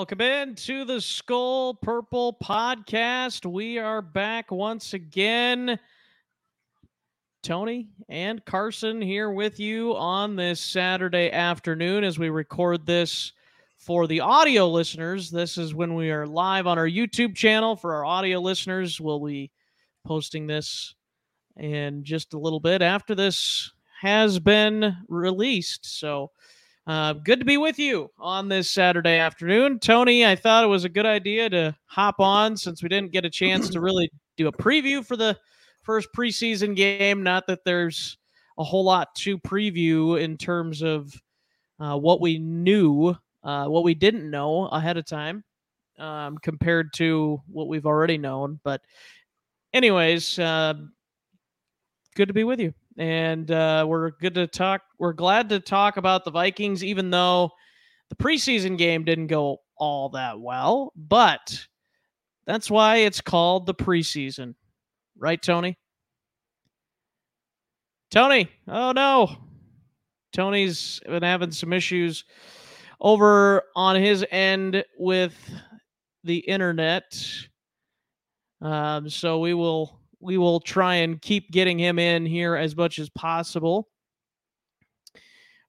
Welcome 0.00 0.22
in 0.22 0.54
to 0.54 0.86
the 0.86 0.96
Skol 0.96 1.78
Purple 1.78 2.34
podcast. 2.42 3.44
We 3.44 3.76
are 3.76 4.00
back 4.00 4.50
once 4.50 4.94
again. 4.94 5.78
Tony 7.42 7.90
and 8.08 8.42
Carson 8.46 9.02
here 9.02 9.30
with 9.30 9.60
you 9.60 9.94
on 9.96 10.36
this 10.36 10.58
Saturday 10.58 11.30
afternoon 11.30 12.02
as 12.02 12.18
we 12.18 12.30
record 12.30 12.86
this 12.86 13.32
for 13.76 14.06
the 14.06 14.20
audio 14.20 14.70
listeners. 14.70 15.30
This 15.30 15.58
is 15.58 15.74
when 15.74 15.94
we 15.94 16.10
are 16.10 16.26
live 16.26 16.66
on 16.66 16.78
our 16.78 16.88
YouTube 16.88 17.36
channel. 17.36 17.76
For 17.76 17.92
our 17.92 18.06
audio 18.06 18.40
listeners, 18.40 19.02
we'll 19.02 19.22
be 19.22 19.50
posting 20.06 20.46
this 20.46 20.94
in 21.58 22.04
just 22.04 22.32
a 22.32 22.38
little 22.38 22.58
bit 22.58 22.80
after 22.80 23.14
this 23.14 23.70
has 24.00 24.38
been 24.38 24.96
released. 25.08 25.98
So, 26.00 26.30
uh, 26.86 27.12
good 27.12 27.38
to 27.38 27.44
be 27.44 27.56
with 27.56 27.78
you 27.78 28.10
on 28.18 28.48
this 28.48 28.70
Saturday 28.70 29.18
afternoon. 29.18 29.78
Tony, 29.78 30.24
I 30.24 30.34
thought 30.34 30.64
it 30.64 30.68
was 30.68 30.84
a 30.84 30.88
good 30.88 31.06
idea 31.06 31.48
to 31.50 31.76
hop 31.86 32.20
on 32.20 32.56
since 32.56 32.82
we 32.82 32.88
didn't 32.88 33.12
get 33.12 33.24
a 33.24 33.30
chance 33.30 33.68
to 33.70 33.80
really 33.80 34.10
do 34.36 34.48
a 34.48 34.52
preview 34.52 35.04
for 35.04 35.16
the 35.16 35.36
first 35.82 36.08
preseason 36.16 36.74
game. 36.74 37.22
Not 37.22 37.46
that 37.46 37.64
there's 37.64 38.16
a 38.58 38.64
whole 38.64 38.84
lot 38.84 39.14
to 39.16 39.38
preview 39.38 40.20
in 40.20 40.36
terms 40.36 40.82
of 40.82 41.14
uh, 41.78 41.96
what 41.96 42.20
we 42.20 42.38
knew, 42.38 43.16
uh, 43.42 43.66
what 43.66 43.84
we 43.84 43.94
didn't 43.94 44.30
know 44.30 44.66
ahead 44.66 44.96
of 44.96 45.06
time 45.06 45.44
um, 45.98 46.38
compared 46.38 46.92
to 46.94 47.40
what 47.46 47.68
we've 47.68 47.86
already 47.86 48.18
known. 48.18 48.58
But, 48.64 48.80
anyways, 49.72 50.38
uh, 50.38 50.74
good 52.14 52.28
to 52.28 52.34
be 52.34 52.44
with 52.44 52.60
you 52.60 52.74
and 53.00 53.50
uh, 53.50 53.86
we're 53.88 54.10
good 54.10 54.34
to 54.34 54.46
talk. 54.46 54.82
We're 54.98 55.14
glad 55.14 55.48
to 55.48 55.58
talk 55.58 55.96
about 55.96 56.22
the 56.22 56.30
Vikings, 56.30 56.84
even 56.84 57.10
though 57.10 57.50
the 58.10 58.16
preseason 58.16 58.76
game 58.76 59.04
didn't 59.04 59.28
go 59.28 59.56
all 59.78 60.10
that 60.10 60.38
well. 60.38 60.92
But 60.94 61.66
that's 62.46 62.70
why 62.70 62.96
it's 62.96 63.22
called 63.22 63.64
the 63.64 63.74
preseason, 63.74 64.54
right, 65.18 65.40
Tony? 65.40 65.78
Tony, 68.10 68.50
oh 68.68 68.92
no, 68.92 69.34
Tony's 70.34 71.00
been 71.06 71.22
having 71.22 71.52
some 71.52 71.72
issues 71.72 72.24
over 73.00 73.62
on 73.76 73.96
his 73.96 74.26
end 74.30 74.84
with 74.98 75.34
the 76.24 76.38
internet. 76.38 77.18
Um, 78.60 79.08
so 79.08 79.38
we 79.38 79.54
will 79.54 79.99
we 80.20 80.38
will 80.38 80.60
try 80.60 80.96
and 80.96 81.20
keep 81.20 81.50
getting 81.50 81.78
him 81.78 81.98
in 81.98 82.26
here 82.26 82.54
as 82.54 82.76
much 82.76 82.98
as 82.98 83.08
possible. 83.10 83.88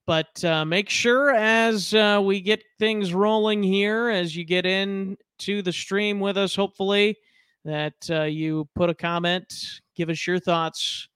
But 0.07 0.43
uh, 0.43 0.65
make 0.65 0.89
sure 0.89 1.31
as 1.31 1.93
uh, 1.93 2.21
we 2.23 2.41
get 2.41 2.63
things 2.79 3.13
rolling 3.13 3.63
here, 3.63 4.09
as 4.09 4.35
you 4.35 4.43
get 4.43 4.65
in 4.65 5.17
to 5.39 5.61
the 5.61 5.71
stream 5.71 6.19
with 6.19 6.37
us, 6.37 6.55
hopefully, 6.55 7.17
that 7.63 7.93
uh, 8.09 8.23
you 8.23 8.67
put 8.75 8.89
a 8.89 8.95
comment, 8.95 9.53
give 9.95 10.09
us 10.09 10.25
your 10.25 10.39
thoughts 10.39 11.07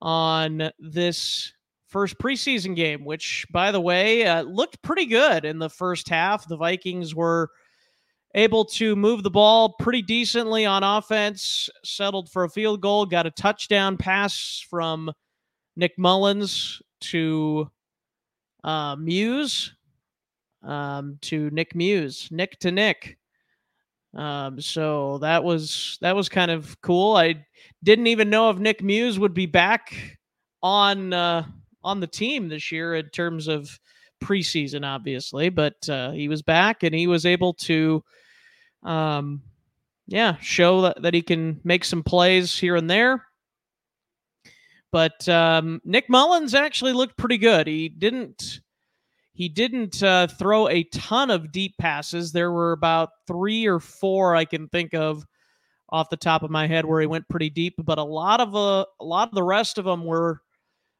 on 0.00 0.70
this 0.78 1.52
first 1.88 2.18
preseason 2.18 2.74
game, 2.74 3.04
which, 3.04 3.46
by 3.50 3.70
the 3.70 3.80
way, 3.80 4.26
uh, 4.26 4.42
looked 4.42 4.82
pretty 4.82 5.06
good 5.06 5.44
in 5.44 5.58
the 5.58 5.70
first 5.70 6.08
half. 6.08 6.48
The 6.48 6.56
Vikings 6.56 7.14
were 7.14 7.50
able 8.34 8.64
to 8.64 8.94
move 8.94 9.22
the 9.22 9.30
ball 9.30 9.74
pretty 9.78 10.02
decently 10.02 10.66
on 10.66 10.82
offense, 10.82 11.68
settled 11.84 12.30
for 12.30 12.44
a 12.44 12.50
field 12.50 12.80
goal, 12.80 13.06
got 13.06 13.26
a 13.26 13.30
touchdown 13.30 13.96
pass 13.96 14.64
from 14.68 15.10
Nick 15.76 15.98
Mullens 15.98 16.82
to 17.00 17.70
uh, 18.64 18.96
Muse, 18.96 19.74
um, 20.62 21.18
to 21.22 21.50
Nick 21.50 21.74
Muse, 21.74 22.28
Nick 22.30 22.58
to 22.60 22.70
Nick. 22.70 23.18
Um, 24.14 24.60
so 24.60 25.18
that 25.18 25.44
was 25.44 25.98
that 26.00 26.16
was 26.16 26.28
kind 26.28 26.50
of 26.50 26.80
cool. 26.80 27.16
I 27.16 27.46
didn't 27.82 28.06
even 28.08 28.30
know 28.30 28.50
if 28.50 28.58
Nick 28.58 28.82
Muse 28.82 29.18
would 29.18 29.34
be 29.34 29.46
back 29.46 30.18
on 30.62 31.12
uh, 31.12 31.44
on 31.84 32.00
the 32.00 32.06
team 32.06 32.48
this 32.48 32.72
year 32.72 32.96
in 32.96 33.08
terms 33.10 33.48
of 33.48 33.78
preseason, 34.20 34.86
obviously, 34.86 35.48
but 35.48 35.88
uh, 35.88 36.10
he 36.12 36.28
was 36.28 36.42
back 36.42 36.82
and 36.82 36.94
he 36.94 37.06
was 37.06 37.26
able 37.26 37.54
to 37.54 38.02
um, 38.82 39.42
yeah, 40.06 40.36
show 40.40 40.82
that, 40.82 41.02
that 41.02 41.14
he 41.14 41.22
can 41.22 41.60
make 41.64 41.84
some 41.84 42.02
plays 42.02 42.58
here 42.58 42.76
and 42.76 42.88
there. 42.88 43.24
But 44.90 45.28
um, 45.28 45.80
Nick 45.84 46.08
Mullens 46.08 46.54
actually 46.54 46.94
looked 46.94 47.18
pretty 47.18 47.36
good. 47.36 47.66
He 47.66 47.90
didn't 47.90 48.60
he 49.34 49.48
didn't 49.48 50.02
uh, 50.02 50.26
throw 50.26 50.66
a 50.68 50.82
ton 50.84 51.30
of 51.30 51.52
deep 51.52 51.74
passes. 51.78 52.32
There 52.32 52.50
were 52.50 52.72
about 52.72 53.10
three 53.26 53.66
or 53.66 53.78
four 53.78 54.34
I 54.34 54.44
can 54.44 54.66
think 54.68 54.94
of 54.94 55.24
off 55.90 56.10
the 56.10 56.16
top 56.16 56.42
of 56.42 56.50
my 56.50 56.66
head 56.66 56.84
where 56.84 57.00
he 57.00 57.06
went 57.06 57.28
pretty 57.28 57.50
deep, 57.50 57.74
but 57.78 57.98
a 57.98 58.02
lot 58.02 58.40
of 58.40 58.56
uh, 58.56 58.86
a 58.98 59.04
lot 59.04 59.28
of 59.28 59.34
the 59.34 59.42
rest 59.42 59.76
of 59.76 59.84
them 59.84 60.04
were 60.06 60.40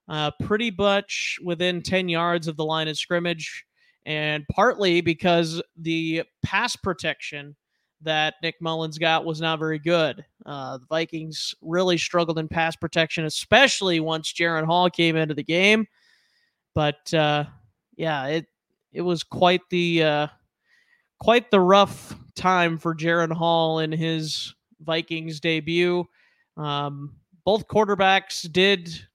uh, 0.09 0.31
pretty 0.43 0.71
much 0.77 1.39
within 1.45 1.83
ten 1.83 2.09
yards 2.09 2.49
of 2.49 2.57
the 2.57 2.65
line 2.65 2.89
of 2.89 2.97
scrimmage, 2.97 3.65
and 4.07 4.47
partly 4.49 5.01
because 5.01 5.63
the 5.77 6.23
pass 6.43 6.77
protection 6.77 7.55
that 8.01 8.35
Nick 8.43 8.55
Mullens 8.61 8.99
got 8.99 9.25
was 9.25 9.41
not 9.41 9.59
very 9.59 9.79
good. 9.79 10.25
Uh, 10.47 10.79
the 10.79 10.87
Vikings 10.87 11.55
really 11.61 11.99
struggled 11.99 12.39
in 12.39 12.49
pass 12.49 12.77
protection, 12.77 13.25
especially 13.25 14.01
once 14.01 14.33
Jaren 14.33 14.65
Hall 14.65 14.89
came 14.89 15.17
into 15.17 15.35
the 15.35 15.43
game. 15.43 15.87
But 16.75 17.13
uh, 17.13 17.45
yeah, 17.97 18.27
it 18.27 18.47
it 18.93 19.03
was 19.03 19.23
quite 19.23 19.63
the 19.71 20.03
uh, 20.03 20.27
quite 21.19 21.51
the 21.51 21.61
rough 21.61 22.17
time 22.37 22.79
for 22.79 22.95
Jaren 22.95 23.33
Hall 23.33 23.81
in 23.81 23.91
his 23.91 24.55
Vikings 24.81 25.41
debut. 25.41 26.05
Um, 26.57 27.15
both 27.45 27.67
quarterbacks 27.67 28.51
did 28.51 29.08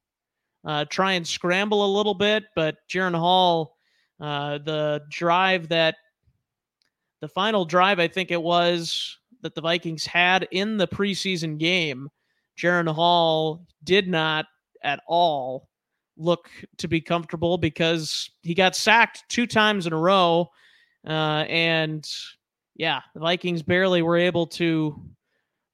uh, 0.66 0.86
try 0.86 1.14
and 1.14 1.28
scramble 1.28 1.86
a 1.86 1.96
little 1.96 2.14
bit, 2.14 2.46
but 2.56 2.78
Jaren 2.90 3.18
Hall, 3.18 3.78
uh, 4.20 4.60
the 4.60 5.02
drive 5.10 5.70
that 5.70 5.96
the 7.22 7.28
final 7.28 7.66
drive, 7.66 8.00
I 8.00 8.08
think 8.08 8.32
it 8.32 8.42
was, 8.42 9.18
that 9.42 9.56
the 9.56 9.62
Vikings 9.62 10.06
had 10.06 10.48
in 10.52 10.78
the 10.78 10.88
preseason 10.88 11.58
game, 11.58 12.10
Jaren 12.58 12.94
Hall 12.94 13.66
did 13.84 14.08
not 14.08 14.46
at 14.84 15.02
all 15.08 15.70
look 16.18 16.50
to 16.78 16.88
be 16.88 17.02
comfortable 17.02 17.58
because 17.58 18.30
he 18.42 18.54
got 18.54 18.76
sacked 18.76 19.24
two 19.30 19.48
times 19.48 19.88
in 19.88 19.94
a 19.94 19.98
row. 19.98 20.50
Uh, 21.08 21.46
and 21.50 22.10
yeah, 22.76 23.02
the 23.14 23.20
Vikings 23.20 23.62
barely 23.62 24.02
were 24.02 24.18
able 24.18 24.48
to 24.48 25.02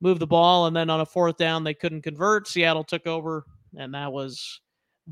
move 0.02 0.20
the 0.20 0.28
ball. 0.28 0.68
And 0.68 0.76
then 0.76 0.90
on 0.90 1.02
a 1.02 1.06
fourth 1.06 1.38
down, 1.38 1.64
they 1.64 1.74
couldn't 1.74 2.02
convert. 2.02 2.48
Seattle 2.48 2.84
took 2.84 3.06
over, 3.06 3.46
and 3.78 3.94
that 3.94 4.12
was 4.12 4.62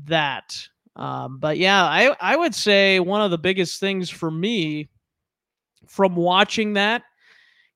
that. 0.04 0.56
Um, 0.96 1.38
but 1.38 1.58
yeah, 1.58 1.84
I, 1.84 2.14
I 2.20 2.36
would 2.36 2.54
say 2.54 3.00
one 3.00 3.20
of 3.20 3.30
the 3.30 3.38
biggest 3.38 3.80
things 3.80 4.10
for 4.10 4.30
me 4.30 4.88
from 5.86 6.16
watching 6.16 6.74
that 6.74 7.02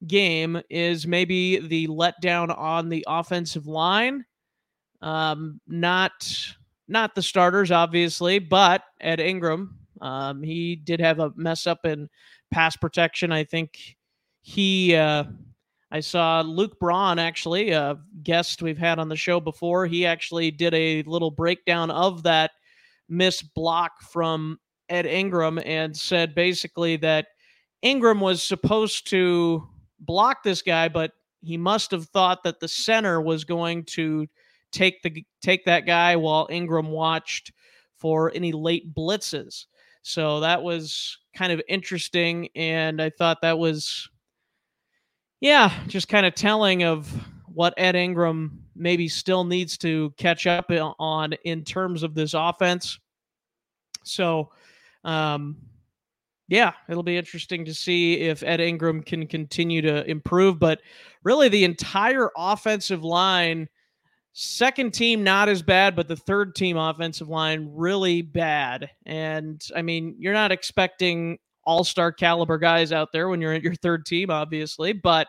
game 0.06 0.60
is 0.68 1.06
maybe 1.06 1.58
the 1.58 1.86
letdown 1.88 2.56
on 2.56 2.88
the 2.88 3.04
offensive 3.08 3.66
line. 3.66 4.24
Um, 5.00 5.60
not 5.66 6.12
not 6.88 7.14
the 7.14 7.22
starters, 7.22 7.70
obviously, 7.70 8.38
but 8.38 8.82
Ed 9.00 9.20
Ingram. 9.20 9.78
Um, 10.00 10.42
he 10.42 10.76
did 10.76 11.00
have 11.00 11.20
a 11.20 11.32
mess 11.36 11.66
up 11.66 11.84
in 11.84 12.08
pass 12.50 12.76
protection. 12.76 13.32
I 13.32 13.44
think 13.44 13.96
he. 14.42 14.94
Uh, 14.94 15.24
I 15.92 16.00
saw 16.00 16.40
Luke 16.40 16.80
Braun, 16.80 17.18
actually, 17.18 17.70
a 17.70 17.98
guest 18.22 18.62
we've 18.62 18.78
had 18.78 18.98
on 18.98 19.10
the 19.10 19.16
show 19.16 19.40
before. 19.40 19.86
He 19.86 20.06
actually 20.06 20.50
did 20.50 20.72
a 20.72 21.02
little 21.02 21.30
breakdown 21.30 21.90
of 21.90 22.22
that 22.22 22.52
miss 23.10 23.42
block 23.42 24.00
from 24.00 24.58
Ed 24.88 25.04
Ingram 25.04 25.60
and 25.66 25.94
said 25.94 26.34
basically 26.34 26.96
that 26.96 27.26
Ingram 27.82 28.20
was 28.20 28.42
supposed 28.42 29.06
to 29.10 29.68
block 30.00 30.42
this 30.42 30.62
guy, 30.62 30.88
but 30.88 31.12
he 31.42 31.58
must 31.58 31.90
have 31.90 32.06
thought 32.06 32.42
that 32.44 32.58
the 32.58 32.68
center 32.68 33.20
was 33.20 33.44
going 33.44 33.84
to 33.84 34.26
take 34.70 35.02
the 35.02 35.22
take 35.42 35.66
that 35.66 35.84
guy 35.84 36.16
while 36.16 36.48
Ingram 36.50 36.88
watched 36.88 37.52
for 37.98 38.32
any 38.34 38.52
late 38.52 38.94
blitzes. 38.94 39.66
So 40.00 40.40
that 40.40 40.62
was 40.62 41.18
kind 41.36 41.52
of 41.52 41.60
interesting 41.68 42.48
and 42.54 43.02
I 43.02 43.10
thought 43.10 43.42
that 43.42 43.58
was 43.58 44.08
yeah, 45.42 45.72
just 45.88 46.08
kind 46.08 46.24
of 46.24 46.34
telling 46.36 46.84
of 46.84 47.12
what 47.52 47.74
Ed 47.76 47.96
Ingram 47.96 48.62
maybe 48.76 49.08
still 49.08 49.42
needs 49.42 49.76
to 49.78 50.14
catch 50.16 50.46
up 50.46 50.70
on 50.70 51.32
in 51.44 51.64
terms 51.64 52.04
of 52.04 52.14
this 52.14 52.32
offense. 52.32 52.98
So 54.04 54.50
um 55.04 55.56
yeah, 56.48 56.72
it'll 56.88 57.02
be 57.02 57.16
interesting 57.16 57.64
to 57.64 57.74
see 57.74 58.20
if 58.20 58.42
Ed 58.42 58.60
Ingram 58.60 59.02
can 59.02 59.26
continue 59.26 59.80
to 59.82 60.08
improve. 60.08 60.58
But 60.58 60.82
really, 61.24 61.48
the 61.48 61.64
entire 61.64 62.30
offensive 62.36 63.02
line, 63.02 63.68
second 64.34 64.92
team 64.92 65.24
not 65.24 65.48
as 65.48 65.62
bad, 65.62 65.96
but 65.96 66.08
the 66.08 66.16
third 66.16 66.54
team 66.54 66.76
offensive 66.76 67.28
line 67.28 67.70
really 67.72 68.20
bad. 68.20 68.90
And 69.06 69.64
I 69.74 69.80
mean, 69.80 70.14
you're 70.18 70.34
not 70.34 70.52
expecting 70.52 71.38
all 71.64 71.84
star 71.84 72.12
caliber 72.12 72.58
guys 72.58 72.92
out 72.92 73.10
there 73.12 73.28
when 73.28 73.40
you're 73.40 73.52
at 73.52 73.62
your 73.62 73.74
third 73.76 74.04
team, 74.06 74.30
obviously. 74.30 74.92
But 74.92 75.28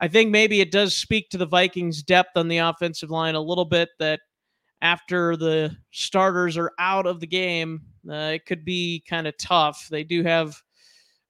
I 0.00 0.08
think 0.08 0.30
maybe 0.30 0.60
it 0.60 0.70
does 0.70 0.96
speak 0.96 1.30
to 1.30 1.38
the 1.38 1.46
Vikings' 1.46 2.02
depth 2.02 2.36
on 2.36 2.48
the 2.48 2.58
offensive 2.58 3.10
line 3.10 3.34
a 3.34 3.40
little 3.40 3.64
bit 3.64 3.90
that 3.98 4.20
after 4.82 5.36
the 5.36 5.76
starters 5.90 6.56
are 6.56 6.72
out 6.78 7.06
of 7.06 7.20
the 7.20 7.26
game, 7.26 7.82
uh, 8.08 8.32
it 8.34 8.46
could 8.46 8.64
be 8.64 9.04
kind 9.08 9.26
of 9.26 9.36
tough. 9.36 9.88
They 9.90 10.04
do 10.04 10.22
have 10.22 10.60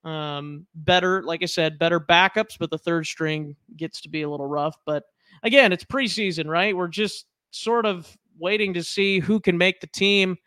um, 0.03 0.65
better, 0.73 1.21
like 1.23 1.43
I 1.43 1.47
said, 1.47 1.77
better 1.77 1.99
backups, 1.99 2.57
but 2.59 2.71
the 2.71 2.77
third 2.77 3.05
string 3.05 3.55
gets 3.75 4.01
to 4.01 4.09
be 4.09 4.21
a 4.21 4.29
little 4.29 4.47
rough. 4.47 4.75
But 4.85 5.03
again, 5.43 5.71
it's 5.71 5.83
preseason, 5.83 6.47
right? 6.47 6.75
We're 6.75 6.87
just 6.87 7.25
sort 7.51 7.85
of 7.85 8.17
waiting 8.39 8.73
to 8.73 8.83
see 8.83 9.19
who 9.19 9.39
can 9.39 9.57
make 9.57 9.81
the 9.81 9.87
team 9.87 10.37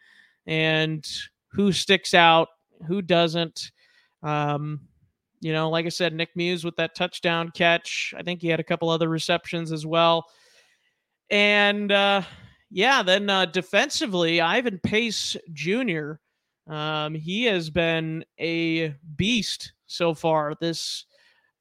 and 0.47 1.07
who 1.49 1.73
sticks 1.73 2.15
out, 2.15 2.49
who 2.85 3.03
doesn't. 3.03 3.73
Um, 4.23 4.81
you 5.41 5.53
know, 5.53 5.69
like 5.69 5.85
I 5.85 5.91
said, 5.91 6.15
Nick 6.15 6.31
Muse 6.35 6.65
with 6.65 6.77
that 6.77 6.95
touchdown 6.95 7.51
catch. 7.55 8.15
I 8.17 8.23
think 8.23 8.41
he 8.41 8.49
had 8.49 8.61
a 8.61 8.65
couple 8.65 8.89
other 8.89 9.09
receptions 9.09 9.73
as 9.73 9.85
well. 9.85 10.25
And 11.31 11.93
uh, 11.93 12.23
yeah, 12.71 13.03
then 13.03 13.29
uh, 13.29 13.47
defensively, 13.47 14.41
Ivan 14.41 14.79
Pace 14.83 15.37
Jr. 15.53 16.13
Um, 16.67 17.15
he 17.15 17.45
has 17.45 17.69
been 17.69 18.25
a 18.41 18.95
beast 19.17 19.75
so 19.87 20.15
far 20.15 20.55
this 20.61 21.05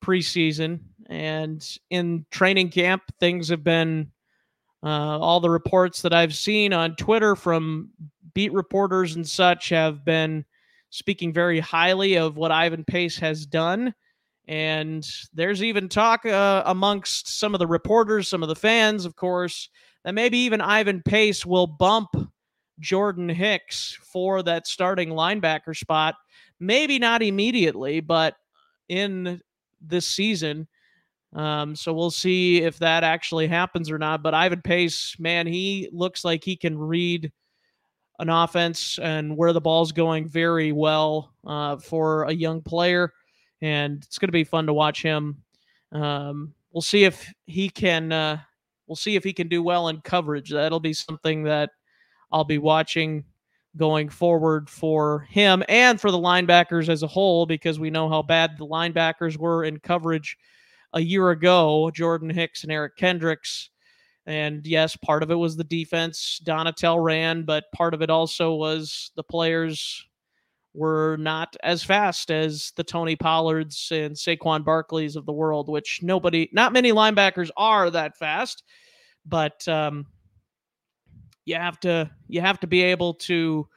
preseason, 0.03 0.79
and 1.09 1.65
in 1.89 2.25
training 2.31 2.69
camp, 2.69 3.03
things 3.19 3.49
have 3.49 3.63
been 3.63 4.11
uh, 4.81 5.19
all 5.19 5.39
the 5.39 5.49
reports 5.49 6.01
that 6.01 6.13
I've 6.13 6.35
seen 6.35 6.73
on 6.73 6.95
Twitter 6.95 7.35
from 7.35 7.89
beat 8.33 8.53
reporters 8.53 9.15
and 9.15 9.27
such 9.27 9.69
have 9.69 10.03
been 10.03 10.45
speaking 10.93 11.33
very 11.33 11.59
highly 11.59 12.17
of 12.17 12.37
what 12.37 12.51
Ivan 12.51 12.85
Pace 12.85 13.17
has 13.17 13.47
done. 13.47 13.95
And 14.47 15.03
there's 15.33 15.63
even 15.63 15.89
talk 15.89 16.23
uh, 16.23 16.61
amongst 16.67 17.39
some 17.39 17.55
of 17.55 17.59
the 17.59 17.65
reporters, 17.65 18.27
some 18.27 18.43
of 18.43 18.49
the 18.49 18.55
fans, 18.55 19.03
of 19.03 19.15
course, 19.15 19.69
that 20.05 20.13
maybe 20.13 20.37
even 20.37 20.61
Ivan 20.61 21.01
Pace 21.01 21.47
will 21.47 21.65
bump 21.65 22.09
Jordan 22.79 23.27
Hicks 23.27 23.97
for 24.03 24.43
that 24.43 24.67
starting 24.67 25.09
linebacker 25.09 25.75
spot. 25.75 26.13
Maybe 26.59 26.99
not 26.99 27.23
immediately, 27.23 27.99
but 27.99 28.35
in 28.87 29.41
this 29.81 30.05
season. 30.05 30.67
Um, 31.33 31.75
so 31.75 31.91
we'll 31.91 32.11
see 32.11 32.61
if 32.61 32.77
that 32.79 33.03
actually 33.03 33.47
happens 33.47 33.89
or 33.89 33.97
not. 33.97 34.21
But 34.21 34.35
Ivan 34.35 34.61
Pace, 34.61 35.15
man, 35.17 35.47
he 35.47 35.89
looks 35.91 36.23
like 36.23 36.43
he 36.43 36.55
can 36.55 36.77
read 36.77 37.31
an 38.23 38.29
offense 38.29 38.97
and 38.99 39.37
where 39.37 39.53
the 39.53 39.61
ball's 39.61 39.91
going 39.91 40.27
very 40.27 40.71
well 40.71 41.33
uh, 41.45 41.77
for 41.77 42.23
a 42.23 42.31
young 42.31 42.61
player. 42.61 43.13
And 43.61 44.03
it's 44.03 44.17
going 44.17 44.29
to 44.29 44.33
be 44.33 44.43
fun 44.43 44.65
to 44.65 44.73
watch 44.73 45.03
him. 45.03 45.43
Um, 45.91 46.53
we'll 46.71 46.81
see 46.81 47.03
if 47.03 47.31
he 47.45 47.69
can. 47.69 48.11
Uh, 48.11 48.39
we'll 48.87 48.95
see 48.95 49.15
if 49.15 49.23
he 49.23 49.33
can 49.33 49.47
do 49.47 49.61
well 49.61 49.89
in 49.89 50.01
coverage. 50.01 50.49
That'll 50.49 50.79
be 50.79 50.93
something 50.93 51.43
that 51.43 51.69
I'll 52.31 52.43
be 52.43 52.57
watching 52.57 53.23
going 53.75 54.09
forward 54.09 54.69
for 54.69 55.21
him 55.29 55.63
and 55.67 55.99
for 55.99 56.11
the 56.11 56.17
linebackers 56.17 56.89
as 56.89 57.03
a 57.03 57.07
whole 57.07 57.45
because 57.45 57.79
we 57.79 57.89
know 57.89 58.09
how 58.09 58.21
bad 58.21 58.57
the 58.57 58.67
linebackers 58.67 59.37
were 59.37 59.63
in 59.63 59.79
coverage 59.79 60.37
a 60.93 61.01
year 61.01 61.31
ago, 61.31 61.89
Jordan 61.91 62.29
Hicks 62.29 62.63
and 62.63 62.71
Eric 62.71 62.95
Kendricks. 62.97 63.69
And 64.25 64.65
yes, 64.65 64.95
part 64.95 65.23
of 65.23 65.31
it 65.31 65.35
was 65.35 65.55
the 65.55 65.63
defense 65.63 66.39
Donatell 66.43 67.03
ran, 67.03 67.43
but 67.43 67.65
part 67.73 67.93
of 67.93 68.01
it 68.01 68.09
also 68.09 68.53
was 68.53 69.11
the 69.15 69.23
players 69.23 70.05
were 70.73 71.17
not 71.17 71.55
as 71.61 71.83
fast 71.83 72.31
as 72.31 72.71
the 72.75 72.83
Tony 72.83 73.15
Pollards 73.15 73.89
and 73.91 74.15
Saquon 74.15 74.63
Barkleys 74.63 75.15
of 75.15 75.25
the 75.25 75.33
world, 75.33 75.69
which 75.69 75.99
nobody, 76.01 76.49
not 76.51 76.73
many 76.73 76.91
linebackers 76.91 77.49
are 77.57 77.89
that 77.89 78.17
fast, 78.17 78.63
but 79.25 79.67
um, 79.67 80.05
you 81.45 81.55
have 81.55 81.79
to 81.81 82.09
you 82.27 82.41
have 82.41 82.59
to 82.61 82.67
be 82.67 82.81
able 82.81 83.13
to 83.13 83.67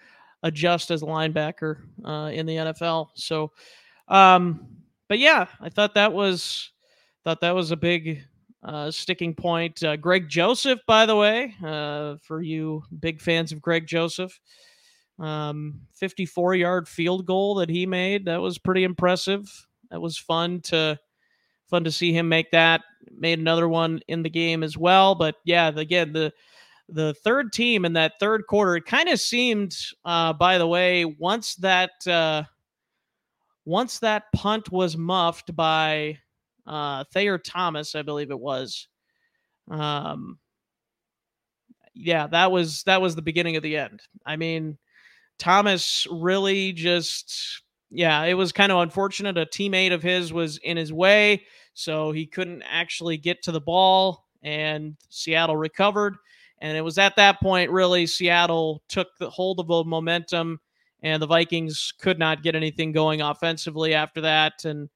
adjust 0.42 0.90
as 0.90 1.02
a 1.02 1.06
linebacker 1.06 1.78
uh, 2.04 2.30
in 2.32 2.46
the 2.46 2.56
NFL. 2.56 3.08
So, 3.14 3.52
um, 4.08 4.66
but 5.08 5.18
yeah, 5.18 5.46
I 5.60 5.68
thought 5.68 5.94
that 5.94 6.12
was 6.12 6.70
thought 7.24 7.40
that 7.40 7.54
was 7.54 7.72
a 7.72 7.76
big 7.76 8.22
uh, 8.66 8.90
sticking 8.90 9.34
point. 9.34 9.82
Uh, 9.82 9.96
Greg 9.96 10.28
Joseph, 10.28 10.80
by 10.86 11.06
the 11.06 11.16
way, 11.16 11.54
uh, 11.64 12.16
for 12.22 12.42
you 12.42 12.82
big 13.00 13.20
fans 13.22 13.52
of 13.52 13.62
Greg 13.62 13.86
Joseph, 13.86 14.38
um, 15.18 15.80
54 15.94 16.56
yard 16.56 16.88
field 16.88 17.24
goal 17.24 17.54
that 17.54 17.70
he 17.70 17.86
made. 17.86 18.26
That 18.26 18.42
was 18.42 18.58
pretty 18.58 18.84
impressive. 18.84 19.48
That 19.90 20.00
was 20.00 20.18
fun 20.18 20.60
to 20.62 20.98
fun 21.70 21.84
to 21.84 21.92
see 21.92 22.12
him 22.12 22.28
make 22.28 22.50
that. 22.50 22.82
Made 23.16 23.38
another 23.38 23.68
one 23.68 24.00
in 24.08 24.22
the 24.22 24.30
game 24.30 24.62
as 24.62 24.76
well. 24.76 25.14
But 25.14 25.36
yeah, 25.44 25.68
again, 25.68 26.12
the 26.12 26.32
the 26.88 27.14
third 27.14 27.52
team 27.52 27.84
in 27.84 27.92
that 27.94 28.14
third 28.20 28.46
quarter, 28.48 28.76
it 28.76 28.84
kind 28.84 29.08
of 29.08 29.18
seemed, 29.20 29.76
uh, 30.04 30.32
by 30.32 30.58
the 30.58 30.66
way, 30.66 31.04
once 31.04 31.54
that 31.56 31.90
uh, 32.06 32.42
once 33.64 34.00
that 34.00 34.24
punt 34.34 34.72
was 34.72 34.96
muffed 34.96 35.54
by 35.54 36.18
uh, 36.66 37.04
Thayer 37.12 37.38
Thomas, 37.38 37.94
I 37.94 38.02
believe 38.02 38.30
it 38.30 38.40
was. 38.40 38.88
Um, 39.70 40.38
yeah, 41.94 42.26
that 42.28 42.52
was 42.52 42.82
that 42.84 43.00
was 43.00 43.14
the 43.14 43.22
beginning 43.22 43.56
of 43.56 43.62
the 43.62 43.76
end. 43.76 44.02
I 44.24 44.36
mean, 44.36 44.78
Thomas 45.38 46.06
really 46.10 46.72
just 46.72 47.62
yeah, 47.90 48.24
it 48.24 48.34
was 48.34 48.52
kind 48.52 48.72
of 48.72 48.78
unfortunate. 48.78 49.38
A 49.38 49.46
teammate 49.46 49.92
of 49.92 50.02
his 50.02 50.32
was 50.32 50.58
in 50.58 50.76
his 50.76 50.92
way, 50.92 51.44
so 51.74 52.12
he 52.12 52.26
couldn't 52.26 52.62
actually 52.62 53.16
get 53.16 53.42
to 53.44 53.52
the 53.52 53.60
ball, 53.60 54.26
and 54.42 54.96
Seattle 55.08 55.56
recovered. 55.56 56.16
And 56.60 56.76
it 56.76 56.80
was 56.82 56.98
at 56.98 57.16
that 57.16 57.40
point, 57.40 57.70
really, 57.70 58.06
Seattle 58.06 58.82
took 58.88 59.08
the 59.18 59.30
hold 59.30 59.60
of 59.60 59.66
the 59.68 59.84
momentum, 59.84 60.58
and 61.02 61.22
the 61.22 61.26
Vikings 61.26 61.92
could 62.00 62.18
not 62.18 62.42
get 62.42 62.56
anything 62.56 62.92
going 62.92 63.20
offensively 63.20 63.94
after 63.94 64.22
that. 64.22 64.64
And 64.64 64.88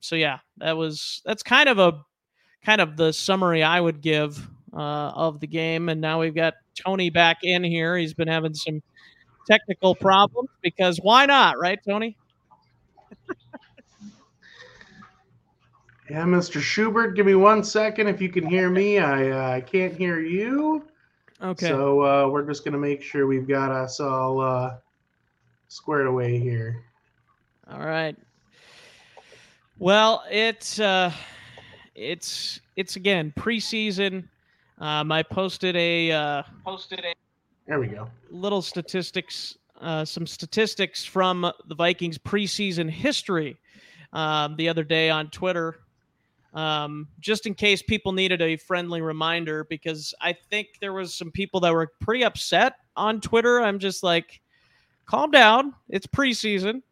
so 0.00 0.16
yeah, 0.16 0.38
that 0.58 0.76
was 0.76 1.22
that's 1.24 1.42
kind 1.42 1.68
of 1.68 1.78
a 1.78 2.02
kind 2.64 2.80
of 2.80 2.96
the 2.96 3.12
summary 3.12 3.62
I 3.62 3.80
would 3.80 4.00
give 4.00 4.48
uh, 4.72 5.10
of 5.14 5.40
the 5.40 5.46
game. 5.46 5.88
And 5.88 6.00
now 6.00 6.20
we've 6.20 6.34
got 6.34 6.54
Tony 6.74 7.10
back 7.10 7.38
in 7.42 7.64
here. 7.64 7.96
He's 7.96 8.14
been 8.14 8.28
having 8.28 8.54
some 8.54 8.82
technical 9.46 9.94
problems 9.94 10.50
because 10.62 10.98
why 10.98 11.26
not, 11.26 11.58
right, 11.58 11.78
Tony? 11.86 12.16
yeah, 16.10 16.24
Mr. 16.24 16.60
Schubert, 16.60 17.14
give 17.14 17.26
me 17.26 17.34
one 17.34 17.64
second. 17.64 18.08
If 18.08 18.20
you 18.20 18.28
can 18.28 18.46
hear 18.46 18.70
me, 18.70 18.98
I 18.98 19.30
uh, 19.30 19.60
can't 19.60 19.94
hear 19.94 20.20
you. 20.20 20.84
Okay. 21.42 21.68
So 21.68 22.02
uh, 22.02 22.28
we're 22.28 22.46
just 22.46 22.64
gonna 22.64 22.78
make 22.78 23.02
sure 23.02 23.26
we've 23.26 23.48
got 23.48 23.72
us 23.72 23.98
all 23.98 24.40
uh, 24.40 24.76
squared 25.66 26.06
away 26.06 26.38
here. 26.38 26.84
All 27.68 27.84
right. 27.84 28.16
Well, 29.82 30.22
it's 30.30 30.78
uh, 30.78 31.12
it's 31.96 32.60
it's 32.76 32.94
again 32.94 33.34
preseason. 33.36 34.28
Um, 34.78 35.10
I 35.10 35.24
posted 35.24 35.74
a 35.74 36.12
uh, 36.12 36.42
posted 36.64 37.00
a. 37.00 37.14
There 37.66 37.80
we 37.80 37.88
go. 37.88 38.08
Little 38.30 38.62
statistics, 38.62 39.58
uh, 39.80 40.04
some 40.04 40.24
statistics 40.24 41.04
from 41.04 41.50
the 41.66 41.74
Vikings 41.74 42.16
preseason 42.16 42.88
history 42.88 43.56
um, 44.12 44.54
the 44.54 44.68
other 44.68 44.84
day 44.84 45.10
on 45.10 45.30
Twitter, 45.30 45.80
um, 46.54 47.08
just 47.18 47.46
in 47.46 47.52
case 47.52 47.82
people 47.82 48.12
needed 48.12 48.40
a 48.40 48.56
friendly 48.58 49.00
reminder, 49.00 49.64
because 49.64 50.14
I 50.20 50.32
think 50.32 50.68
there 50.80 50.92
was 50.92 51.12
some 51.12 51.32
people 51.32 51.58
that 51.58 51.72
were 51.72 51.90
pretty 52.00 52.22
upset 52.22 52.74
on 52.94 53.20
Twitter. 53.20 53.60
I'm 53.60 53.80
just 53.80 54.04
like, 54.04 54.42
calm 55.06 55.32
down. 55.32 55.74
It's 55.88 56.06
preseason. 56.06 56.82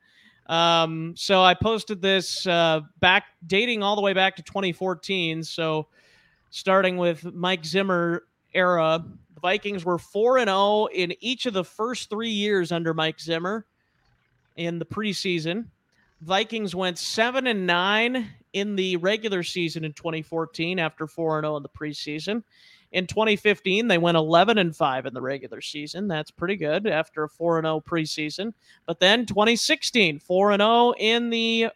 Um, 0.50 1.14
so 1.16 1.42
I 1.42 1.54
posted 1.54 2.02
this 2.02 2.44
uh, 2.44 2.80
back, 2.98 3.26
dating 3.46 3.84
all 3.84 3.94
the 3.94 4.02
way 4.02 4.12
back 4.12 4.34
to 4.34 4.42
2014. 4.42 5.44
So 5.44 5.86
starting 6.50 6.96
with 6.96 7.24
Mike 7.32 7.64
Zimmer 7.64 8.24
era, 8.52 9.04
the 9.32 9.40
Vikings 9.40 9.84
were 9.84 9.96
4 9.96 10.38
and 10.38 10.48
0 10.48 10.88
in 10.92 11.14
each 11.20 11.46
of 11.46 11.54
the 11.54 11.62
first 11.62 12.10
three 12.10 12.30
years 12.30 12.72
under 12.72 12.92
Mike 12.92 13.20
Zimmer 13.20 13.64
in 14.56 14.80
the 14.80 14.84
preseason. 14.84 15.66
Vikings 16.20 16.74
went 16.74 16.98
7 16.98 17.46
and 17.46 17.64
9 17.64 18.28
in 18.52 18.74
the 18.74 18.96
regular 18.96 19.44
season 19.44 19.84
in 19.84 19.92
2014 19.92 20.80
after 20.80 21.06
4 21.06 21.38
and 21.38 21.44
0 21.44 21.58
in 21.58 21.62
the 21.62 21.68
preseason. 21.68 22.42
In 22.92 23.06
2015, 23.06 23.86
they 23.86 23.98
went 23.98 24.16
11 24.16 24.58
and 24.58 24.74
5 24.74 25.06
in 25.06 25.14
the 25.14 25.22
regular 25.22 25.60
season. 25.60 26.08
That's 26.08 26.30
pretty 26.30 26.56
good 26.56 26.86
after 26.86 27.24
a 27.24 27.28
4 27.28 27.58
and 27.58 27.66
0 27.66 27.82
preseason. 27.86 28.52
But 28.86 28.98
then 28.98 29.26
2016, 29.26 30.18
4 30.18 30.50
and 30.52 30.60
0 30.60 30.94
in 30.98 31.30
the 31.30 31.68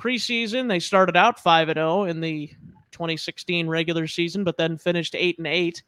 preseason. 0.00 0.68
They 0.68 0.80
started 0.80 1.16
out 1.16 1.38
5 1.38 1.68
and 1.68 1.76
0 1.76 2.04
in 2.04 2.20
the 2.20 2.48
2016 2.92 3.68
regular 3.68 4.06
season, 4.06 4.44
but 4.44 4.56
then 4.56 4.78
finished 4.78 5.14
8 5.14 5.38
and 5.38 5.46
8. 5.46 5.82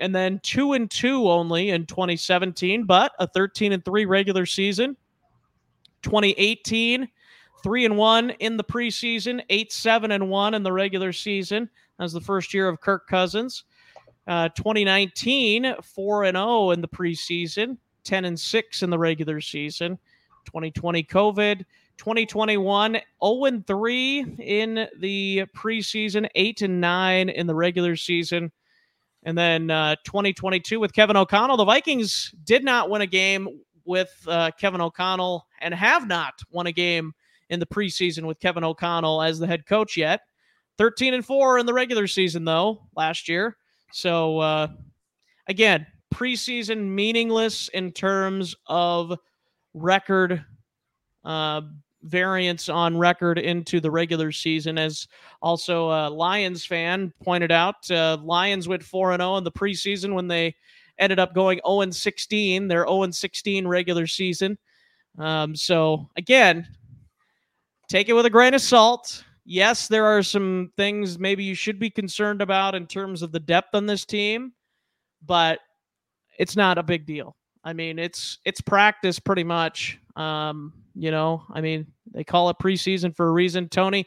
And 0.00 0.14
then 0.14 0.40
2 0.42 0.72
and 0.72 0.90
2 0.90 1.28
only 1.28 1.70
in 1.70 1.84
2017, 1.84 2.84
but 2.84 3.12
a 3.18 3.26
13 3.26 3.72
and 3.72 3.84
3 3.84 4.06
regular 4.06 4.46
season. 4.46 4.96
2018, 6.02 7.08
three 7.62 7.84
and 7.84 7.96
one 7.96 8.30
in 8.30 8.56
the 8.56 8.64
preseason, 8.64 9.42
eight 9.50 9.72
seven 9.72 10.12
and 10.12 10.28
one 10.28 10.54
in 10.54 10.62
the 10.62 10.72
regular 10.72 11.12
season. 11.12 11.68
That 11.98 12.04
was 12.04 12.12
the 12.12 12.20
first 12.20 12.54
year 12.54 12.68
of 12.68 12.80
Kirk 12.80 13.06
Cousins. 13.08 13.64
Uh, 14.26 14.48
2019, 14.50 15.74
four 15.82 16.24
and 16.24 16.36
0 16.36 16.70
in 16.70 16.80
the 16.80 16.88
preseason, 16.88 17.78
10 18.04 18.24
and 18.26 18.38
six 18.38 18.82
in 18.82 18.90
the 18.90 18.98
regular 18.98 19.40
season. 19.40 19.98
2020 20.46 21.02
COVID. 21.04 21.64
2021 21.98 22.92
0 22.92 23.44
and 23.44 23.66
3 23.66 24.26
in 24.38 24.88
the 24.98 25.44
preseason, 25.54 26.28
8 26.34 26.62
and 26.62 26.80
9 26.80 27.28
in 27.28 27.46
the 27.46 27.54
regular 27.54 27.96
season. 27.96 28.50
And 29.24 29.36
then 29.36 29.70
uh, 29.70 29.96
2022 30.04 30.80
with 30.80 30.92
Kevin 30.92 31.16
O'Connell, 31.16 31.56
the 31.56 31.64
Vikings 31.64 32.32
did 32.44 32.64
not 32.64 32.88
win 32.88 33.02
a 33.02 33.06
game 33.06 33.48
with 33.84 34.10
uh, 34.28 34.52
Kevin 34.58 34.80
O'Connell 34.80 35.46
and 35.60 35.74
have 35.74 36.06
not 36.06 36.40
won 36.50 36.68
a 36.68 36.72
game 36.72 37.12
in 37.50 37.58
the 37.58 37.66
preseason 37.66 38.26
with 38.26 38.38
Kevin 38.38 38.64
O'Connell 38.64 39.20
as 39.20 39.38
the 39.38 39.46
head 39.46 39.66
coach 39.66 39.96
yet. 39.96 40.20
13 40.78 41.14
and 41.14 41.24
4 41.24 41.58
in 41.58 41.66
the 41.66 41.74
regular 41.74 42.06
season 42.06 42.44
though 42.44 42.80
last 42.96 43.28
year. 43.28 43.56
So 43.92 44.38
uh, 44.38 44.68
again, 45.48 45.86
preseason 46.14 46.88
meaningless 46.88 47.68
in 47.68 47.92
terms 47.92 48.54
of 48.66 49.18
record 49.74 50.44
uh, 51.24 51.62
variance 52.02 52.68
on 52.68 52.96
record 52.96 53.38
into 53.38 53.80
the 53.80 53.90
regular 53.90 54.32
season. 54.32 54.78
As 54.78 55.08
also 55.42 55.90
a 55.90 56.08
Lions 56.08 56.64
fan 56.64 57.12
pointed 57.22 57.50
out, 57.50 57.90
uh, 57.90 58.18
Lions 58.22 58.68
went 58.68 58.82
4 58.82 59.12
and 59.12 59.20
0 59.20 59.36
in 59.36 59.44
the 59.44 59.52
preseason 59.52 60.14
when 60.14 60.28
they 60.28 60.54
ended 60.98 61.18
up 61.18 61.34
going 61.34 61.60
0 61.66 61.82
and 61.82 61.94
16, 61.94 62.68
their 62.68 62.86
0 62.86 63.02
and 63.02 63.14
16 63.14 63.66
regular 63.66 64.06
season. 64.06 64.58
Um, 65.18 65.56
so, 65.56 66.08
again, 66.16 66.66
take 67.88 68.08
it 68.08 68.12
with 68.12 68.26
a 68.26 68.30
grain 68.30 68.54
of 68.54 68.60
salt. 68.60 69.24
Yes, 69.50 69.88
there 69.88 70.04
are 70.04 70.22
some 70.22 70.72
things 70.76 71.18
maybe 71.18 71.42
you 71.42 71.54
should 71.54 71.78
be 71.78 71.88
concerned 71.88 72.42
about 72.42 72.74
in 72.74 72.86
terms 72.86 73.22
of 73.22 73.32
the 73.32 73.40
depth 73.40 73.74
on 73.74 73.86
this 73.86 74.04
team, 74.04 74.52
but 75.24 75.60
it's 76.38 76.54
not 76.54 76.76
a 76.76 76.82
big 76.82 77.06
deal. 77.06 77.34
I 77.64 77.72
mean, 77.72 77.98
it's 77.98 78.40
it's 78.44 78.60
practice 78.60 79.18
pretty 79.18 79.44
much. 79.44 79.98
Um, 80.16 80.74
you 80.94 81.10
know, 81.10 81.44
I 81.50 81.62
mean, 81.62 81.86
they 82.12 82.24
call 82.24 82.50
it 82.50 82.58
preseason 82.62 83.16
for 83.16 83.28
a 83.28 83.32
reason. 83.32 83.70
Tony, 83.70 84.04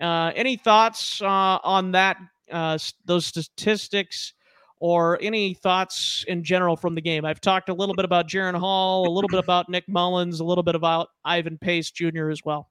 uh, 0.00 0.30
any 0.36 0.54
thoughts 0.54 1.20
uh, 1.20 1.58
on 1.64 1.90
that? 1.90 2.16
Uh, 2.52 2.78
those 3.04 3.26
statistics, 3.26 4.32
or 4.78 5.18
any 5.20 5.54
thoughts 5.54 6.24
in 6.28 6.44
general 6.44 6.76
from 6.76 6.94
the 6.94 7.00
game? 7.00 7.24
I've 7.24 7.40
talked 7.40 7.68
a 7.68 7.74
little 7.74 7.96
bit 7.96 8.04
about 8.04 8.28
Jaren 8.28 8.56
Hall, 8.56 9.08
a 9.08 9.10
little 9.10 9.28
bit 9.28 9.40
about 9.40 9.68
Nick 9.68 9.88
Mullens, 9.88 10.38
a 10.38 10.44
little 10.44 10.62
bit 10.62 10.76
about 10.76 11.08
Ivan 11.24 11.58
Pace 11.58 11.90
Jr. 11.90 12.30
as 12.30 12.44
well. 12.44 12.68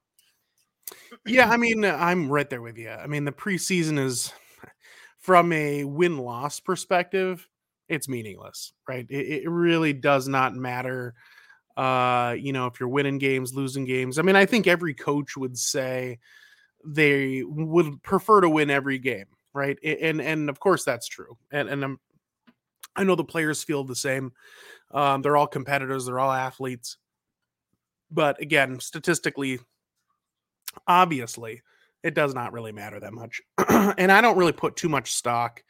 Yeah, 1.26 1.48
I 1.48 1.56
mean, 1.56 1.84
I'm 1.84 2.28
right 2.30 2.48
there 2.48 2.62
with 2.62 2.76
you. 2.78 2.90
I 2.90 3.06
mean, 3.06 3.24
the 3.24 3.32
preseason 3.32 3.98
is 3.98 4.32
from 5.18 5.52
a 5.52 5.84
win 5.84 6.18
loss 6.18 6.60
perspective, 6.60 7.48
it's 7.88 8.08
meaningless, 8.08 8.72
right? 8.88 9.06
It, 9.08 9.44
it 9.44 9.48
really 9.50 9.92
does 9.92 10.28
not 10.28 10.54
matter 10.54 11.14
uh, 11.76 12.36
you 12.38 12.52
know, 12.52 12.66
if 12.66 12.78
you're 12.78 12.88
winning 12.88 13.18
games, 13.18 13.54
losing 13.54 13.84
games. 13.84 14.18
I 14.18 14.22
mean, 14.22 14.36
I 14.36 14.46
think 14.46 14.66
every 14.66 14.94
coach 14.94 15.36
would 15.36 15.58
say 15.58 16.18
they 16.84 17.42
would 17.44 18.02
prefer 18.02 18.40
to 18.40 18.48
win 18.48 18.70
every 18.70 18.98
game, 18.98 19.26
right? 19.52 19.78
And 19.82 20.20
and 20.20 20.48
of 20.48 20.60
course 20.60 20.84
that's 20.84 21.08
true. 21.08 21.36
And 21.50 21.68
and 21.68 21.82
I'm 21.84 22.00
I 22.96 23.02
know 23.04 23.16
the 23.16 23.24
players 23.24 23.64
feel 23.64 23.82
the 23.84 23.96
same. 23.96 24.32
Um, 24.92 25.22
they're 25.22 25.36
all 25.36 25.48
competitors, 25.48 26.06
they're 26.06 26.20
all 26.20 26.30
athletes. 26.30 26.98
But 28.10 28.40
again, 28.40 28.78
statistically, 28.78 29.58
obviously, 30.86 31.62
it 32.02 32.14
does 32.14 32.34
not 32.34 32.52
really 32.52 32.72
matter 32.72 33.00
that 33.00 33.12
much. 33.12 33.40
and 33.68 34.12
I 34.12 34.20
don't 34.20 34.36
really 34.36 34.52
put 34.52 34.76
too 34.76 34.88
much 34.88 35.12
stock 35.12 35.62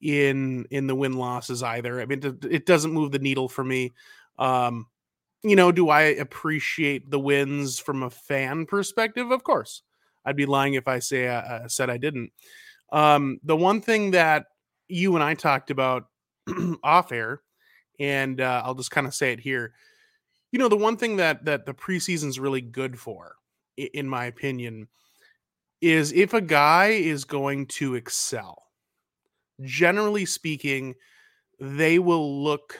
in 0.00 0.66
in 0.70 0.86
the 0.86 0.94
win 0.94 1.14
losses 1.14 1.62
either. 1.62 2.00
I 2.00 2.06
mean, 2.06 2.20
it, 2.50 2.66
doesn't 2.66 2.92
move 2.92 3.12
the 3.12 3.18
needle 3.18 3.48
for 3.48 3.64
me. 3.64 3.92
Um, 4.38 4.86
you 5.42 5.56
know, 5.56 5.72
do 5.72 5.88
I 5.88 6.02
appreciate 6.02 7.10
the 7.10 7.18
wins 7.18 7.78
from 7.78 8.02
a 8.02 8.10
fan 8.10 8.66
perspective? 8.66 9.30
Of 9.30 9.42
course. 9.42 9.82
I'd 10.24 10.36
be 10.36 10.46
lying 10.46 10.74
if 10.74 10.86
I 10.86 10.98
say 10.98 11.28
I, 11.28 11.38
uh, 11.38 11.68
said 11.68 11.88
I 11.88 11.96
didn't. 11.96 12.30
Um, 12.92 13.40
the 13.42 13.56
one 13.56 13.80
thing 13.80 14.10
that 14.12 14.46
you 14.88 15.14
and 15.14 15.24
I 15.24 15.34
talked 15.34 15.70
about 15.70 16.04
off 16.84 17.12
air, 17.12 17.42
and 17.98 18.40
uh, 18.40 18.62
I'll 18.64 18.74
just 18.74 18.90
kind 18.90 19.06
of 19.06 19.14
say 19.14 19.32
it 19.32 19.40
here. 19.40 19.72
You 20.52 20.58
know, 20.58 20.68
the 20.68 20.76
one 20.76 20.96
thing 20.96 21.16
that 21.16 21.44
that 21.46 21.64
the 21.64 21.74
preseason's 21.74 22.38
really 22.38 22.60
good 22.60 22.98
for, 22.98 23.36
in 23.76 24.08
my 24.08 24.26
opinion, 24.26 24.88
is 25.80 26.12
if 26.12 26.34
a 26.34 26.40
guy 26.40 26.88
is 26.88 27.24
going 27.24 27.66
to 27.66 27.94
excel. 27.94 28.64
Generally 29.62 30.26
speaking, 30.26 30.94
they 31.58 31.98
will 31.98 32.42
look 32.42 32.78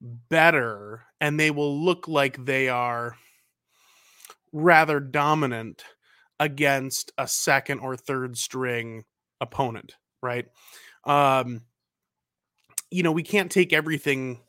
better 0.00 1.04
and 1.20 1.38
they 1.38 1.50
will 1.50 1.84
look 1.84 2.08
like 2.08 2.44
they 2.44 2.68
are 2.68 3.16
rather 4.52 5.00
dominant 5.00 5.84
against 6.40 7.12
a 7.18 7.26
second 7.26 7.80
or 7.80 7.96
third 7.96 8.38
string 8.38 9.04
opponent, 9.40 9.94
right? 10.22 10.46
Um, 11.04 11.62
you 12.90 13.02
know, 13.02 13.12
we 13.12 13.22
can't 13.22 13.50
take 13.50 13.72
everything 13.72 14.40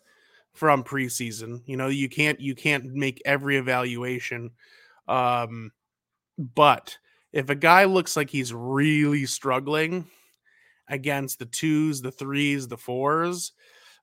from 0.54 0.84
preseason. 0.84 1.62
You 1.66 1.78
know, 1.78 1.88
you 1.88 2.10
can't 2.10 2.40
you 2.40 2.56
can't 2.56 2.86
make 2.86 3.22
every 3.26 3.58
evaluation. 3.58 4.52
Um, 5.10 5.72
but 6.38 6.98
if 7.34 7.50
a 7.50 7.56
guy 7.56 7.86
looks 7.86 8.16
like 8.16 8.30
he's 8.30 8.54
really 8.54 9.26
struggling 9.26 10.08
against 10.88 11.40
the 11.40 11.46
twos, 11.46 12.02
the 12.02 12.12
threes, 12.12 12.68
the 12.68 12.78
fours, 12.78 13.52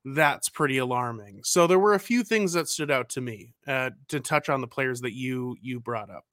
that's 0.05 0.49
pretty 0.49 0.77
alarming. 0.77 1.41
So 1.43 1.67
there 1.67 1.79
were 1.79 1.93
a 1.93 1.99
few 1.99 2.23
things 2.23 2.53
that 2.53 2.69
stood 2.69 2.91
out 2.91 3.09
to 3.09 3.21
me 3.21 3.53
uh, 3.67 3.91
to 4.09 4.19
touch 4.19 4.49
on 4.49 4.61
the 4.61 4.67
players 4.67 5.01
that 5.01 5.13
you 5.13 5.55
you 5.61 5.79
brought 5.79 6.09
up. 6.09 6.25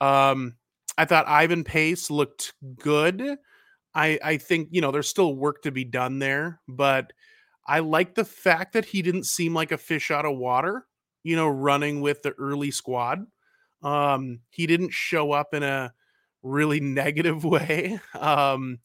Um, 0.00 0.54
I 0.98 1.04
thought 1.04 1.28
Ivan 1.28 1.64
Pace 1.64 2.10
looked 2.10 2.54
good. 2.80 3.36
I 3.94 4.18
I 4.22 4.36
think 4.38 4.68
you 4.72 4.80
know 4.80 4.90
there's 4.90 5.08
still 5.08 5.34
work 5.34 5.62
to 5.62 5.70
be 5.70 5.84
done 5.84 6.18
there, 6.18 6.60
but 6.66 7.12
I 7.66 7.80
like 7.80 8.14
the 8.14 8.24
fact 8.24 8.72
that 8.72 8.84
he 8.84 9.02
didn't 9.02 9.24
seem 9.24 9.54
like 9.54 9.72
a 9.72 9.78
fish 9.78 10.10
out 10.10 10.26
of 10.26 10.36
water. 10.36 10.86
You 11.22 11.36
know, 11.36 11.48
running 11.48 12.00
with 12.00 12.22
the 12.22 12.32
early 12.32 12.70
squad. 12.70 13.24
Um, 13.84 14.40
he 14.50 14.66
didn't 14.66 14.92
show 14.92 15.32
up 15.32 15.54
in 15.54 15.62
a 15.62 15.92
really 16.42 16.80
negative 16.80 17.44
way. 17.44 18.00
Um, 18.18 18.78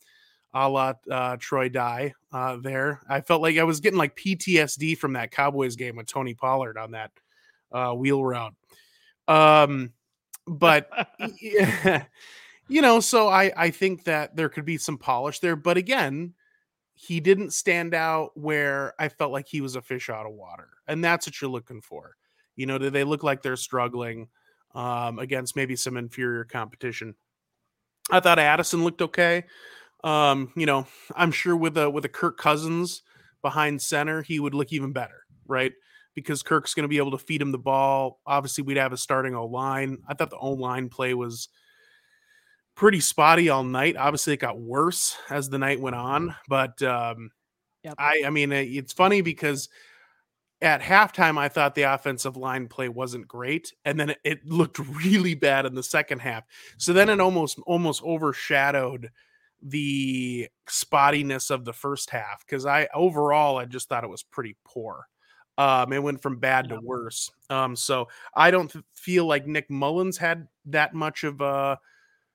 a 0.53 0.67
la 0.67 0.93
uh, 1.09 1.37
Troy 1.39 1.69
Dye 1.69 2.13
uh, 2.31 2.57
there. 2.57 3.01
I 3.07 3.21
felt 3.21 3.41
like 3.41 3.57
I 3.57 3.63
was 3.63 3.79
getting 3.79 3.99
like 3.99 4.15
PTSD 4.15 4.97
from 4.97 5.13
that 5.13 5.31
Cowboys 5.31 5.75
game 5.75 5.95
with 5.95 6.07
Tony 6.07 6.33
Pollard 6.33 6.77
on 6.77 6.91
that 6.91 7.11
uh, 7.71 7.93
wheel 7.93 8.23
route. 8.23 8.55
Um, 9.27 9.93
but 10.47 10.89
you 12.67 12.81
know, 12.81 12.99
so 12.99 13.27
I 13.27 13.51
I 13.55 13.69
think 13.69 14.05
that 14.05 14.35
there 14.35 14.49
could 14.49 14.65
be 14.65 14.77
some 14.77 14.97
polish 14.97 15.39
there, 15.39 15.55
but 15.55 15.77
again, 15.77 16.33
he 16.95 17.19
didn't 17.19 17.53
stand 17.53 17.93
out 17.93 18.31
where 18.35 18.93
I 18.99 19.09
felt 19.09 19.31
like 19.31 19.47
he 19.47 19.61
was 19.61 19.75
a 19.75 19.81
fish 19.81 20.09
out 20.09 20.25
of 20.25 20.33
water, 20.33 20.69
and 20.87 21.03
that's 21.03 21.27
what 21.27 21.39
you're 21.39 21.51
looking 21.51 21.81
for. 21.81 22.15
You 22.55 22.65
know, 22.65 22.77
do 22.77 22.89
they 22.89 23.03
look 23.03 23.23
like 23.23 23.41
they're 23.41 23.55
struggling 23.55 24.29
um, 24.79 25.19
against 25.19 25.57
maybe 25.57 25.75
some 25.75 25.97
inferior 25.97 26.45
competition? 26.45 27.15
I 28.09 28.21
thought 28.21 28.39
Addison 28.39 28.83
looked 28.83 29.01
okay. 29.01 29.43
Um, 30.05 30.53
you 30.55 30.65
know, 30.65 30.87
I'm 31.13 31.31
sure 31.31 31.55
with 31.55 31.77
a 31.77 31.89
with 31.89 32.05
a 32.05 32.09
Kirk 32.09 32.37
Cousins 32.37 33.01
behind 33.41 33.81
center, 33.81 34.21
he 34.21 34.39
would 34.39 34.53
look 34.53 34.71
even 34.71 34.93
better, 34.93 35.25
right? 35.45 35.73
Because 36.15 36.41
Kirk's 36.43 36.73
going 36.73 36.85
to 36.85 36.89
be 36.89 36.97
able 36.97 37.11
to 37.11 37.17
feed 37.17 37.41
him 37.41 37.51
the 37.51 37.57
ball. 37.57 38.21
Obviously, 38.25 38.63
we'd 38.63 38.77
have 38.77 38.93
a 38.93 38.97
starting 38.97 39.35
O 39.35 39.45
line. 39.45 39.97
I 40.07 40.13
thought 40.13 40.29
the 40.29 40.37
O 40.37 40.51
line 40.51 40.87
play 40.87 41.13
was 41.13 41.49
pretty 42.75 43.01
spotty 43.01 43.49
all 43.49 43.65
night. 43.65 43.97
Obviously, 43.97 44.33
it 44.33 44.39
got 44.39 44.57
worse 44.57 45.17
as 45.29 45.49
the 45.49 45.57
night 45.57 45.81
went 45.81 45.97
on, 45.97 46.33
but 46.47 46.81
um, 46.81 47.31
yep. 47.83 47.95
I 47.97 48.23
I 48.25 48.29
mean, 48.29 48.53
it's 48.53 48.93
funny 48.93 49.19
because 49.19 49.67
at 50.61 50.81
halftime 50.81 51.37
I 51.37 51.47
thought 51.47 51.75
the 51.75 51.83
offensive 51.83 52.35
line 52.35 52.67
play 52.67 52.89
wasn't 52.89 53.27
great, 53.27 53.73
and 53.85 53.99
then 53.99 54.15
it, 54.23 54.45
looked 54.45 54.79
really 55.05 55.35
bad 55.35 55.65
in 55.65 55.75
the 55.75 55.83
second 55.83 56.19
half. 56.19 56.43
So 56.77 56.93
then 56.93 57.09
it 57.09 57.19
almost 57.19 57.59
almost 57.65 58.03
overshadowed 58.03 59.09
the 59.61 60.47
spottiness 60.67 61.51
of 61.51 61.65
the 61.65 61.73
first 61.73 62.09
half 62.09 62.45
because 62.45 62.65
I 62.65 62.87
overall 62.93 63.57
I 63.57 63.65
just 63.65 63.89
thought 63.89 64.03
it 64.03 64.09
was 64.09 64.23
pretty 64.23 64.55
poor. 64.65 65.07
Um, 65.57 65.91
it 65.91 66.01
went 66.01 66.21
from 66.21 66.39
bad 66.39 66.69
to 66.69 66.79
worse. 66.81 67.29
Um, 67.49 67.75
so 67.75 68.07
I 68.33 68.49
don't 68.49 68.73
feel 68.93 69.25
like 69.25 69.45
Nick 69.45 69.69
Mullens 69.69 70.17
had 70.17 70.47
that 70.67 70.93
much 70.93 71.25
of 71.25 71.41
a, 71.41 71.77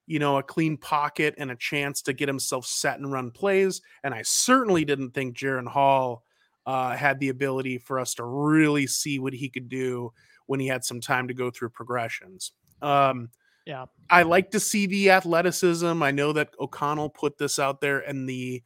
you 0.05 0.19
know, 0.19 0.37
a 0.37 0.43
clean 0.43 0.77
pocket 0.77 1.33
and 1.39 1.49
a 1.49 1.55
chance 1.55 2.03
to 2.03 2.13
get 2.13 2.29
himself 2.29 2.67
set 2.67 2.99
and 2.99 3.11
run 3.11 3.31
plays. 3.31 3.81
And 4.03 4.13
I 4.13 4.21
certainly 4.21 4.85
didn't 4.85 5.15
think 5.15 5.35
Jaren 5.35 5.67
Hall 5.67 6.23
uh, 6.65 6.95
had 6.95 7.19
the 7.19 7.29
ability 7.29 7.77
for 7.77 7.99
us 7.99 8.13
to 8.15 8.23
really 8.23 8.87
see 8.87 9.19
what 9.19 9.33
he 9.33 9.49
could 9.49 9.69
do 9.69 10.11
when 10.47 10.59
he 10.59 10.67
had 10.67 10.83
some 10.83 11.01
time 11.01 11.27
to 11.27 11.33
go 11.33 11.49
through 11.51 11.69
progressions. 11.69 12.51
Um, 12.81 13.29
Yeah. 13.65 13.85
I 14.09 14.21
like 14.23 14.51
to 14.51 14.59
see 14.59 14.85
the 14.85 15.09
athleticism. 15.09 16.03
I 16.03 16.11
know 16.11 16.33
that 16.33 16.53
O'Connell 16.59 17.09
put 17.09 17.37
this 17.37 17.57
out 17.57 17.81
there 17.81 17.99
in 17.99 18.27
the 18.27 18.61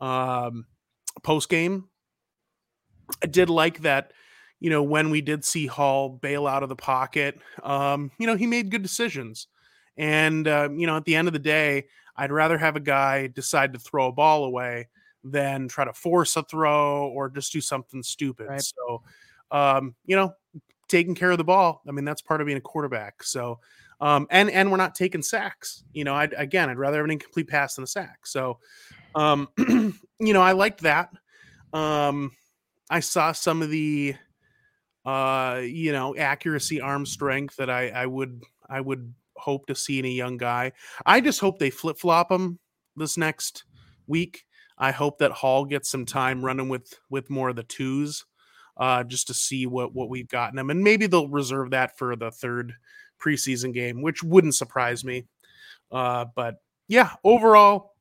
um, 0.00 0.66
post 1.22 1.48
game. 1.48 1.88
I 3.22 3.26
did 3.26 3.48
like 3.48 3.82
that, 3.82 4.12
you 4.60 4.70
know, 4.70 4.82
when 4.82 5.10
we 5.10 5.20
did 5.20 5.44
see 5.44 5.66
Hall 5.66 6.10
bail 6.10 6.46
out 6.46 6.62
of 6.62 6.68
the 6.68 6.76
pocket, 6.76 7.38
um, 7.62 8.10
you 8.18 8.26
know, 8.26 8.36
he 8.36 8.46
made 8.46 8.70
good 8.70 8.82
decisions. 8.82 9.48
And, 9.96 10.46
uh, 10.48 10.68
you 10.74 10.86
know, 10.86 10.96
at 10.96 11.04
the 11.04 11.16
end 11.16 11.28
of 11.28 11.32
the 11.32 11.38
day, 11.38 11.84
I'd 12.16 12.32
rather 12.32 12.58
have 12.58 12.76
a 12.76 12.80
guy 12.80 13.28
decide 13.28 13.72
to 13.72 13.78
throw 13.78 14.08
a 14.08 14.12
ball 14.12 14.44
away 14.44 14.88
than 15.24 15.66
try 15.68 15.84
to 15.84 15.92
force 15.92 16.36
a 16.36 16.42
throw 16.42 17.08
or 17.08 17.28
just 17.30 17.52
do 17.52 17.60
something 17.60 18.02
stupid. 18.02 18.46
Right. 18.48 18.62
So, 18.62 19.02
um, 19.50 19.94
you 20.04 20.16
know, 20.16 20.34
taking 20.88 21.14
care 21.14 21.30
of 21.30 21.38
the 21.38 21.44
ball. 21.44 21.82
I 21.88 21.92
mean, 21.92 22.04
that's 22.04 22.22
part 22.22 22.40
of 22.40 22.46
being 22.46 22.58
a 22.58 22.62
quarterback. 22.62 23.22
So, 23.22 23.58
um, 24.00 24.26
and 24.30 24.50
and 24.50 24.70
we're 24.70 24.76
not 24.76 24.94
taking 24.94 25.22
sacks. 25.22 25.84
You 25.92 26.04
know, 26.04 26.14
I'd, 26.14 26.34
again, 26.34 26.68
I'd 26.68 26.78
rather 26.78 26.98
have 26.98 27.04
an 27.04 27.10
incomplete 27.10 27.48
pass 27.48 27.74
than 27.74 27.84
a 27.84 27.86
sack. 27.86 28.26
So, 28.26 28.58
um, 29.14 29.48
you 29.58 30.32
know, 30.32 30.42
I 30.42 30.52
liked 30.52 30.82
that. 30.82 31.10
Um, 31.72 32.32
I 32.90 33.00
saw 33.00 33.32
some 33.32 33.62
of 33.62 33.70
the, 33.70 34.14
uh, 35.06 35.62
you 35.64 35.92
know, 35.92 36.14
accuracy, 36.16 36.80
arm 36.80 37.06
strength 37.06 37.56
that 37.56 37.70
I 37.70 37.88
I 37.88 38.06
would 38.06 38.42
I 38.68 38.80
would 38.80 39.14
hope 39.36 39.66
to 39.66 39.74
see 39.74 39.98
in 39.98 40.04
a 40.04 40.08
young 40.08 40.36
guy. 40.36 40.72
I 41.06 41.20
just 41.20 41.40
hope 41.40 41.58
they 41.58 41.70
flip 41.70 41.98
flop 41.98 42.30
him 42.30 42.58
this 42.96 43.16
next 43.16 43.64
week. 44.06 44.44
I 44.76 44.90
hope 44.90 45.18
that 45.18 45.32
Hall 45.32 45.64
gets 45.64 45.90
some 45.90 46.04
time 46.04 46.44
running 46.44 46.68
with 46.68 46.92
with 47.08 47.30
more 47.30 47.50
of 47.50 47.56
the 47.56 47.62
twos, 47.62 48.24
uh, 48.76 49.04
just 49.04 49.28
to 49.28 49.34
see 49.34 49.66
what 49.66 49.94
what 49.94 50.08
we've 50.08 50.28
gotten 50.28 50.58
him, 50.58 50.70
and 50.70 50.82
maybe 50.82 51.06
they'll 51.06 51.28
reserve 51.28 51.70
that 51.70 51.96
for 51.96 52.16
the 52.16 52.30
third 52.30 52.74
preseason 53.24 53.72
game, 53.72 54.02
which 54.02 54.22
wouldn't 54.22 54.54
surprise 54.54 55.04
me. 55.04 55.26
Uh, 55.90 56.26
but 56.34 56.56
yeah, 56.88 57.10
overall, 57.22 57.94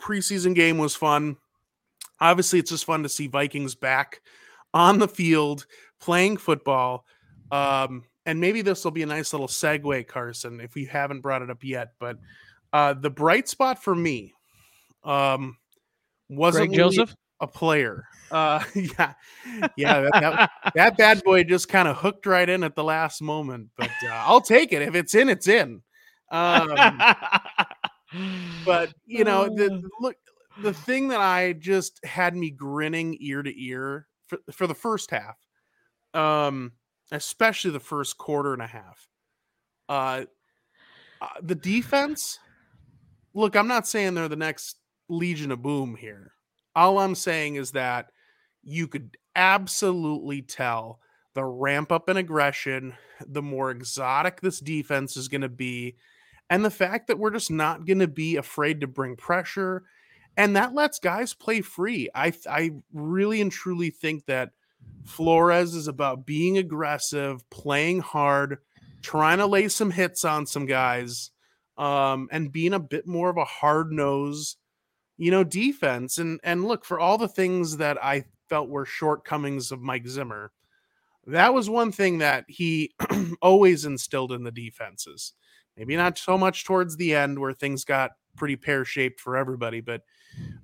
preseason 0.00 0.54
game 0.54 0.78
was 0.78 0.94
fun. 0.96 1.36
Obviously, 2.20 2.58
it's 2.58 2.70
just 2.70 2.84
fun 2.84 3.02
to 3.02 3.08
see 3.08 3.26
Vikings 3.26 3.74
back 3.74 4.20
on 4.74 4.98
the 4.98 5.08
field 5.08 5.66
playing 6.00 6.36
football. 6.36 7.04
Um, 7.50 8.04
and 8.26 8.40
maybe 8.40 8.62
this 8.62 8.84
will 8.84 8.90
be 8.90 9.02
a 9.02 9.06
nice 9.06 9.32
little 9.32 9.46
segue, 9.46 10.06
Carson, 10.06 10.60
if 10.60 10.74
we 10.74 10.84
haven't 10.84 11.20
brought 11.20 11.42
it 11.42 11.50
up 11.50 11.62
yet. 11.62 11.92
But 11.98 12.18
uh, 12.72 12.94
the 12.94 13.10
bright 13.10 13.48
spot 13.48 13.82
for 13.82 13.94
me 13.94 14.34
um, 15.04 15.56
wasn't 16.28 16.74
Joseph. 16.74 17.14
a 17.40 17.46
player. 17.46 18.04
Uh, 18.30 18.62
yeah, 18.74 19.14
yeah, 19.76 20.00
that, 20.00 20.10
that, 20.12 20.50
that 20.74 20.96
bad 20.96 21.22
boy 21.24 21.44
just 21.44 21.68
kind 21.68 21.88
of 21.88 21.96
hooked 21.96 22.26
right 22.26 22.48
in 22.48 22.62
at 22.64 22.74
the 22.74 22.84
last 22.84 23.22
moment. 23.22 23.68
But 23.76 23.90
uh, 24.04 24.12
I'll 24.12 24.40
take 24.40 24.72
it 24.72 24.82
if 24.82 24.94
it's 24.94 25.14
in, 25.14 25.28
it's 25.28 25.48
in. 25.48 25.82
Um, 26.30 26.68
but 28.64 28.92
you 29.06 29.24
know, 29.24 29.48
the, 29.48 29.68
the- 29.82 29.90
look, 30.00 30.16
the 30.62 30.72
thing 30.72 31.08
that 31.08 31.20
I 31.20 31.52
just 31.54 32.04
had 32.04 32.34
me 32.36 32.50
grinning 32.50 33.16
ear 33.20 33.42
to 33.42 33.62
ear 33.64 34.06
for, 34.26 34.38
for 34.52 34.66
the 34.66 34.74
first 34.74 35.10
half, 35.10 35.36
um, 36.14 36.72
especially 37.12 37.70
the 37.70 37.80
first 37.80 38.18
quarter 38.18 38.52
and 38.52 38.62
a 38.62 38.66
half, 38.66 39.08
uh, 39.88 40.24
uh, 41.20 41.26
the 41.42 41.54
defense. 41.54 42.38
Look, 43.34 43.56
I'm 43.56 43.68
not 43.68 43.86
saying 43.86 44.14
they're 44.14 44.28
the 44.28 44.36
next 44.36 44.78
Legion 45.08 45.52
of 45.52 45.62
Boom 45.62 45.96
here. 45.96 46.32
All 46.74 46.98
I'm 46.98 47.14
saying 47.14 47.56
is 47.56 47.72
that 47.72 48.10
you 48.62 48.86
could 48.86 49.16
absolutely 49.34 50.42
tell 50.42 51.00
the 51.34 51.44
ramp 51.44 51.92
up 51.92 52.08
in 52.08 52.16
aggression, 52.16 52.94
the 53.26 53.42
more 53.42 53.70
exotic 53.70 54.40
this 54.40 54.60
defense 54.60 55.16
is 55.16 55.28
going 55.28 55.40
to 55.40 55.48
be, 55.48 55.96
and 56.50 56.64
the 56.64 56.70
fact 56.70 57.08
that 57.08 57.18
we're 57.18 57.30
just 57.30 57.50
not 57.50 57.86
going 57.86 57.98
to 57.98 58.08
be 58.08 58.36
afraid 58.36 58.80
to 58.80 58.86
bring 58.86 59.16
pressure 59.16 59.84
and 60.38 60.54
that 60.54 60.72
lets 60.72 61.00
guys 61.00 61.34
play 61.34 61.60
free. 61.60 62.08
I 62.14 62.32
I 62.48 62.70
really 62.94 63.40
and 63.40 63.50
truly 63.50 63.90
think 63.90 64.24
that 64.26 64.52
Flores 65.04 65.74
is 65.74 65.88
about 65.88 66.26
being 66.26 66.56
aggressive, 66.56 67.48
playing 67.50 68.00
hard, 68.00 68.58
trying 69.02 69.38
to 69.38 69.46
lay 69.46 69.66
some 69.66 69.90
hits 69.90 70.24
on 70.24 70.46
some 70.46 70.64
guys, 70.64 71.32
um, 71.76 72.28
and 72.30 72.52
being 72.52 72.72
a 72.72 72.78
bit 72.78 73.06
more 73.06 73.28
of 73.28 73.36
a 73.36 73.44
hard 73.44 73.90
nose, 73.90 74.56
you 75.18 75.30
know, 75.30 75.44
defense. 75.44 76.16
And 76.18 76.40
and 76.42 76.64
look 76.64 76.84
for 76.84 76.98
all 76.98 77.18
the 77.18 77.28
things 77.28 77.76
that 77.76 78.02
I 78.02 78.24
felt 78.48 78.70
were 78.70 78.86
shortcomings 78.86 79.70
of 79.70 79.82
Mike 79.82 80.06
Zimmer. 80.06 80.52
That 81.26 81.52
was 81.52 81.68
one 81.68 81.92
thing 81.92 82.18
that 82.18 82.44
he 82.48 82.94
always 83.42 83.84
instilled 83.84 84.32
in 84.32 84.44
the 84.44 84.50
defenses. 84.50 85.34
Maybe 85.76 85.94
not 85.96 86.16
so 86.16 86.38
much 86.38 86.64
towards 86.64 86.96
the 86.96 87.14
end 87.14 87.38
where 87.38 87.52
things 87.52 87.84
got 87.84 88.12
pretty 88.36 88.56
pear 88.56 88.84
shaped 88.84 89.20
for 89.20 89.36
everybody, 89.36 89.80
but 89.80 90.02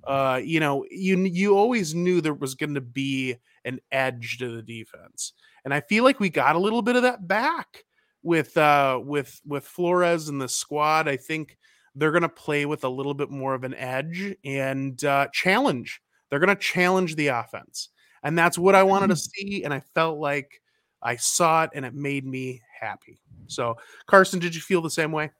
uh, 0.05 0.39
you 0.43 0.59
know, 0.59 0.85
you 0.89 1.17
you 1.19 1.57
always 1.57 1.93
knew 1.93 2.21
there 2.21 2.33
was 2.33 2.55
going 2.55 2.75
to 2.75 2.81
be 2.81 3.35
an 3.65 3.79
edge 3.91 4.37
to 4.39 4.55
the 4.55 4.61
defense, 4.61 5.33
and 5.63 5.73
I 5.73 5.81
feel 5.81 6.03
like 6.03 6.19
we 6.19 6.29
got 6.29 6.55
a 6.55 6.59
little 6.59 6.81
bit 6.81 6.95
of 6.95 7.03
that 7.03 7.27
back 7.27 7.83
with 8.23 8.55
uh, 8.57 8.99
with 9.03 9.41
with 9.45 9.65
Flores 9.65 10.29
and 10.29 10.41
the 10.41 10.47
squad. 10.49 11.07
I 11.07 11.17
think 11.17 11.57
they're 11.95 12.11
going 12.11 12.21
to 12.23 12.29
play 12.29 12.65
with 12.65 12.83
a 12.83 12.89
little 12.89 13.13
bit 13.13 13.29
more 13.29 13.53
of 13.53 13.63
an 13.63 13.73
edge 13.73 14.35
and 14.43 15.03
uh, 15.03 15.27
challenge. 15.33 16.01
They're 16.29 16.39
going 16.39 16.55
to 16.55 16.61
challenge 16.61 17.15
the 17.15 17.27
offense, 17.27 17.89
and 18.23 18.37
that's 18.37 18.57
what 18.57 18.75
I 18.75 18.83
wanted 18.83 19.07
to 19.07 19.15
see. 19.15 19.63
And 19.63 19.73
I 19.73 19.79
felt 19.79 20.19
like 20.19 20.61
I 21.01 21.15
saw 21.15 21.63
it, 21.63 21.71
and 21.73 21.85
it 21.85 21.93
made 21.93 22.25
me 22.25 22.61
happy. 22.79 23.19
So, 23.47 23.77
Carson, 24.07 24.39
did 24.39 24.55
you 24.55 24.61
feel 24.61 24.81
the 24.81 24.89
same 24.89 25.11
way? 25.11 25.31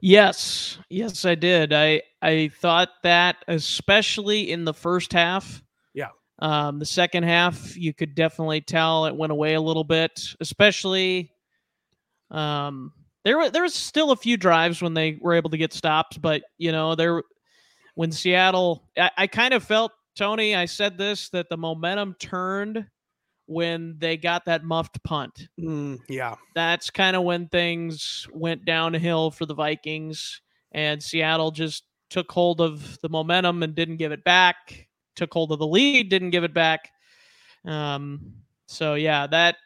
Yes, 0.00 0.78
yes, 0.90 1.24
I 1.24 1.34
did. 1.34 1.72
I 1.72 2.02
I 2.20 2.50
thought 2.60 2.90
that 3.04 3.36
especially 3.48 4.50
in 4.50 4.66
the 4.66 4.74
first 4.74 5.14
half. 5.14 5.62
Yeah. 5.94 6.08
Um, 6.40 6.78
the 6.78 6.84
second 6.84 7.22
half, 7.22 7.74
you 7.76 7.94
could 7.94 8.14
definitely 8.14 8.60
tell 8.60 9.06
it 9.06 9.16
went 9.16 9.32
away 9.32 9.54
a 9.54 9.60
little 9.60 9.84
bit, 9.84 10.20
especially. 10.40 11.32
Um, 12.30 12.92
there 13.24 13.38
were 13.38 13.50
there 13.50 13.62
was 13.62 13.74
still 13.74 14.10
a 14.10 14.16
few 14.16 14.36
drives 14.36 14.82
when 14.82 14.94
they 14.94 15.18
were 15.20 15.34
able 15.34 15.50
to 15.50 15.56
get 15.56 15.72
stops, 15.72 16.18
but 16.18 16.42
you 16.58 16.72
know 16.72 16.94
there, 16.94 17.22
when 17.94 18.12
Seattle, 18.12 18.88
I, 18.96 19.10
I 19.16 19.26
kind 19.26 19.54
of 19.54 19.64
felt 19.64 19.92
Tony. 20.16 20.54
I 20.54 20.66
said 20.66 20.98
this 20.98 21.30
that 21.30 21.48
the 21.48 21.56
momentum 21.56 22.14
turned 22.18 22.86
when 23.46 23.96
they 23.98 24.16
got 24.16 24.46
that 24.46 24.64
muffed 24.64 25.02
punt 25.04 25.48
Mm, 25.60 26.00
yeah, 26.08 26.36
that's 26.54 26.90
kind 26.90 27.16
of 27.16 27.22
when 27.22 27.48
things 27.48 28.26
went 28.32 28.64
downhill 28.64 29.30
for 29.30 29.46
the 29.46 29.54
Vikings, 29.54 30.40
and 30.72 31.02
Seattle 31.02 31.50
just 31.50 31.84
took 32.10 32.30
hold 32.30 32.60
of 32.60 32.98
the 33.00 33.08
momentum 33.08 33.62
and 33.62 33.74
didn't 33.74 33.96
give 33.96 34.12
it 34.12 34.24
back. 34.24 34.88
Took 35.16 35.32
hold 35.32 35.52
of 35.52 35.58
the 35.58 35.66
lead, 35.66 36.10
didn't 36.10 36.30
give 36.30 36.44
it 36.44 36.54
back. 36.54 36.90
Um, 37.64 38.34
so 38.66 38.94
yeah, 38.94 39.26
that 39.28 39.56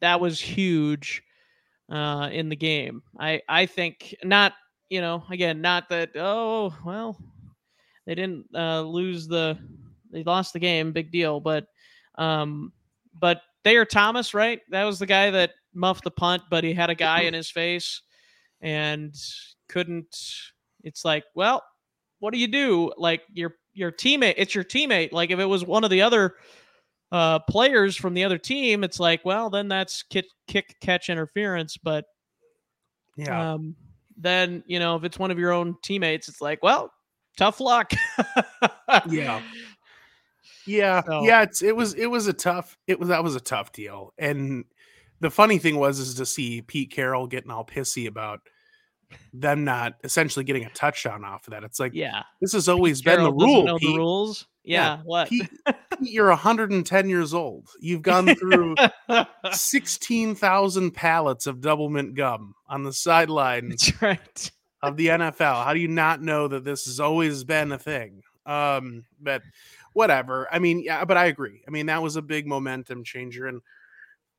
that 0.00 0.20
was 0.20 0.40
huge 0.40 1.22
uh, 1.90 2.28
in 2.32 2.48
the 2.48 2.56
game. 2.56 3.02
I 3.18 3.42
I 3.48 3.66
think 3.66 4.14
not. 4.24 4.52
You 4.88 5.00
know, 5.00 5.24
again, 5.30 5.60
not 5.60 5.88
that. 5.88 6.10
Oh 6.14 6.72
well, 6.84 7.18
they 8.06 8.14
didn't 8.14 8.46
uh, 8.54 8.82
lose 8.82 9.26
the. 9.26 9.58
They 10.12 10.22
lost 10.22 10.52
the 10.52 10.60
game, 10.60 10.92
big 10.92 11.10
deal. 11.10 11.40
But 11.40 11.66
um, 12.14 12.72
but 13.18 13.42
Thayer 13.64 13.84
Thomas, 13.84 14.32
right? 14.32 14.60
That 14.70 14.84
was 14.84 15.00
the 15.00 15.06
guy 15.06 15.30
that 15.30 15.50
muffed 15.74 16.04
the 16.04 16.10
punt, 16.10 16.44
but 16.50 16.62
he 16.62 16.72
had 16.72 16.88
a 16.88 16.94
guy 16.94 17.22
in 17.22 17.34
his 17.34 17.50
face 17.50 18.02
and 18.60 19.14
couldn't. 19.68 20.16
It's 20.84 21.04
like, 21.04 21.24
well, 21.34 21.64
what 22.20 22.32
do 22.32 22.38
you 22.38 22.46
do? 22.46 22.92
Like 22.96 23.22
your 23.32 23.56
your 23.74 23.92
teammate, 23.92 24.34
it's 24.36 24.54
your 24.54 24.64
teammate. 24.64 25.12
Like 25.12 25.30
if 25.30 25.38
it 25.38 25.44
was 25.44 25.64
one 25.64 25.84
of 25.84 25.90
the 25.90 26.02
other 26.02 26.36
uh, 27.12 27.38
players 27.40 27.96
from 27.96 28.14
the 28.14 28.24
other 28.24 28.38
team, 28.38 28.84
it's 28.84 29.00
like, 29.00 29.24
well, 29.24 29.50
then 29.50 29.68
that's 29.68 30.02
kick, 30.02 30.26
kick 30.48 30.76
catch 30.80 31.08
interference. 31.08 31.76
But 31.76 32.04
yeah. 33.16 33.52
um, 33.54 33.76
then 34.16 34.62
you 34.66 34.78
know 34.78 34.96
if 34.96 35.04
it's 35.04 35.18
one 35.18 35.30
of 35.30 35.38
your 35.38 35.52
own 35.52 35.76
teammates, 35.82 36.28
it's 36.28 36.40
like, 36.40 36.62
well, 36.62 36.90
tough 37.36 37.60
luck. 37.60 37.92
Yeah. 39.08 39.42
Yeah, 40.68 41.02
So- 41.04 41.22
yeah, 41.22 41.42
it's 41.42 41.62
it 41.62 41.76
was 41.76 41.94
it 41.94 42.06
was 42.06 42.26
a 42.26 42.32
tough 42.32 42.76
it 42.88 42.98
was 42.98 43.08
that 43.08 43.22
was 43.22 43.36
a 43.36 43.40
tough 43.40 43.70
deal. 43.72 44.12
And 44.18 44.64
the 45.20 45.30
funny 45.30 45.58
thing 45.58 45.76
was 45.76 46.00
is 46.00 46.14
to 46.14 46.26
see 46.26 46.60
Pete 46.60 46.90
Carroll 46.90 47.28
getting 47.28 47.52
all 47.52 47.64
pissy 47.64 48.08
about 48.08 48.40
them 49.32 49.64
not 49.64 49.94
essentially 50.04 50.44
getting 50.44 50.64
a 50.64 50.70
touchdown 50.70 51.24
off 51.24 51.46
of 51.46 51.52
that. 51.52 51.64
It's 51.64 51.80
like 51.80 51.92
yeah. 51.94 52.22
this 52.40 52.52
has 52.52 52.68
always 52.68 53.02
been 53.02 53.22
the 53.22 53.30
Carroll 53.30 53.38
doesn't 53.38 53.54
rule. 53.54 53.64
Know 53.64 53.78
Pete. 53.78 53.88
the 53.88 53.96
rules. 53.96 54.46
Yeah, 54.64 54.96
Yeah. 54.96 55.02
What? 55.04 55.28
Pete, 55.28 55.48
Pete, 55.66 55.76
you're 56.00 56.28
110 56.28 57.08
years 57.08 57.34
old. 57.34 57.68
You've 57.80 58.02
gone 58.02 58.34
through 58.34 58.74
16,000 59.52 60.90
pallets 60.90 61.46
of 61.46 61.60
double 61.60 61.88
mint 61.88 62.14
gum 62.14 62.54
on 62.68 62.82
the 62.82 62.92
sidelines 62.92 63.86
That's 63.86 64.02
right. 64.02 64.50
of 64.82 64.96
the 64.96 65.08
NFL. 65.08 65.64
How 65.64 65.72
do 65.72 65.80
you 65.80 65.88
not 65.88 66.22
know 66.22 66.48
that 66.48 66.64
this 66.64 66.86
has 66.86 67.00
always 67.00 67.44
been 67.44 67.72
a 67.72 67.78
thing? 67.78 68.22
Um, 68.44 69.04
but 69.20 69.42
whatever. 69.92 70.48
I 70.52 70.58
mean, 70.58 70.82
yeah, 70.84 71.04
but 71.04 71.16
I 71.16 71.26
agree. 71.26 71.62
I 71.66 71.70
mean, 71.70 71.86
that 71.86 72.02
was 72.02 72.16
a 72.16 72.22
big 72.22 72.46
momentum 72.46 73.04
changer. 73.04 73.46
And 73.46 73.60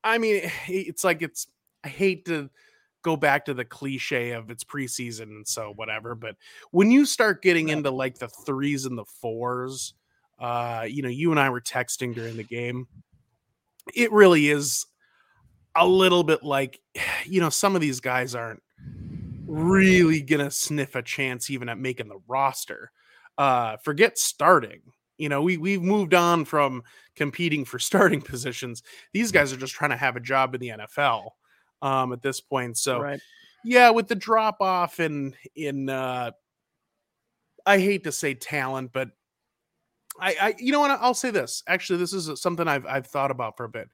I 0.04 0.18
mean, 0.18 0.42
it's 0.68 1.04
like 1.04 1.22
it's. 1.22 1.48
I 1.84 1.90
hate 1.90 2.26
to 2.26 2.50
go 3.02 3.16
back 3.16 3.46
to 3.46 3.54
the 3.54 3.66
cliche 3.66 4.32
of 4.32 4.50
it's 4.50 4.64
preseason 4.64 5.24
and 5.24 5.48
so 5.48 5.74
whatever, 5.76 6.16
but 6.16 6.36
when 6.72 6.92
you 6.92 7.06
start 7.06 7.42
getting 7.42 7.70
into 7.70 7.92
like 7.92 8.18
the 8.18 8.28
threes 8.28 8.86
and 8.86 8.98
the 8.98 9.06
fours, 9.06 9.94
uh, 10.40 10.86
you 10.88 11.02
know, 11.02 11.10
you 11.10 11.32
and 11.32 11.40
I 11.40 11.50
were 11.50 11.62
texting 11.62 12.14
during 12.14 12.38
the 12.38 12.44
game. 12.44 12.88
It 13.96 14.12
really 14.12 14.50
is 14.50 14.86
a 15.76 15.88
little 15.88 16.24
bit 16.24 16.44
like, 16.44 16.80
you 17.26 17.42
know, 17.42 17.50
some 17.50 17.76
of 17.76 17.82
these 17.82 18.00
guys 18.00 18.36
aren't 18.36 18.62
really 19.46 20.22
gonna 20.22 20.52
sniff 20.52 20.96
a 20.96 21.02
chance 21.02 21.50
even 21.50 21.70
at 21.70 21.78
making 21.78 22.10
the 22.10 22.20
roster. 22.28 22.92
Uh, 23.38 23.78
forget 23.78 24.18
starting. 24.18 24.82
You 25.18 25.30
know, 25.30 25.42
we 25.42 25.58
we've 25.58 25.82
moved 25.82 26.14
on 26.14 26.46
from 26.46 26.84
competing 27.16 27.66
for 27.66 27.80
starting 27.80 28.22
positions. 28.22 28.84
These 29.14 29.32
guys 29.32 29.54
are 29.54 29.58
just 29.58 29.74
trying 29.74 29.92
to 29.92 29.98
have 29.98 30.16
a 30.16 30.22
job 30.22 30.54
in 30.54 30.62
the 30.62 30.70
NFL 30.70 31.30
um, 31.82 32.14
at 32.14 32.22
this 32.22 32.42
point. 32.42 32.78
So, 32.78 33.00
right. 33.00 33.20
yeah, 33.64 33.90
with 33.90 34.08
the 34.08 34.16
drop 34.16 34.58
off 34.62 35.00
in 35.00 35.36
in 35.56 35.90
uh, 35.90 36.32
I 37.66 37.80
hate 37.80 38.04
to 38.06 38.12
say 38.12 38.34
talent, 38.34 38.92
but 38.94 39.10
I, 40.20 40.36
I 40.42 40.56
you 40.58 40.72
know 40.72 40.80
what 40.80 40.92
I'll 40.92 41.14
say 41.14 41.32
this. 41.32 41.64
Actually, 41.68 42.00
this 42.00 42.14
is 42.14 42.42
something 42.42 42.68
I've 42.68 42.86
I've 42.86 43.08
thought 43.08 43.32
about 43.32 43.58
for 43.58 43.66
a 43.66 43.70
bit. 43.70 43.90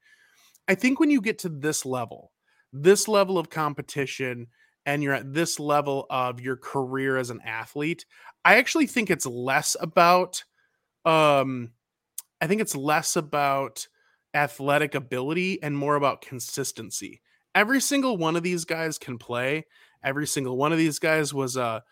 I 0.67 0.75
think 0.75 0.99
when 0.99 1.09
you 1.09 1.21
get 1.21 1.39
to 1.39 1.49
this 1.49 1.85
level, 1.85 2.31
this 2.71 3.07
level 3.07 3.37
of 3.37 3.49
competition, 3.49 4.47
and 4.85 5.03
you're 5.03 5.13
at 5.13 5.33
this 5.33 5.59
level 5.59 6.05
of 6.09 6.39
your 6.39 6.55
career 6.55 7.17
as 7.17 7.29
an 7.29 7.41
athlete, 7.45 8.05
I 8.45 8.55
actually 8.55 8.87
think 8.87 9.09
it's 9.09 9.25
less 9.25 9.75
about 9.79 10.43
um 11.05 11.71
I 12.39 12.47
think 12.47 12.61
it's 12.61 12.75
less 12.75 13.15
about 13.15 13.87
athletic 14.33 14.95
ability 14.95 15.61
and 15.61 15.77
more 15.77 15.95
about 15.95 16.21
consistency. 16.21 17.21
Every 17.55 17.81
single 17.81 18.17
one 18.17 18.35
of 18.35 18.43
these 18.43 18.65
guys 18.65 18.97
can 18.97 19.17
play. 19.17 19.65
Every 20.03 20.27
single 20.27 20.57
one 20.57 20.71
of 20.71 20.77
these 20.77 20.99
guys 20.99 21.33
was 21.33 21.55
a, 21.55 21.83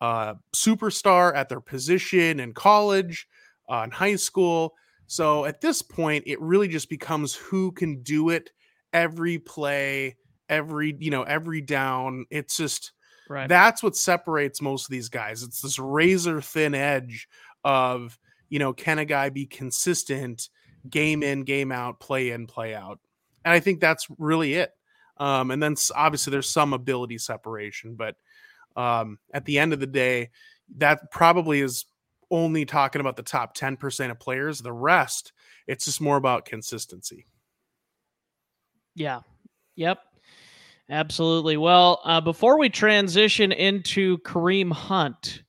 a 0.00 0.36
superstar 0.54 1.34
at 1.34 1.48
their 1.48 1.60
position 1.60 2.40
in 2.40 2.54
college, 2.54 3.26
uh, 3.70 3.82
in 3.84 3.90
high 3.90 4.16
school. 4.16 4.74
So 5.06 5.44
at 5.44 5.60
this 5.60 5.82
point, 5.82 6.24
it 6.26 6.40
really 6.40 6.68
just 6.68 6.88
becomes 6.88 7.34
who 7.34 7.72
can 7.72 8.02
do 8.02 8.28
it 8.28 8.50
every 8.92 9.38
play, 9.38 10.16
every 10.48 10.96
you 10.98 11.10
know 11.10 11.22
every 11.22 11.60
down. 11.60 12.26
It's 12.30 12.56
just 12.56 12.92
Right. 13.30 13.46
that's 13.46 13.82
what 13.82 13.94
separates 13.94 14.62
most 14.62 14.86
of 14.86 14.90
these 14.90 15.10
guys. 15.10 15.42
It's 15.42 15.60
this 15.60 15.78
razor 15.78 16.40
thin 16.40 16.74
edge 16.74 17.28
of 17.64 18.18
you 18.48 18.58
know 18.58 18.72
can 18.72 18.98
a 18.98 19.04
guy 19.04 19.28
be 19.28 19.44
consistent, 19.46 20.48
game 20.88 21.22
in, 21.22 21.42
game 21.44 21.70
out, 21.70 22.00
play 22.00 22.30
in, 22.30 22.46
play 22.46 22.74
out, 22.74 23.00
and 23.44 23.52
I 23.52 23.60
think 23.60 23.80
that's 23.80 24.06
really 24.18 24.54
it. 24.54 24.70
Um, 25.18 25.50
and 25.50 25.62
then 25.62 25.74
obviously 25.94 26.30
there's 26.30 26.48
some 26.48 26.72
ability 26.72 27.18
separation, 27.18 27.94
but 27.94 28.16
um, 28.76 29.18
at 29.34 29.44
the 29.44 29.58
end 29.58 29.72
of 29.72 29.80
the 29.80 29.86
day, 29.86 30.30
that 30.76 31.10
probably 31.10 31.60
is 31.60 31.86
only 32.30 32.64
talking 32.64 33.00
about 33.00 33.16
the 33.16 33.22
top 33.22 33.56
10% 33.56 34.10
of 34.10 34.20
players. 34.20 34.60
The 34.60 34.72
rest, 34.72 35.32
it's 35.66 35.86
just 35.86 36.00
more 36.00 36.16
about 36.16 36.44
consistency. 36.44 37.26
Yeah. 38.94 39.20
Yep. 39.76 39.98
Absolutely. 40.90 41.56
Well, 41.56 42.00
uh, 42.04 42.20
before 42.20 42.58
we 42.58 42.70
transition 42.70 43.52
into 43.52 44.18
Kareem 44.18 44.72
Hunt, 44.72 45.42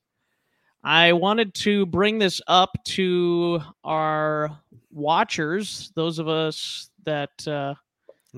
I 0.82 1.12
wanted 1.12 1.54
to 1.54 1.86
bring 1.86 2.18
this 2.18 2.40
up 2.46 2.70
to 2.84 3.60
our 3.84 4.50
watchers, 4.90 5.92
those 5.94 6.18
of 6.18 6.28
us 6.28 6.90
that 7.04 7.46
uh, 7.46 7.74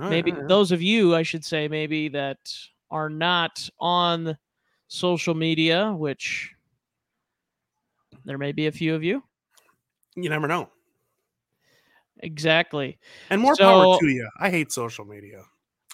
All 0.00 0.09
maybe 0.09 0.33
right. 0.33 0.48
those 0.48 0.72
of 0.72 0.81
you, 0.81 1.14
I 1.14 1.22
should 1.22 1.44
say, 1.44 1.68
maybe 1.68 2.09
that 2.09 2.38
are 2.90 3.11
not 3.11 3.68
on 3.78 4.37
social 4.88 5.35
media, 5.35 5.92
which 5.92 6.55
there 8.24 8.38
may 8.38 8.52
be 8.52 8.66
a 8.66 8.72
few 8.72 8.94
of 8.94 9.02
you. 9.02 9.22
you 10.16 10.28
never 10.28 10.46
know. 10.46 10.68
Exactly. 12.18 12.98
And 13.31 13.40
more 13.40 13.57
power 13.57 13.98
to 13.98 14.07
you. 14.07 14.28
I 14.38 14.50
hate 14.50 14.72
social 14.72 15.05
media. 15.05 15.42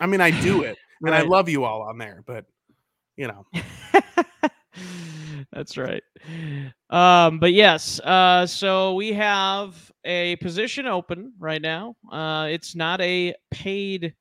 I 0.00 0.06
mean, 0.06 0.20
I 0.20 0.30
do 0.30 0.62
it, 0.62 0.76
and 1.02 1.14
I 1.14 1.22
love 1.22 1.48
you 1.48 1.64
all 1.64 1.82
on 1.82 1.98
there, 1.98 2.22
but 2.26 2.44
you 3.16 3.26
know, 3.28 3.46
That's 5.52 5.76
right. 5.76 6.02
Um, 6.90 7.38
but 7.38 7.52
yes, 7.52 8.00
uh, 8.00 8.46
so 8.46 8.94
we 8.94 9.12
have 9.12 9.90
a 10.04 10.36
position 10.36 10.86
open 10.86 11.32
right 11.38 11.60
now. 11.60 11.96
Uh, 12.10 12.48
it's 12.50 12.74
not 12.74 13.00
a 13.00 13.34
paid 13.50 14.14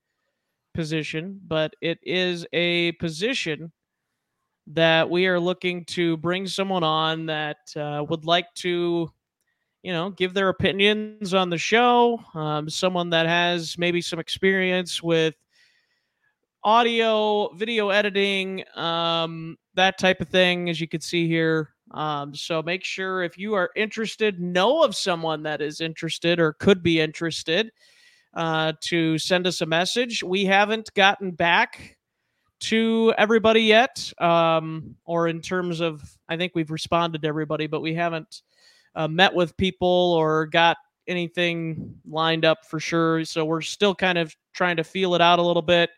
position, 0.74 1.40
but 1.48 1.74
it 1.82 2.00
is 2.04 2.46
a 2.54 2.94
position 2.94 3.72
that 4.68 5.10
we 5.10 5.28
are 5.28 5.40
looking 5.40 5.86
to 5.86 6.18
bring 6.18 6.48
someone 6.48 6.84
on 6.84 7.26
that 7.28 7.58
uh, 7.76 8.04
would 8.10 8.26
like 8.26 8.54
to, 8.56 9.10
you 9.84 9.94
know, 9.94 10.12
give 10.12 10.34
their 10.34 10.50
opinions 10.50 11.34
on 11.34 11.50
the 11.50 11.58
show. 11.58 12.20
Um, 12.36 12.70
someone 12.70 13.10
that 13.12 13.28
has 13.28 13.78
maybe 13.78 14.02
some 14.02 14.20
experience 14.20 15.04
with 15.04 15.36
audio, 16.68 17.48
video 17.54 17.88
editing, 17.88 18.62
um, 18.76 19.58
that 19.76 19.98
type 19.98 20.20
of 20.20 20.28
thing, 20.28 20.70
as 20.70 20.82
you 20.82 20.88
can 20.88 21.00
see 21.00 21.26
here. 21.26 21.70
Um, 21.92 22.36
so 22.36 22.62
make 22.62 22.84
sure 22.84 23.24
if 23.24 23.38
you 23.38 23.54
are 23.54 23.70
interested, 23.78 24.42
know 24.42 24.84
of 24.84 24.94
someone 24.94 25.44
that 25.44 25.62
is 25.62 25.80
interested 25.80 26.42
or 26.42 26.52
could 26.52 26.84
be 26.84 27.00
interested, 27.00 27.72
uh, 28.34 28.74
to 28.82 29.18
send 29.18 29.48
us 29.48 29.62
a 29.62 29.66
message. 29.66 30.22
We 30.22 30.44
haven't 30.44 30.94
gotten 30.94 31.32
back 31.32 31.96
to 32.60 33.14
everybody 33.18 33.62
yet, 33.62 34.12
um, 34.18 34.94
or 35.06 35.30
in 35.30 35.40
terms 35.40 35.80
of, 35.80 36.02
I 36.28 36.36
think 36.36 36.52
we've 36.54 36.70
responded 36.70 37.22
to 37.22 37.30
everybody, 37.30 37.68
but 37.68 37.80
we 37.80 37.94
haven't 37.94 38.42
uh, 38.94 39.08
met 39.08 39.34
with 39.34 39.56
people 39.56 39.88
or 39.88 40.48
got 40.48 40.76
anything 41.08 41.96
lined 42.06 42.44
up 42.44 42.66
for 42.66 42.82
sure. 42.82 43.24
So 43.24 43.46
we're 43.46 43.62
still 43.62 43.96
kind 43.96 44.18
of 44.18 44.36
trying 44.54 44.76
to 44.76 44.84
feel 44.84 45.16
it 45.16 45.22
out 45.22 45.40
a 45.40 45.42
little 45.44 45.62
bit 45.62 45.92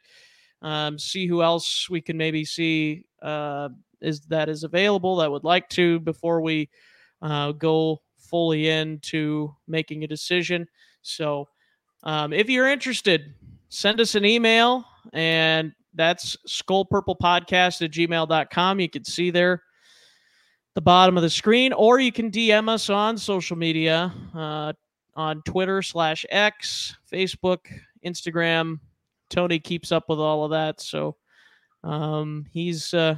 um, 0.62 1.00
see 1.00 1.28
who 1.28 1.42
else 1.42 1.90
we 1.90 2.02
can 2.02 2.18
maybe 2.18 2.44
see 2.44 3.06
uh, 3.22 3.70
is 4.02 4.22
that 4.22 4.50
is 4.50 4.64
available 4.64 5.18
that 5.18 5.32
would 5.32 5.44
like 5.44 5.68
to 5.70 6.00
before 6.00 6.42
we 6.42 6.70
uh, 7.22 7.52
go 7.54 8.02
fully 8.18 8.70
into 8.70 9.54
making 9.68 10.04
a 10.04 10.08
decision. 10.08 10.68
So, 11.02 11.48
um, 12.04 12.32
if 12.32 12.50
you're 12.50 12.70
interested, 12.70 13.34
send 13.70 14.00
us 14.00 14.16
an 14.16 14.24
email, 14.24 14.86
and 15.12 15.74
that's 15.94 16.38
skolpurplepodcast 16.48 17.82
at 17.82 17.92
gmail.com. 17.92 18.80
You 18.80 18.90
can 18.90 19.04
see 19.04 19.32
there 19.32 19.64
the 20.76 20.82
bottom 20.82 21.18
of 21.18 21.24
the 21.24 21.30
screen, 21.30 21.74
or 21.74 22.00
you 22.00 22.12
can 22.12 22.32
DM 22.32 22.70
us 22.70 22.90
on 22.90 23.18
social 23.18 23.58
media 23.58 24.14
uh, 24.34 24.72
on 25.16 25.42
Twitter 25.42 25.82
slash 25.82 26.26
X, 26.30 26.96
Facebook, 27.12 27.60
Instagram, 28.06 28.80
Tony 29.30 29.60
keeps 29.60 29.92
up 29.92 30.10
with 30.10 30.20
all 30.20 30.44
of 30.44 30.52
that, 30.52 30.82
so 30.82 31.16
um, 31.84 32.46
he's 32.52 32.94
uh, 32.94 33.16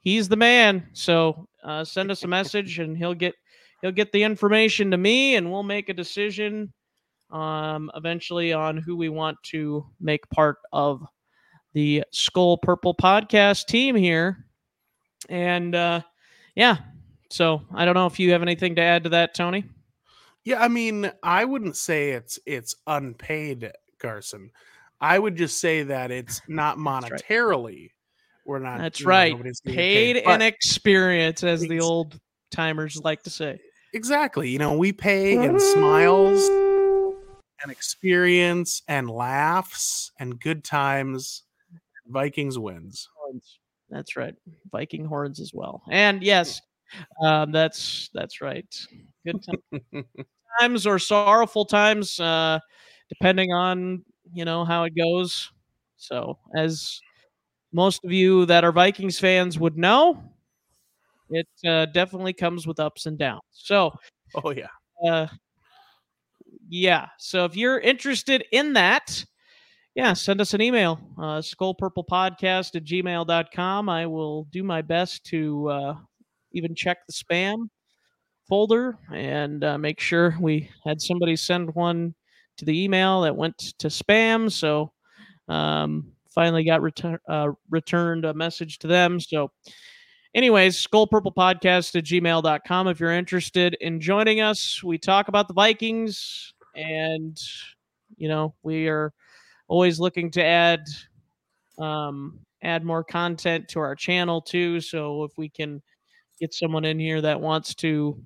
he's 0.00 0.28
the 0.28 0.36
man. 0.36 0.88
So 0.92 1.48
uh, 1.64 1.84
send 1.84 2.10
us 2.10 2.24
a 2.24 2.28
message, 2.28 2.78
and 2.78 2.96
he'll 2.96 3.14
get 3.14 3.34
he'll 3.80 3.92
get 3.92 4.12
the 4.12 4.22
information 4.22 4.90
to 4.90 4.96
me, 4.96 5.36
and 5.36 5.50
we'll 5.50 5.62
make 5.62 5.88
a 5.88 5.94
decision 5.94 6.72
um, 7.30 7.90
eventually 7.96 8.52
on 8.52 8.76
who 8.76 8.96
we 8.96 9.08
want 9.08 9.38
to 9.44 9.86
make 10.00 10.28
part 10.30 10.58
of 10.72 11.04
the 11.72 12.04
Skol 12.12 12.60
Purple 12.60 12.94
podcast 12.94 13.66
team 13.66 13.96
here. 13.96 14.46
And 15.28 15.74
uh, 15.74 16.02
yeah, 16.54 16.76
so 17.30 17.62
I 17.74 17.84
don't 17.84 17.94
know 17.94 18.06
if 18.06 18.18
you 18.18 18.32
have 18.32 18.42
anything 18.42 18.74
to 18.76 18.82
add 18.82 19.04
to 19.04 19.10
that, 19.10 19.34
Tony. 19.34 19.64
yeah. 20.44 20.62
I 20.62 20.68
mean, 20.68 21.10
I 21.22 21.44
wouldn't 21.44 21.76
say 21.76 22.10
it's 22.10 22.38
it's 22.46 22.76
unpaid, 22.86 23.72
Carson. 23.98 24.50
I 25.02 25.18
would 25.18 25.36
just 25.36 25.60
say 25.60 25.82
that 25.82 26.10
it's 26.10 26.40
not 26.48 26.78
That's 26.82 27.10
right. 27.10 27.22
monetarily. 27.28 27.90
We're 28.46 28.58
not. 28.60 28.78
That's 28.78 29.00
you 29.00 29.06
know, 29.06 29.10
right. 29.10 29.32
nobody's 29.32 29.60
getting 29.60 29.76
Paid 29.76 30.22
but- 30.24 30.32
and 30.34 30.42
experience, 30.42 31.44
as 31.44 31.60
the 31.60 31.80
old 31.80 32.18
timers 32.50 33.00
like 33.04 33.22
to 33.24 33.30
say. 33.30 33.58
Exactly. 33.94 34.48
You 34.48 34.58
know, 34.58 34.74
we 34.76 34.92
pay 34.92 35.34
in 35.34 35.60
smiles 35.60 36.42
and 37.62 37.70
experience 37.70 38.82
and 38.88 39.10
laughs 39.10 40.10
and 40.18 40.40
good 40.40 40.64
times. 40.64 41.42
Vikings 42.06 42.58
wins. 42.58 43.08
That's 43.90 44.16
right. 44.16 44.34
Viking 44.70 45.04
horns 45.04 45.38
as 45.40 45.52
well. 45.52 45.82
And 45.90 46.22
yes, 46.22 46.60
um, 47.22 47.52
that's 47.52 48.08
that's 48.14 48.40
right. 48.40 48.66
Good 49.26 49.44
time- 49.44 50.04
times 50.60 50.86
or 50.86 50.98
sorrowful 50.98 51.66
times, 51.66 52.18
uh, 52.18 52.58
depending 53.10 53.52
on 53.52 54.02
you 54.32 54.44
know 54.44 54.64
how 54.64 54.84
it 54.84 54.94
goes. 54.96 55.50
So, 55.96 56.38
as 56.56 57.00
most 57.72 58.04
of 58.04 58.12
you 58.12 58.46
that 58.46 58.64
are 58.64 58.72
Vikings 58.72 59.18
fans 59.20 59.58
would 59.58 59.78
know, 59.78 60.22
it 61.30 61.48
uh, 61.66 61.86
definitely 61.86 62.32
comes 62.32 62.66
with 62.66 62.78
ups 62.80 63.06
and 63.06 63.18
downs. 63.18 63.42
So, 63.52 63.92
Oh 64.34 64.50
yeah. 64.50 64.68
uh, 65.04 65.26
yeah. 66.68 67.08
So 67.18 67.44
if 67.44 67.56
you're 67.56 67.78
interested 67.78 68.44
in 68.52 68.72
that, 68.74 69.24
yeah, 69.94 70.12
send 70.14 70.40
us 70.40 70.54
an 70.54 70.62
email, 70.62 71.00
uh, 71.18 71.40
skolpurplepodcast 71.40 72.76
at 72.76 72.84
gmail.com. 72.84 73.88
I 73.88 74.06
will 74.06 74.44
do 74.52 74.62
my 74.62 74.82
best 74.82 75.24
to 75.26 75.68
uh, 75.70 75.94
even 76.52 76.74
check 76.74 76.98
the 77.06 77.12
spam 77.12 77.68
folder 78.48 78.98
and 79.14 79.64
uh, 79.64 79.78
make 79.78 80.00
sure 80.00 80.36
we 80.40 80.70
had 80.84 81.00
somebody 81.00 81.36
send 81.36 81.74
one 81.74 82.14
to 82.58 82.64
the 82.64 82.84
email 82.84 83.22
that 83.22 83.36
went 83.36 83.56
to 83.78 83.88
spam. 83.88 84.50
So 84.50 84.92
um, 85.48 86.12
finally 86.30 86.64
got 86.64 86.82
return, 86.82 87.18
uh, 87.28 87.48
returned 87.70 88.24
a 88.24 88.34
message 88.34 88.78
to 88.80 88.86
them. 88.86 89.20
So, 89.20 89.50
anyways, 90.34 90.76
skol 90.76 91.10
purple 91.10 91.32
podcast 91.32 91.96
at 91.96 92.04
gmail.com 92.04 92.88
if 92.88 93.00
you're 93.00 93.12
interested 93.12 93.76
in 93.80 94.00
joining 94.00 94.40
us. 94.40 94.82
We 94.82 94.98
talk 94.98 95.28
about 95.28 95.48
the 95.48 95.54
Vikings 95.54 96.54
and, 96.74 97.38
you 98.16 98.28
know, 98.28 98.54
we 98.62 98.88
are 98.88 99.12
always 99.68 100.00
looking 100.00 100.30
to 100.32 100.44
add 100.44 100.86
um, 101.78 102.40
add 102.62 102.84
more 102.84 103.02
content 103.02 103.68
to 103.68 103.80
our 103.80 103.94
channel 103.94 104.40
too. 104.40 104.80
So 104.80 105.24
if 105.24 105.32
we 105.36 105.48
can 105.48 105.82
get 106.40 106.54
someone 106.54 106.84
in 106.84 106.98
here 106.98 107.20
that 107.20 107.40
wants 107.40 107.74
to 107.76 108.20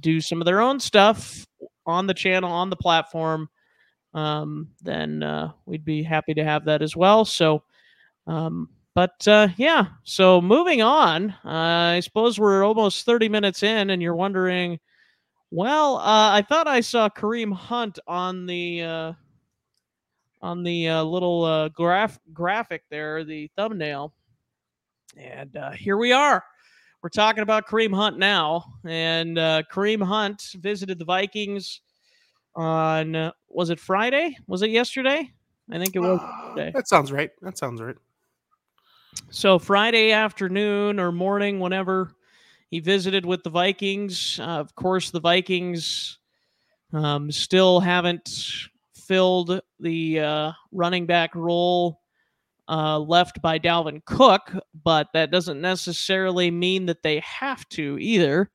do 0.00 0.20
some 0.20 0.40
of 0.40 0.46
their 0.46 0.60
own 0.60 0.80
stuff 0.80 1.46
on 1.84 2.06
the 2.06 2.14
channel 2.14 2.50
on 2.50 2.70
the 2.70 2.76
platform, 2.76 3.48
um, 4.14 4.68
then 4.82 5.22
uh, 5.22 5.52
we'd 5.66 5.84
be 5.84 6.02
happy 6.02 6.34
to 6.34 6.44
have 6.44 6.64
that 6.66 6.82
as 6.82 6.96
well. 6.96 7.24
So, 7.24 7.62
um, 8.26 8.68
but 8.94 9.26
uh, 9.26 9.48
yeah, 9.56 9.86
so 10.04 10.40
moving 10.40 10.82
on, 10.82 11.30
uh, 11.44 11.94
I 11.96 12.00
suppose 12.00 12.38
we're 12.38 12.64
almost 12.64 13.06
30 13.06 13.28
minutes 13.28 13.62
in, 13.62 13.90
and 13.90 14.02
you're 14.02 14.14
wondering, 14.14 14.78
well, 15.50 15.96
uh, 15.96 16.32
I 16.32 16.42
thought 16.46 16.68
I 16.68 16.80
saw 16.80 17.08
Kareem 17.08 17.52
Hunt 17.54 17.98
on 18.06 18.46
the 18.46 18.82
uh, 18.82 19.12
on 20.42 20.62
the 20.62 20.88
uh, 20.88 21.02
little 21.04 21.68
graph 21.70 22.18
graphic 22.32 22.82
there, 22.90 23.24
the 23.24 23.50
thumbnail, 23.56 24.12
and 25.16 25.56
here 25.76 25.96
we 25.96 26.12
are. 26.12 26.44
We're 27.02 27.08
talking 27.08 27.42
about 27.42 27.66
Kareem 27.66 27.94
Hunt 27.94 28.18
now, 28.18 28.64
and 28.84 29.36
Kareem 29.36 30.02
Hunt 30.02 30.54
visited 30.60 30.98
the 30.98 31.04
Vikings 31.04 31.80
on 32.54 33.14
uh, 33.14 33.32
was 33.48 33.70
it 33.70 33.80
Friday? 33.80 34.36
Was 34.46 34.62
it 34.62 34.70
yesterday? 34.70 35.30
I 35.70 35.78
think 35.78 35.96
it 35.96 36.00
was. 36.00 36.20
Uh, 36.52 36.70
that 36.74 36.86
sounds 36.86 37.10
right. 37.10 37.30
That 37.40 37.56
sounds 37.56 37.80
right. 37.80 37.96
So 39.30 39.58
Friday 39.58 40.12
afternoon 40.12 41.00
or 41.00 41.10
morning, 41.10 41.60
whenever 41.60 42.12
he 42.72 42.80
visited 42.80 43.26
with 43.26 43.42
the 43.42 43.50
Vikings. 43.50 44.40
Uh, 44.40 44.44
of 44.44 44.74
course, 44.74 45.10
the 45.10 45.20
Vikings 45.20 46.18
um, 46.92 47.30
still 47.30 47.80
haven't 47.80 48.30
filled 48.94 49.60
the 49.78 50.20
uh, 50.20 50.52
running 50.72 51.04
back 51.04 51.34
role 51.34 52.00
uh, 52.68 52.98
left 52.98 53.42
by 53.42 53.58
Dalvin 53.58 54.02
Cook, 54.06 54.54
but 54.84 55.08
that 55.12 55.30
doesn't 55.30 55.60
necessarily 55.60 56.50
mean 56.50 56.86
that 56.86 57.02
they 57.02 57.18
have 57.20 57.68
to 57.70 57.98
either. 57.98 58.50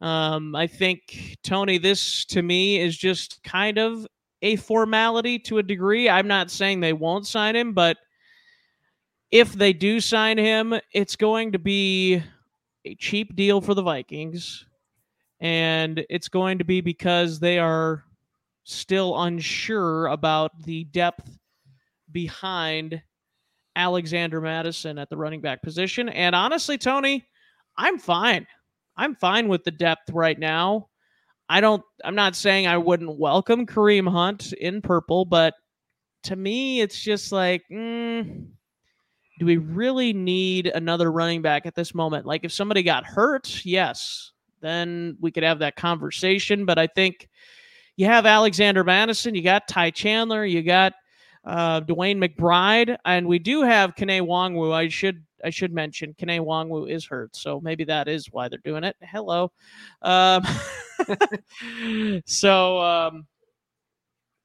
Um, 0.00 0.54
I 0.54 0.66
think, 0.66 1.36
Tony, 1.42 1.78
this 1.78 2.24
to 2.26 2.42
me 2.42 2.78
is 2.78 2.96
just 2.96 3.42
kind 3.42 3.78
of 3.78 4.06
a 4.42 4.56
formality 4.56 5.38
to 5.40 5.58
a 5.58 5.62
degree. 5.62 6.08
I'm 6.08 6.28
not 6.28 6.50
saying 6.50 6.80
they 6.80 6.92
won't 6.92 7.26
sign 7.26 7.56
him, 7.56 7.72
but 7.72 7.96
if 9.30 9.52
they 9.52 9.72
do 9.72 10.00
sign 10.00 10.38
him, 10.38 10.78
it's 10.92 11.16
going 11.16 11.52
to 11.52 11.58
be 11.58 12.22
a 12.84 12.94
cheap 12.94 13.34
deal 13.34 13.60
for 13.60 13.74
the 13.74 13.82
Vikings. 13.82 14.64
And 15.40 16.04
it's 16.08 16.28
going 16.28 16.58
to 16.58 16.64
be 16.64 16.80
because 16.80 17.38
they 17.38 17.58
are 17.58 18.04
still 18.64 19.20
unsure 19.22 20.06
about 20.06 20.62
the 20.62 20.84
depth 20.84 21.38
behind 22.10 23.02
Alexander 23.76 24.40
Mattison 24.40 24.98
at 24.98 25.10
the 25.10 25.16
running 25.16 25.40
back 25.40 25.62
position. 25.62 26.08
And 26.08 26.34
honestly, 26.34 26.78
Tony, 26.78 27.26
I'm 27.76 27.98
fine. 27.98 28.46
I'm 28.98 29.14
fine 29.14 29.48
with 29.48 29.64
the 29.64 29.70
depth 29.70 30.10
right 30.10 30.38
now. 30.38 30.88
I 31.48 31.60
don't 31.62 31.82
I'm 32.04 32.14
not 32.14 32.36
saying 32.36 32.66
I 32.66 32.76
wouldn't 32.76 33.18
welcome 33.18 33.64
Kareem 33.64 34.10
Hunt 34.10 34.52
in 34.52 34.82
purple, 34.82 35.24
but 35.24 35.54
to 36.24 36.36
me 36.36 36.80
it's 36.80 37.00
just 37.00 37.32
like 37.32 37.62
mm, 37.72 38.46
do 39.38 39.46
we 39.46 39.56
really 39.56 40.12
need 40.12 40.66
another 40.66 41.10
running 41.10 41.40
back 41.40 41.64
at 41.64 41.74
this 41.74 41.94
moment? 41.94 42.26
Like 42.26 42.44
if 42.44 42.52
somebody 42.52 42.82
got 42.82 43.06
hurt, 43.06 43.64
yes, 43.64 44.32
then 44.60 45.16
we 45.20 45.30
could 45.30 45.44
have 45.44 45.60
that 45.60 45.76
conversation, 45.76 46.66
but 46.66 46.78
I 46.78 46.88
think 46.88 47.28
you 47.96 48.06
have 48.06 48.26
Alexander 48.26 48.84
Mattison, 48.84 49.34
you 49.34 49.42
got 49.42 49.68
Ty 49.68 49.90
Chandler, 49.90 50.44
you 50.44 50.62
got 50.62 50.92
uh, 51.44 51.80
DeWayne 51.82 52.22
McBride, 52.22 52.96
and 53.04 53.26
we 53.26 53.38
do 53.38 53.62
have 53.62 53.94
Kene 53.94 54.20
Nwangwu. 54.20 54.72
I 54.72 54.88
should 54.88 55.24
I 55.44 55.50
should 55.50 55.72
mention 55.72 56.14
Kene 56.14 56.40
Nwangwu 56.40 56.90
is 56.90 57.04
hurt, 57.04 57.34
so 57.36 57.60
maybe 57.60 57.84
that 57.84 58.08
is 58.08 58.32
why 58.32 58.48
they're 58.48 58.58
doing 58.64 58.84
it. 58.84 58.96
Hello. 59.00 59.52
Um, 60.02 60.42
so 62.26 62.78
um, 62.80 63.26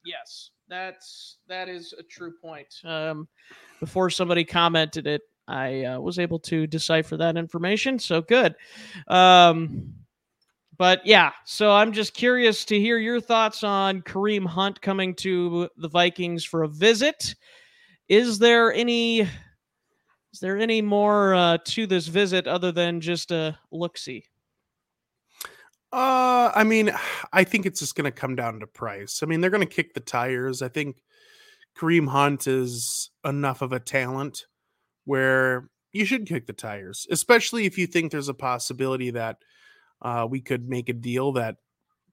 yes, 0.06 0.52
that's 0.68 1.38
that 1.48 1.70
is 1.70 1.94
a 1.98 2.04
true 2.04 2.34
point. 2.42 2.74
Um, 2.84 3.28
before 3.80 4.10
somebody 4.10 4.44
commented 4.44 5.08
it, 5.08 5.22
I 5.48 5.84
uh, 5.86 6.00
was 6.00 6.20
able 6.20 6.40
to 6.40 6.68
decipher 6.68 7.18
that 7.18 7.38
information. 7.38 8.00
So 8.00 8.22
good. 8.22 8.56
Um, 9.08 9.94
but 10.78 11.06
yeah, 11.06 11.32
so 11.46 11.72
I'm 11.72 11.92
just 11.92 12.14
curious 12.14 12.66
to 12.66 12.80
hear 12.80 12.98
your 12.98 13.22
thoughts 13.22 13.64
on 13.64 14.02
Kareem 14.02 14.46
Hunt 14.46 14.82
coming 14.82 15.14
to 15.16 15.70
the 15.78 15.88
Vikings 15.88 16.44
for 16.44 16.64
a 16.64 16.68
visit. 16.68 17.36
Is 18.10 18.40
there 18.40 18.74
any 18.74 19.28
is 20.34 20.40
there 20.40 20.58
any 20.58 20.82
more 20.82 21.36
uh, 21.36 21.58
to 21.66 21.86
this 21.86 22.08
visit 22.08 22.48
other 22.48 22.72
than 22.72 23.00
just 23.00 23.32
a 23.32 23.58
look 23.72 23.98
see? 23.98 24.26
Uh, 25.92 26.52
I 26.56 26.64
mean, 26.64 26.92
I 27.34 27.44
think 27.44 27.66
it's 27.66 27.80
just 27.80 27.96
going 27.96 28.06
to 28.06 28.12
come 28.12 28.36
down 28.36 28.60
to 28.60 28.68
price. 28.68 29.22
I 29.22 29.28
mean, 29.28 29.40
they're 29.42 29.52
going 29.52 29.68
to 29.68 29.74
kick 29.74 29.94
the 29.94 30.00
tires. 30.00 30.62
I 30.64 30.70
think 30.70 31.04
Kareem 31.78 32.08
Hunt 32.08 32.48
is 32.48 33.12
enough 33.24 33.62
of 33.62 33.74
a 33.74 33.80
talent 33.80 34.48
where 35.06 35.70
you 35.92 36.06
should 36.06 36.28
kick 36.28 36.48
the 36.48 36.54
tires, 36.54 37.06
especially 37.12 37.66
if 37.66 37.78
you 37.78 37.86
think 37.86 38.12
there's 38.12 38.30
a 38.30 38.34
possibility 38.34 39.12
that 39.12 39.38
uh, 40.02 40.28
we 40.30 40.42
could 40.42 40.68
make 40.68 40.90
a 40.90 40.94
deal 40.94 41.32
that 41.34 41.58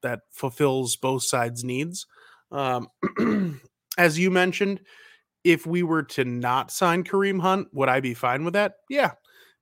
that 0.03 0.21
fulfills 0.31 0.97
both 0.97 1.23
sides' 1.23 1.65
needs. 1.65 2.07
Um, 2.51 2.89
as 3.99 4.19
you 4.19 4.31
mentioned, 4.31 4.81
if 5.45 5.67
we 5.67 5.83
were 5.83 6.03
to 6.03 6.25
not 6.25 6.71
sign 6.71 7.05
Kareem 7.05 7.41
Hunt, 7.41 7.69
would 7.73 7.89
I 7.89 8.01
be 8.01 8.15
fine 8.15 8.45
with 8.45 8.55
that? 8.55 8.75
Yeah, 8.89 9.13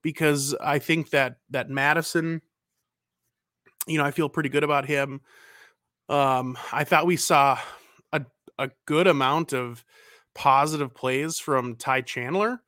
because 0.02 0.54
I 0.60 0.78
think 0.78 1.10
that 1.10 1.36
that 1.50 1.70
Mattison, 1.70 2.42
you 3.86 3.98
know, 3.98 4.04
I 4.04 4.10
feel 4.10 4.28
pretty 4.28 4.48
good 4.48 4.64
about 4.64 4.86
him. 4.86 5.20
Um, 6.08 6.56
I 6.72 6.84
thought 6.84 7.06
we 7.06 7.16
saw 7.16 7.58
a 8.12 8.24
a 8.58 8.70
good 8.86 9.06
amount 9.06 9.52
of 9.52 9.84
positive 10.34 10.94
plays 10.94 11.38
from 11.38 11.76
Ty 11.76 12.02
Chandler, 12.02 12.60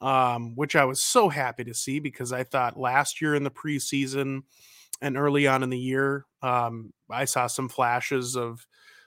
um, 0.00 0.54
which 0.56 0.76
I 0.76 0.84
was 0.84 1.00
so 1.00 1.28
happy 1.28 1.64
to 1.64 1.74
see 1.74 1.98
because 1.98 2.32
I 2.32 2.44
thought 2.44 2.78
last 2.78 3.20
year 3.20 3.34
in 3.34 3.44
the 3.44 3.50
preseason 3.50 4.42
and 5.00 5.16
early 5.16 5.46
on 5.46 5.62
in 5.62 5.70
the 5.70 5.78
year, 5.78 6.26
um, 6.42 6.92
I 7.10 7.24
saw 7.24 7.46
some 7.46 7.68
flashes 7.68 8.36
of 8.36 8.66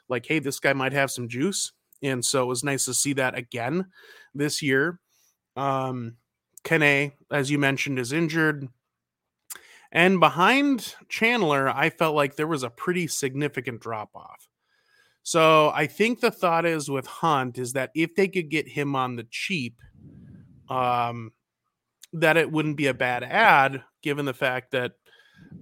like, 0.10 0.26
hey, 0.26 0.40
this 0.40 0.60
guy 0.60 0.74
might 0.74 0.94
have 0.94 1.12
some 1.12 1.28
juice. 1.28 1.72
And 2.04 2.24
so 2.24 2.44
it 2.44 2.48
was 2.48 2.64
nice 2.64 2.86
to 2.86 2.94
see 2.94 3.14
that 3.14 3.38
again 3.38 3.88
this 4.34 4.62
year. 4.62 5.00
Um, 5.56 6.18
Kene, 6.64 7.14
as 7.32 7.50
you 7.50 7.58
mentioned, 7.58 8.00
is 8.00 8.12
injured. 8.12 8.68
And 9.92 10.20
behind 10.20 10.96
Chandler, 11.10 11.70
I 11.70 11.90
felt 11.90 12.16
like 12.16 12.36
there 12.36 12.48
was 12.48 12.64
a 12.64 12.70
pretty 12.70 13.08
significant 13.08 13.80
drop 13.80 14.10
off. 14.16 14.48
So 15.24 15.72
I 15.74 15.88
think 15.88 16.20
the 16.20 16.32
thought 16.32 16.66
is 16.66 16.90
with 16.90 17.08
Hunt 17.08 17.58
is 17.58 17.74
that 17.74 17.92
if 17.96 18.16
they 18.16 18.28
could 18.28 18.50
get 18.50 18.68
him 18.68 18.96
on 18.96 19.16
the 19.16 19.28
cheap, 19.30 19.82
um, 20.70 21.32
that 22.14 22.38
it 22.38 22.52
wouldn't 22.52 22.78
be 22.78 22.88
a 22.88 22.94
bad 22.94 23.24
ad, 23.24 23.84
given 24.02 24.26
the 24.26 24.34
fact 24.34 24.72
that 24.72 24.94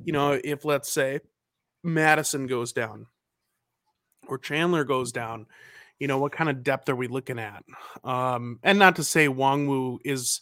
you 0.03 0.13
know, 0.13 0.39
if 0.43 0.65
let's 0.65 0.91
say 0.91 1.19
Mattison 1.83 2.47
goes 2.47 2.73
down 2.73 3.07
or 4.27 4.37
Chandler 4.37 4.83
goes 4.83 5.11
down, 5.11 5.47
you 5.99 6.08
know, 6.08 6.17
what 6.17 6.31
kind 6.31 6.49
of 6.49 6.63
depth 6.63 6.89
are 6.89 6.95
we 6.95 7.08
looking 7.08 7.39
at? 7.39 7.63
Um, 8.03 8.60
and 8.63 8.79
not 8.79 8.97
to 8.97 9.03
say 9.03 9.27
Nwangwu 9.27 9.99
is 10.03 10.41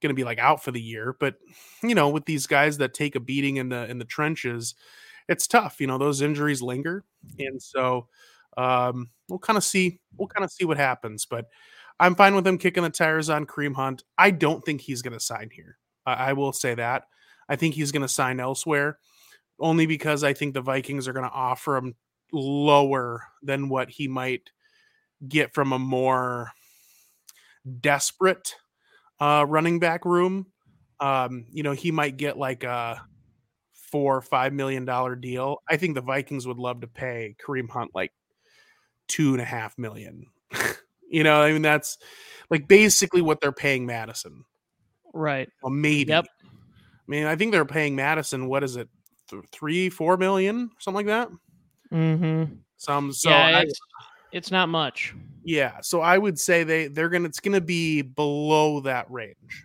going 0.00 0.10
to 0.10 0.14
be 0.14 0.24
like 0.24 0.38
out 0.38 0.62
for 0.62 0.70
the 0.70 0.80
year, 0.80 1.16
but 1.18 1.36
you 1.82 1.94
know, 1.94 2.08
with 2.08 2.26
these 2.26 2.46
guys 2.46 2.78
that 2.78 2.94
take 2.94 3.16
a 3.16 3.20
beating 3.20 3.56
in 3.56 3.68
the 3.68 3.88
in 3.90 3.98
the 3.98 4.04
trenches, 4.04 4.74
it's 5.28 5.46
tough. 5.46 5.80
You 5.80 5.86
know, 5.86 5.98
those 5.98 6.22
injuries 6.22 6.62
linger, 6.62 7.04
and 7.38 7.60
so 7.60 8.08
um, 8.56 9.10
we'll 9.28 9.38
kind 9.38 9.56
of 9.56 9.64
see 9.64 10.00
we'll 10.16 10.28
kind 10.28 10.44
of 10.44 10.52
see 10.52 10.64
what 10.64 10.76
happens. 10.76 11.26
But 11.26 11.46
I'm 11.98 12.14
fine 12.14 12.34
with 12.34 12.46
him 12.46 12.58
kicking 12.58 12.82
the 12.82 12.90
tires 12.90 13.30
on 13.30 13.46
Kareem 13.46 13.74
Hunt. 13.74 14.04
I 14.18 14.30
don't 14.30 14.64
think 14.64 14.80
he's 14.80 15.02
going 15.02 15.12
to 15.12 15.20
sign 15.20 15.50
here. 15.52 15.78
I, 16.06 16.12
I 16.12 16.32
will 16.34 16.52
say 16.52 16.74
that. 16.74 17.04
I 17.48 17.56
think 17.56 17.74
he's 17.74 17.92
going 17.92 18.02
to 18.02 18.08
sign 18.08 18.40
elsewhere, 18.40 18.98
only 19.60 19.86
because 19.86 20.24
I 20.24 20.32
think 20.32 20.54
the 20.54 20.60
Vikings 20.60 21.06
are 21.08 21.12
going 21.12 21.28
to 21.28 21.34
offer 21.34 21.76
him 21.76 21.94
lower 22.32 23.22
than 23.42 23.68
what 23.68 23.90
he 23.90 24.08
might 24.08 24.50
get 25.28 25.54
from 25.54 25.72
a 25.72 25.78
more 25.78 26.50
desperate 27.80 28.54
uh, 29.20 29.44
running 29.48 29.78
back 29.78 30.04
room. 30.04 30.46
Um, 31.00 31.46
you 31.50 31.62
know, 31.62 31.72
he 31.72 31.90
might 31.90 32.16
get 32.16 32.38
like 32.38 32.64
a 32.64 33.02
four 33.72 34.16
or 34.16 34.22
five 34.22 34.52
million 34.52 34.84
dollar 34.84 35.16
deal. 35.16 35.62
I 35.68 35.76
think 35.76 35.94
the 35.94 36.00
Vikings 36.00 36.46
would 36.46 36.58
love 36.58 36.80
to 36.80 36.86
pay 36.86 37.36
Kareem 37.44 37.70
Hunt 37.70 37.92
like 37.94 38.12
two 39.08 39.32
and 39.32 39.40
a 39.40 39.44
half 39.44 39.78
million. 39.78 40.26
you 41.08 41.24
know, 41.24 41.42
I 41.42 41.52
mean 41.52 41.62
that's 41.62 41.98
like 42.50 42.68
basically 42.68 43.22
what 43.22 43.40
they're 43.40 43.52
paying 43.52 43.86
Mattison. 43.86 44.44
Right. 45.12 45.48
Well, 45.62 45.72
maybe. 45.72 46.10
Yep. 46.10 46.26
I 46.44 46.46
mean, 47.06 47.26
I 47.26 47.36
think 47.36 47.52
they're 47.52 47.64
paying 47.64 47.94
Mattison. 47.94 48.48
What 48.48 48.64
is 48.64 48.76
it, 48.76 48.88
th- 49.30 49.44
three, 49.52 49.90
four 49.90 50.16
million, 50.16 50.70
something 50.80 51.06
like 51.06 51.28
that. 51.28 51.28
Mm-hmm. 51.92 52.54
Some 52.78 53.12
so 53.12 53.30
yeah, 53.30 53.58
I- 53.58 53.66
it's, 54.34 54.50
not 54.50 54.68
much. 54.68 55.14
yeah. 55.44 55.80
So 55.80 56.00
I 56.00 56.18
would 56.18 56.38
say 56.38 56.64
they 56.64 56.88
they're 56.88 57.08
gonna 57.08 57.28
it's 57.28 57.40
gonna 57.40 57.60
be 57.60 58.02
below 58.02 58.80
that 58.80 59.10
range. 59.10 59.64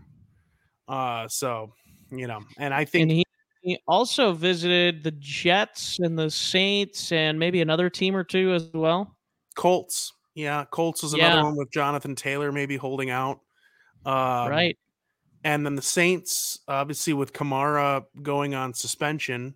Uh, 0.87 1.27
so 1.27 1.73
you 2.11 2.27
know, 2.27 2.39
and 2.57 2.73
I 2.73 2.85
think 2.85 3.03
And 3.03 3.11
he, 3.11 3.25
he 3.61 3.79
also 3.87 4.31
visited 4.31 5.03
the 5.03 5.11
Jets 5.11 5.99
and 5.99 6.17
the 6.17 6.29
Saints 6.29 7.11
and 7.11 7.37
maybe 7.37 7.61
another 7.61 7.89
team 7.89 8.15
or 8.15 8.23
two 8.23 8.53
as 8.53 8.69
well. 8.73 9.15
Colts. 9.55 10.13
Yeah, 10.35 10.65
Colts 10.71 11.03
Yeah. 11.15 11.27
another 11.27 11.43
one 11.43 11.55
with 11.57 11.71
Jonathan 11.71 12.15
Taylor 12.15 12.51
maybe 12.51 12.77
holding 12.77 13.09
out. 13.09 13.41
Um, 14.05 14.49
right. 14.49 14.77
And 15.43 15.65
then 15.65 15.75
the 15.75 15.81
Saints, 15.81 16.59
obviously, 16.67 17.13
with 17.13 17.33
Kamara 17.33 18.03
going 18.21 18.55
on 18.55 18.73
suspension, 18.73 19.55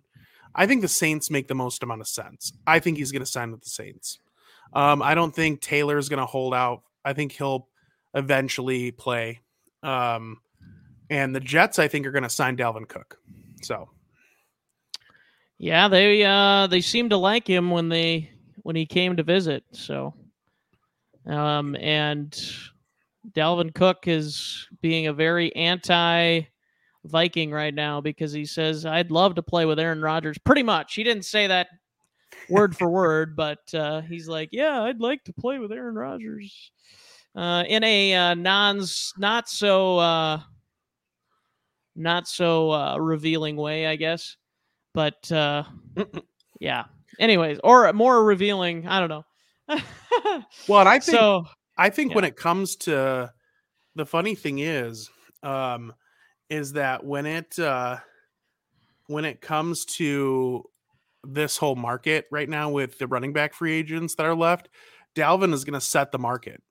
I 0.54 0.66
think 0.66 0.82
the 0.82 0.88
Saints 0.88 1.30
make 1.30 1.48
the 1.48 1.54
most 1.54 1.82
amount 1.82 2.00
of 2.00 2.08
sense. 2.08 2.52
I 2.66 2.78
think 2.78 2.98
he's 2.98 3.12
going 3.12 3.22
to 3.22 3.30
sign 3.30 3.50
with 3.50 3.62
the 3.62 3.70
Saints. 3.70 4.18
Um, 4.74 5.02
I 5.02 5.14
don't 5.14 5.34
think 5.34 5.60
Taylor's 5.60 6.08
going 6.08 6.20
to 6.20 6.26
hold 6.26 6.52
out. 6.52 6.82
I 7.04 7.12
think 7.12 7.32
he'll 7.32 7.68
eventually 8.14 8.90
play. 8.90 9.40
Um, 9.82 10.40
and 11.10 11.34
the 11.34 11.40
Jets, 11.40 11.78
I 11.78 11.88
think, 11.88 12.06
are 12.06 12.10
going 12.12 12.22
to 12.24 12.30
sign 12.30 12.56
Dalvin 12.56 12.88
Cook. 12.88 13.18
So 13.62 13.88
Yeah, 15.58 15.88
they 15.88 16.24
uh 16.24 16.66
they 16.66 16.80
seemed 16.80 17.10
to 17.10 17.16
like 17.16 17.46
him 17.46 17.70
when 17.70 17.88
they 17.88 18.30
when 18.62 18.76
he 18.76 18.86
came 18.86 19.16
to 19.16 19.22
visit. 19.22 19.64
So 19.72 20.14
um 21.26 21.76
and 21.76 22.32
Dalvin 23.32 23.74
Cook 23.74 24.06
is 24.06 24.68
being 24.82 25.06
a 25.06 25.12
very 25.12 25.54
anti 25.56 26.42
Viking 27.06 27.50
right 27.50 27.74
now 27.74 28.00
because 28.00 28.32
he 28.32 28.44
says 28.46 28.86
I'd 28.86 29.10
love 29.10 29.34
to 29.36 29.42
play 29.42 29.66
with 29.66 29.78
Aaron 29.78 30.02
Rodgers. 30.02 30.38
Pretty 30.38 30.62
much. 30.62 30.94
He 30.94 31.04
didn't 31.04 31.24
say 31.24 31.46
that 31.46 31.68
word 32.48 32.76
for 32.76 32.88
word, 32.88 33.36
but 33.36 33.72
uh, 33.74 34.02
he's 34.02 34.28
like, 34.28 34.50
"Yeah, 34.52 34.82
I'd 34.82 35.00
like 35.00 35.24
to 35.24 35.32
play 35.32 35.58
with 35.58 35.72
Aaron 35.72 35.94
Rodgers." 35.94 36.70
Uh, 37.34 37.64
in 37.66 37.82
a 37.82 38.14
uh, 38.14 38.34
non 38.34 38.82
not 39.18 39.48
so 39.48 39.98
uh, 39.98 40.40
not 41.96 42.28
so 42.28 42.70
uh, 42.70 42.96
revealing 42.98 43.56
way, 43.56 43.86
I 43.86 43.96
guess. 43.96 44.36
But 44.92 45.30
uh, 45.32 45.64
yeah. 46.60 46.84
Anyways, 47.18 47.60
or 47.62 47.92
more 47.92 48.24
revealing, 48.24 48.86
I 48.86 49.00
don't 49.00 49.08
know. 49.08 49.24
well, 50.68 50.80
and 50.80 50.88
I 50.88 50.98
think 50.98 51.18
so 51.18 51.46
I 51.76 51.90
think 51.90 52.14
when 52.14 52.24
it 52.24 52.36
comes 52.36 52.76
to 52.76 53.32
the 53.94 54.06
funny 54.06 54.34
thing 54.34 54.58
is, 54.58 55.10
um, 55.42 55.92
is 56.48 56.72
that 56.74 57.04
when 57.04 57.26
it 57.26 57.58
uh, 57.58 57.98
when 59.06 59.24
it 59.24 59.40
comes 59.40 59.84
to 59.96 60.64
this 61.26 61.56
whole 61.56 61.76
market 61.76 62.26
right 62.30 62.48
now 62.48 62.70
with 62.70 62.98
the 62.98 63.06
running 63.06 63.32
back 63.32 63.54
free 63.54 63.72
agents 63.72 64.14
that 64.16 64.26
are 64.26 64.34
left, 64.34 64.68
Dalvin 65.14 65.52
is 65.52 65.64
going 65.64 65.74
to 65.74 65.80
set 65.80 66.12
the 66.12 66.18
market. 66.18 66.62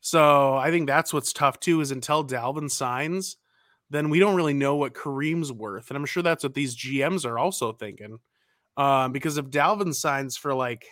So 0.00 0.54
I 0.54 0.70
think 0.70 0.86
that's 0.86 1.12
what's 1.12 1.32
tough 1.32 1.58
too 1.60 1.80
is 1.80 1.90
until 1.90 2.24
Dalvin 2.24 2.70
signs, 2.70 3.36
then 3.90 4.10
we 4.10 4.18
don't 4.18 4.36
really 4.36 4.54
know 4.54 4.76
what 4.76 4.94
Kareem's 4.94 5.52
worth, 5.52 5.90
and 5.90 5.96
I'm 5.96 6.06
sure 6.06 6.22
that's 6.22 6.44
what 6.44 6.54
these 6.54 6.76
GMs 6.76 7.24
are 7.24 7.38
also 7.38 7.72
thinking. 7.72 8.18
Um, 8.76 9.12
because 9.12 9.38
if 9.38 9.46
Dalvin 9.46 9.94
signs 9.94 10.36
for 10.36 10.54
like 10.54 10.86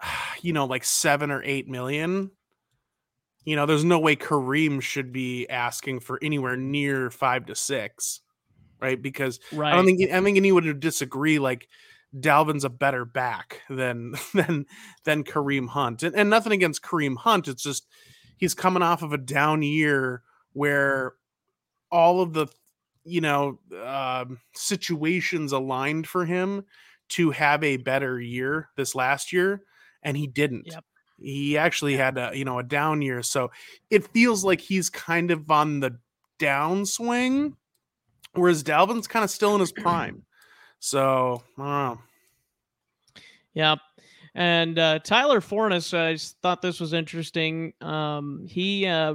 you 0.42 0.52
know, 0.52 0.66
like 0.66 0.84
seven 0.84 1.30
or 1.30 1.42
eight 1.44 1.68
million, 1.68 2.30
you 3.44 3.56
know, 3.56 3.66
there's 3.66 3.84
no 3.84 3.98
way 3.98 4.16
Kareem 4.16 4.82
should 4.82 5.12
be 5.12 5.48
asking 5.48 6.00
for 6.00 6.18
anywhere 6.22 6.56
near 6.56 7.10
five 7.10 7.46
to 7.46 7.54
six, 7.54 8.20
right? 8.80 9.00
Because 9.00 9.40
right. 9.52 9.72
I 9.72 9.76
don't 9.76 9.86
think 9.86 10.02
I 10.02 10.14
don't 10.14 10.24
think 10.24 10.36
anyone 10.36 10.64
would 10.64 10.80
disagree. 10.80 11.38
Like 11.38 11.68
Dalvin's 12.18 12.64
a 12.64 12.70
better 12.70 13.04
back 13.04 13.62
than 13.68 14.14
than 14.34 14.66
than 15.04 15.24
Kareem 15.24 15.68
Hunt, 15.68 16.02
and, 16.02 16.14
and 16.14 16.30
nothing 16.30 16.52
against 16.52 16.82
Kareem 16.82 17.16
Hunt. 17.16 17.48
It's 17.48 17.62
just 17.62 17.86
he's 18.36 18.54
coming 18.54 18.82
off 18.82 19.02
of 19.02 19.12
a 19.12 19.18
down 19.18 19.62
year 19.62 20.22
where 20.52 21.14
all 21.90 22.20
of 22.20 22.32
the 22.32 22.46
you 23.04 23.20
know 23.20 23.58
um 23.84 24.40
situations 24.54 25.52
aligned 25.52 26.06
for 26.06 26.24
him 26.24 26.64
to 27.08 27.30
have 27.30 27.62
a 27.62 27.76
better 27.76 28.20
year 28.20 28.70
this 28.76 28.94
last 28.94 29.32
year, 29.32 29.62
and 30.02 30.16
he 30.16 30.26
didn't. 30.26 30.66
Yep. 30.66 30.84
He 31.18 31.56
actually 31.56 31.96
had 31.96 32.18
a 32.18 32.32
you 32.34 32.44
know 32.44 32.58
a 32.58 32.62
down 32.62 33.02
year, 33.02 33.22
so 33.22 33.50
it 33.90 34.08
feels 34.12 34.44
like 34.44 34.60
he's 34.60 34.90
kind 34.90 35.30
of 35.30 35.50
on 35.50 35.80
the 35.80 35.98
downswing, 36.38 37.54
whereas 38.36 38.62
Dalvin's 38.62 39.06
kind 39.06 39.24
of 39.24 39.30
still 39.30 39.54
in 39.54 39.60
his 39.60 39.72
prime. 39.72 40.22
So 40.78 41.42
I 41.58 41.62
don't 41.62 41.96
know. 41.96 42.00
Yeah. 43.54 43.76
And 44.34 44.78
uh, 44.78 44.98
Tyler 44.98 45.40
Forness, 45.40 45.94
I 45.94 46.16
thought 46.42 46.60
this 46.60 46.78
was 46.78 46.92
interesting. 46.92 47.72
Um, 47.80 48.46
he 48.46 48.86
uh, 48.86 49.14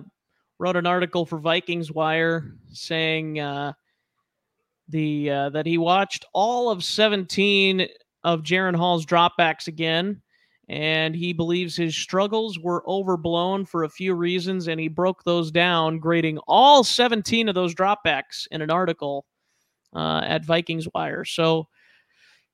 wrote 0.58 0.76
an 0.76 0.88
article 0.88 1.28
for 1.28 1.38
Vikings 1.38 1.92
Wire 1.92 2.56
saying 2.72 3.40
uh, 3.40 3.74
the 4.90 5.30
uh, 5.30 5.50
that 5.50 5.68
he 5.68 5.78
watched 5.78 6.26
all 6.34 6.72
of 6.72 6.84
17 6.84 7.88
of 8.24 8.42
Jaren 8.42 8.76
Hall's 8.76 9.06
dropbacks 9.06 9.68
again, 9.68 10.22
and 10.72 11.14
he 11.14 11.34
believes 11.34 11.76
his 11.76 11.98
struggles 11.98 12.58
were 12.58 12.82
overblown 12.88 13.66
for 13.66 13.84
a 13.84 13.90
few 13.90 14.14
reasons, 14.14 14.70
and 14.70 14.80
he 14.80 14.88
broke 14.88 15.22
those 15.26 15.52
down, 15.52 16.00
grading 16.00 16.38
all 16.48 16.82
17 16.82 17.50
of 17.50 17.56
those 17.56 17.76
dropbacks 17.76 18.48
in 18.52 18.62
an 18.62 18.72
article 18.72 19.26
uh, 19.94 20.22
at 20.24 20.46
Vikings 20.46 20.88
Wire. 20.94 21.26
So 21.26 21.68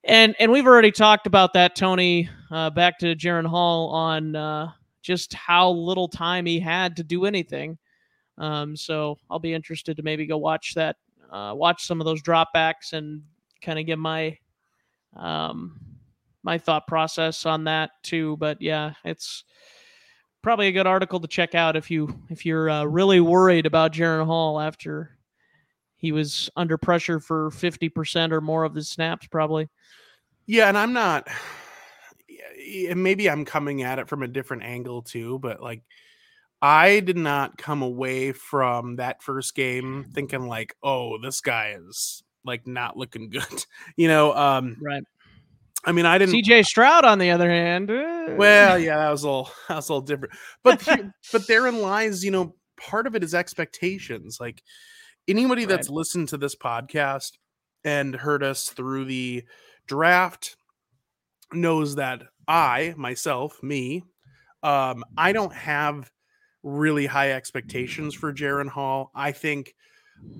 and 0.04 0.36
and 0.40 0.52
we've 0.52 0.66
already 0.66 0.92
talked 0.92 1.28
about 1.28 1.54
that, 1.54 1.76
Tony. 1.76 2.28
Uh, 2.50 2.72
back 2.72 2.98
to 3.00 3.16
Jaren 3.16 3.46
Hall 3.46 3.90
on 3.90 4.36
uh, 4.36 4.72
just 5.04 5.36
how 5.36 5.70
little 5.70 6.08
time 6.08 6.48
he 6.48 6.60
had 6.60 6.96
to 6.96 7.04
do 7.04 7.26
anything. 7.26 7.78
Um, 8.40 8.76
so 8.76 9.20
I'll 9.30 9.38
be 9.38 9.54
interested 9.54 9.96
to 9.98 10.04
maybe 10.04 10.26
go 10.26 10.38
watch 10.38 10.74
that, 10.74 10.96
uh, 11.32 11.54
watch 11.56 11.86
some 11.86 12.02
of 12.02 12.06
those 12.06 12.24
dropbacks, 12.24 12.94
and 12.94 13.22
kind 13.62 13.78
of 13.78 13.86
get 13.86 14.00
my 14.00 14.38
um, 15.16 15.80
my 16.48 16.58
thought 16.58 16.88
process 16.88 17.46
on 17.46 17.66
that 17.66 17.92
too. 18.04 18.38
But 18.38 18.62
yeah, 18.62 18.94
it's 19.04 19.44
probably 20.42 20.68
a 20.68 20.72
good 20.72 20.88
article 20.88 21.20
to 21.20 21.28
check 21.28 21.54
out 21.54 21.76
if 21.76 21.92
you 21.92 22.18
if 22.30 22.46
you're 22.46 22.70
uh, 22.70 22.86
really 22.86 23.20
worried 23.20 23.66
about 23.66 23.92
Jaren 23.92 24.26
Hall 24.26 24.60
after 24.60 25.12
he 25.98 26.14
was 26.14 26.50
under 26.56 26.78
pressure 26.78 27.20
for 27.20 27.50
50% 27.52 28.32
or 28.32 28.40
more 28.40 28.64
of 28.64 28.74
the 28.74 28.82
snaps 28.82 29.28
probably 29.28 29.68
Yeah, 30.46 30.70
and 30.70 30.78
I'm 30.78 30.94
not. 30.94 31.28
and 32.90 33.04
Maybe 33.04 33.30
I'm 33.30 33.44
coming 33.44 33.84
at 33.84 34.00
it 34.00 34.08
from 34.08 34.24
a 34.24 34.28
different 34.28 34.64
angle 34.64 35.02
too, 35.02 35.40
but 35.40 35.62
like 35.62 35.84
I 36.62 37.02
did 37.02 37.18
not 37.18 37.58
come 37.58 37.82
away 37.82 38.32
from 38.32 38.96
that 38.96 39.22
first 39.22 39.54
game 39.54 40.06
thinking 40.14 40.48
like, 40.48 40.76
"Oh, 40.82 41.18
this 41.22 41.42
guy 41.42 41.76
is 41.78 42.24
like 42.46 42.66
not 42.66 42.96
looking 42.96 43.30
good." 43.30 43.44
You 43.98 44.08
know, 44.08 44.34
um 44.34 44.78
right 44.82 45.04
I 45.88 45.94
mean, 45.94 46.06
I 46.06 46.18
didn't 46.18 46.36
CJ 46.36 46.66
Stroud 46.66 47.06
on 47.06 47.18
the 47.18 47.32
other 47.32 47.50
hand 47.50 47.90
eh, 47.90 48.36
Well, 48.36 48.78
yeah, 48.78 48.98
that 48.98 49.10
was 49.10 49.24
all 49.24 49.50
that 49.70 49.78
was 49.78 49.90
all 49.90 50.02
different. 50.02 50.34
But 50.62 50.86
but 51.32 51.48
therein 51.48 51.82
lies, 51.82 52.24
you 52.26 52.32
know, 52.32 52.56
part 52.78 53.08
of 53.08 53.16
it 53.16 53.24
is 53.24 53.34
expectations. 53.34 54.38
Like 54.40 54.62
anybody 55.28 55.64
that's 55.64 55.90
listened 55.90 56.28
to 56.30 56.38
this 56.38 56.56
podcast 56.56 57.32
and 57.86 58.14
heard 58.14 58.44
us 58.44 58.68
through 58.68 59.06
the 59.06 59.44
draft 59.88 60.58
knows 61.54 61.96
that 61.96 62.24
I, 62.50 62.94
myself, 62.98 63.64
me, 63.64 64.04
um, 64.64 65.06
I 65.18 65.32
don't 65.32 65.54
have 65.54 66.12
really 66.64 67.06
high 67.06 67.32
expectations 67.32 68.14
for 68.14 68.34
Jaren 68.34 68.68
Hall. 68.68 69.10
I 69.16 69.32
think 69.32 69.74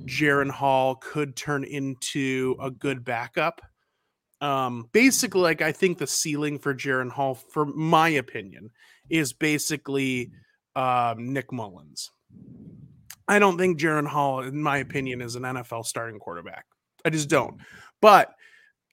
Jaren 0.06 0.50
Hall 0.52 0.96
could 0.96 1.38
turn 1.38 1.64
into 1.64 2.58
a 2.60 2.70
good 2.70 3.06
backup. 3.06 3.62
Um, 4.42 4.90
basically, 4.92 5.42
like 5.42 5.62
I 5.62 5.72
think 5.72 5.98
the 5.98 6.08
ceiling 6.08 6.60
for 6.60 6.74
Jaren 6.74 7.12
Hall, 7.12 7.36
for 7.36 7.66
my 7.66 8.10
opinion, 8.10 8.70
is 9.10 9.34
basically 9.34 10.32
um, 10.76 11.34
Nick 11.34 11.52
Mullens. 11.52 12.10
I 13.28 13.40
don't 13.40 13.58
think 13.58 13.80
Jaren 13.80 14.08
Hall, 14.08 14.42
in 14.42 14.62
my 14.62 14.78
opinion, 14.78 15.22
is 15.22 15.36
an 15.36 15.44
NFL 15.44 15.86
starting 15.86 16.20
quarterback. 16.20 16.66
I 17.04 17.10
just 17.10 17.30
don't. 17.30 17.58
But 18.02 18.34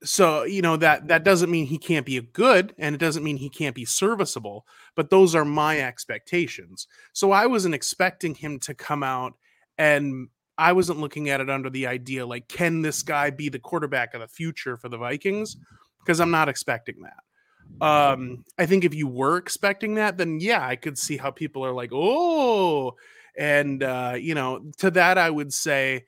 so 0.04 0.44
you 0.44 0.60
know 0.60 0.76
that 0.76 1.08
that 1.08 1.24
doesn't 1.24 1.50
mean 1.50 1.66
he 1.66 1.78
can't 1.78 2.04
be 2.06 2.20
good 2.20 2.74
and 2.78 2.94
it 2.94 2.98
doesn't 2.98 3.24
mean 3.24 3.38
he 3.38 3.48
can't 3.48 3.74
be 3.74 3.86
serviceable 3.86 4.66
but 4.96 5.08
those 5.08 5.34
are 5.34 5.44
my 5.44 5.80
expectations 5.80 6.86
so 7.14 7.32
i 7.32 7.46
wasn't 7.46 7.74
expecting 7.74 8.34
him 8.34 8.58
to 8.58 8.74
come 8.74 9.02
out 9.02 9.32
and 9.78 10.28
i 10.58 10.72
wasn't 10.72 10.98
looking 10.98 11.28
at 11.28 11.40
it 11.40 11.50
under 11.50 11.70
the 11.70 11.86
idea 11.86 12.24
like 12.24 12.46
can 12.48 12.82
this 12.82 13.02
guy 13.02 13.30
be 13.30 13.48
the 13.48 13.58
quarterback 13.58 14.14
of 14.14 14.20
the 14.20 14.28
future 14.28 14.76
for 14.76 14.88
the 14.88 14.98
vikings 14.98 15.56
because 16.00 16.20
i'm 16.20 16.30
not 16.30 16.48
expecting 16.48 16.96
that 17.02 17.84
um 17.84 18.44
i 18.58 18.66
think 18.66 18.84
if 18.84 18.94
you 18.94 19.08
were 19.08 19.36
expecting 19.36 19.94
that 19.94 20.16
then 20.16 20.38
yeah 20.40 20.66
i 20.66 20.76
could 20.76 20.98
see 20.98 21.16
how 21.16 21.30
people 21.30 21.64
are 21.64 21.72
like 21.72 21.90
oh 21.92 22.94
and 23.36 23.82
uh 23.82 24.14
you 24.18 24.34
know 24.34 24.60
to 24.78 24.90
that 24.90 25.18
i 25.18 25.28
would 25.28 25.52
say 25.52 26.04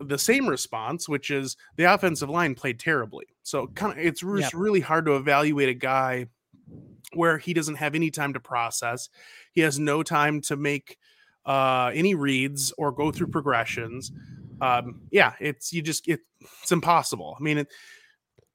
the 0.00 0.18
same 0.18 0.48
response, 0.48 1.08
which 1.08 1.30
is 1.30 1.56
the 1.76 1.84
offensive 1.84 2.28
line 2.28 2.54
played 2.54 2.78
terribly. 2.78 3.26
So 3.42 3.68
kind 3.68 3.98
of 3.98 4.04
it's 4.04 4.22
really 4.54 4.80
hard 4.80 5.06
to 5.06 5.16
evaluate 5.16 5.68
a 5.68 5.74
guy 5.74 6.26
where 7.14 7.38
he 7.38 7.52
doesn't 7.52 7.76
have 7.76 7.94
any 7.94 8.10
time 8.10 8.32
to 8.32 8.40
process. 8.40 9.08
He 9.52 9.60
has 9.62 9.78
no 9.78 10.02
time 10.02 10.40
to 10.42 10.56
make 10.56 10.98
uh, 11.46 11.90
any 11.94 12.14
reads 12.14 12.72
or 12.78 12.92
go 12.92 13.10
through 13.10 13.28
progressions. 13.28 14.12
Um, 14.60 15.00
yeah, 15.10 15.32
it's 15.40 15.72
you 15.72 15.82
just 15.82 16.08
it, 16.08 16.20
it's 16.62 16.72
impossible. 16.72 17.36
I 17.38 17.42
mean, 17.42 17.58
it, 17.58 17.68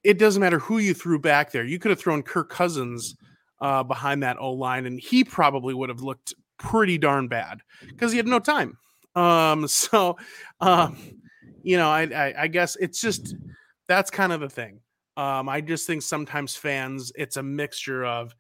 it 0.03 0.17
doesn't 0.17 0.39
matter 0.39 0.59
who 0.59 0.77
you 0.77 0.93
threw 0.93 1.19
back 1.19 1.51
there. 1.51 1.65
You 1.65 1.79
could 1.79 1.91
have 1.91 1.99
thrown 1.99 2.23
Kirk 2.23 2.49
Cousins 2.49 3.15
uh, 3.59 3.83
behind 3.83 4.23
that 4.23 4.37
O 4.39 4.51
line, 4.53 4.85
and 4.85 4.99
he 4.99 5.23
probably 5.23 5.73
would 5.73 5.89
have 5.89 6.01
looked 6.01 6.33
pretty 6.57 6.97
darn 6.97 7.27
bad 7.27 7.59
because 7.87 8.11
he 8.11 8.17
had 8.17 8.27
no 8.27 8.39
time. 8.39 8.77
Um, 9.15 9.67
so, 9.67 10.17
um, 10.61 10.97
you 11.63 11.77
know, 11.77 11.89
I, 11.89 12.03
I, 12.03 12.33
I 12.43 12.47
guess 12.47 12.77
it's 12.77 13.01
just 13.01 13.35
that's 13.87 14.11
kind 14.11 14.31
of 14.31 14.39
the 14.39 14.49
thing. 14.49 14.79
Um, 15.17 15.49
I 15.49 15.61
just 15.61 15.87
think 15.87 16.03
sometimes 16.03 16.55
fans, 16.55 17.11
it's 17.15 17.37
a 17.37 17.43
mixture 17.43 18.05
of 18.05 18.35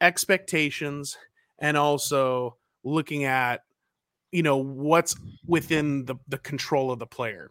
expectations 0.00 1.16
and 1.60 1.76
also 1.76 2.56
looking 2.82 3.24
at, 3.24 3.60
you 4.36 4.42
know, 4.42 4.58
what's 4.58 5.16
within 5.46 6.04
the, 6.04 6.14
the 6.28 6.36
control 6.36 6.92
of 6.92 6.98
the 6.98 7.06
player. 7.06 7.50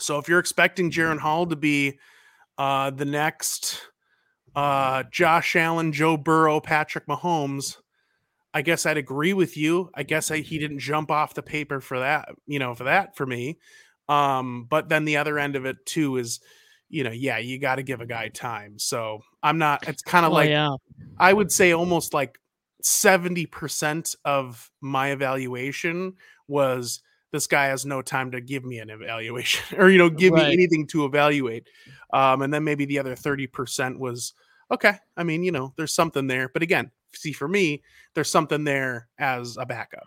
So 0.00 0.18
if 0.18 0.28
you're 0.28 0.40
expecting 0.40 0.90
Jaren 0.90 1.20
Hall 1.20 1.46
to 1.46 1.54
be 1.54 2.00
uh, 2.58 2.90
the 2.90 3.04
next 3.04 3.80
uh, 4.56 5.04
Josh 5.12 5.54
Allen, 5.54 5.92
Joe 5.92 6.16
Burrow, 6.16 6.58
Patrick 6.58 7.06
Mahomes, 7.06 7.76
I 8.52 8.62
guess 8.62 8.86
I'd 8.86 8.96
agree 8.96 9.34
with 9.34 9.56
you. 9.56 9.88
I 9.94 10.02
guess 10.02 10.32
I, 10.32 10.38
he 10.38 10.58
didn't 10.58 10.80
jump 10.80 11.12
off 11.12 11.34
the 11.34 11.44
paper 11.44 11.80
for 11.80 12.00
that, 12.00 12.30
you 12.44 12.58
know, 12.58 12.74
for 12.74 12.84
that 12.84 13.16
for 13.16 13.24
me. 13.24 13.58
Um, 14.08 14.66
but 14.68 14.88
then 14.88 15.04
the 15.04 15.18
other 15.18 15.38
end 15.38 15.54
of 15.54 15.64
it 15.64 15.76
too 15.86 16.16
is, 16.16 16.40
you 16.88 17.04
know, 17.04 17.12
yeah, 17.12 17.38
you 17.38 17.60
got 17.60 17.76
to 17.76 17.84
give 17.84 18.00
a 18.00 18.06
guy 18.06 18.30
time. 18.30 18.80
So 18.80 19.20
I'm 19.44 19.58
not. 19.58 19.86
It's 19.86 20.02
kind 20.02 20.26
of 20.26 20.32
Oh, 20.32 20.34
like 20.34 20.50
yeah. 20.50 20.70
I 21.18 21.32
would 21.32 21.52
say 21.52 21.70
almost 21.70 22.12
like 22.12 22.36
70% 22.82 24.16
of 24.24 24.70
my 24.80 25.10
evaluation 25.10 26.14
was 26.46 27.02
this 27.32 27.46
guy 27.46 27.66
has 27.66 27.84
no 27.84 28.00
time 28.00 28.30
to 28.30 28.40
give 28.40 28.64
me 28.64 28.78
an 28.78 28.90
evaluation 28.90 29.78
or, 29.78 29.90
you 29.90 29.98
know, 29.98 30.08
give 30.10 30.32
Right. 30.32 30.48
me 30.48 30.52
anything 30.54 30.86
to 30.88 31.04
evaluate. 31.04 31.68
Um, 32.12 32.42
and 32.42 32.52
then 32.52 32.64
maybe 32.64 32.84
the 32.86 32.98
other 32.98 33.14
30% 33.14 33.98
was 33.98 34.32
okay. 34.70 34.94
I 35.16 35.24
mean, 35.24 35.42
you 35.42 35.52
know, 35.52 35.74
there's 35.76 35.94
something 35.94 36.26
there. 36.26 36.48
But 36.48 36.62
again, 36.62 36.90
see, 37.14 37.32
for 37.32 37.48
me, 37.48 37.82
there's 38.14 38.30
something 38.30 38.64
there 38.64 39.08
as 39.18 39.56
a 39.58 39.66
backup. 39.66 40.06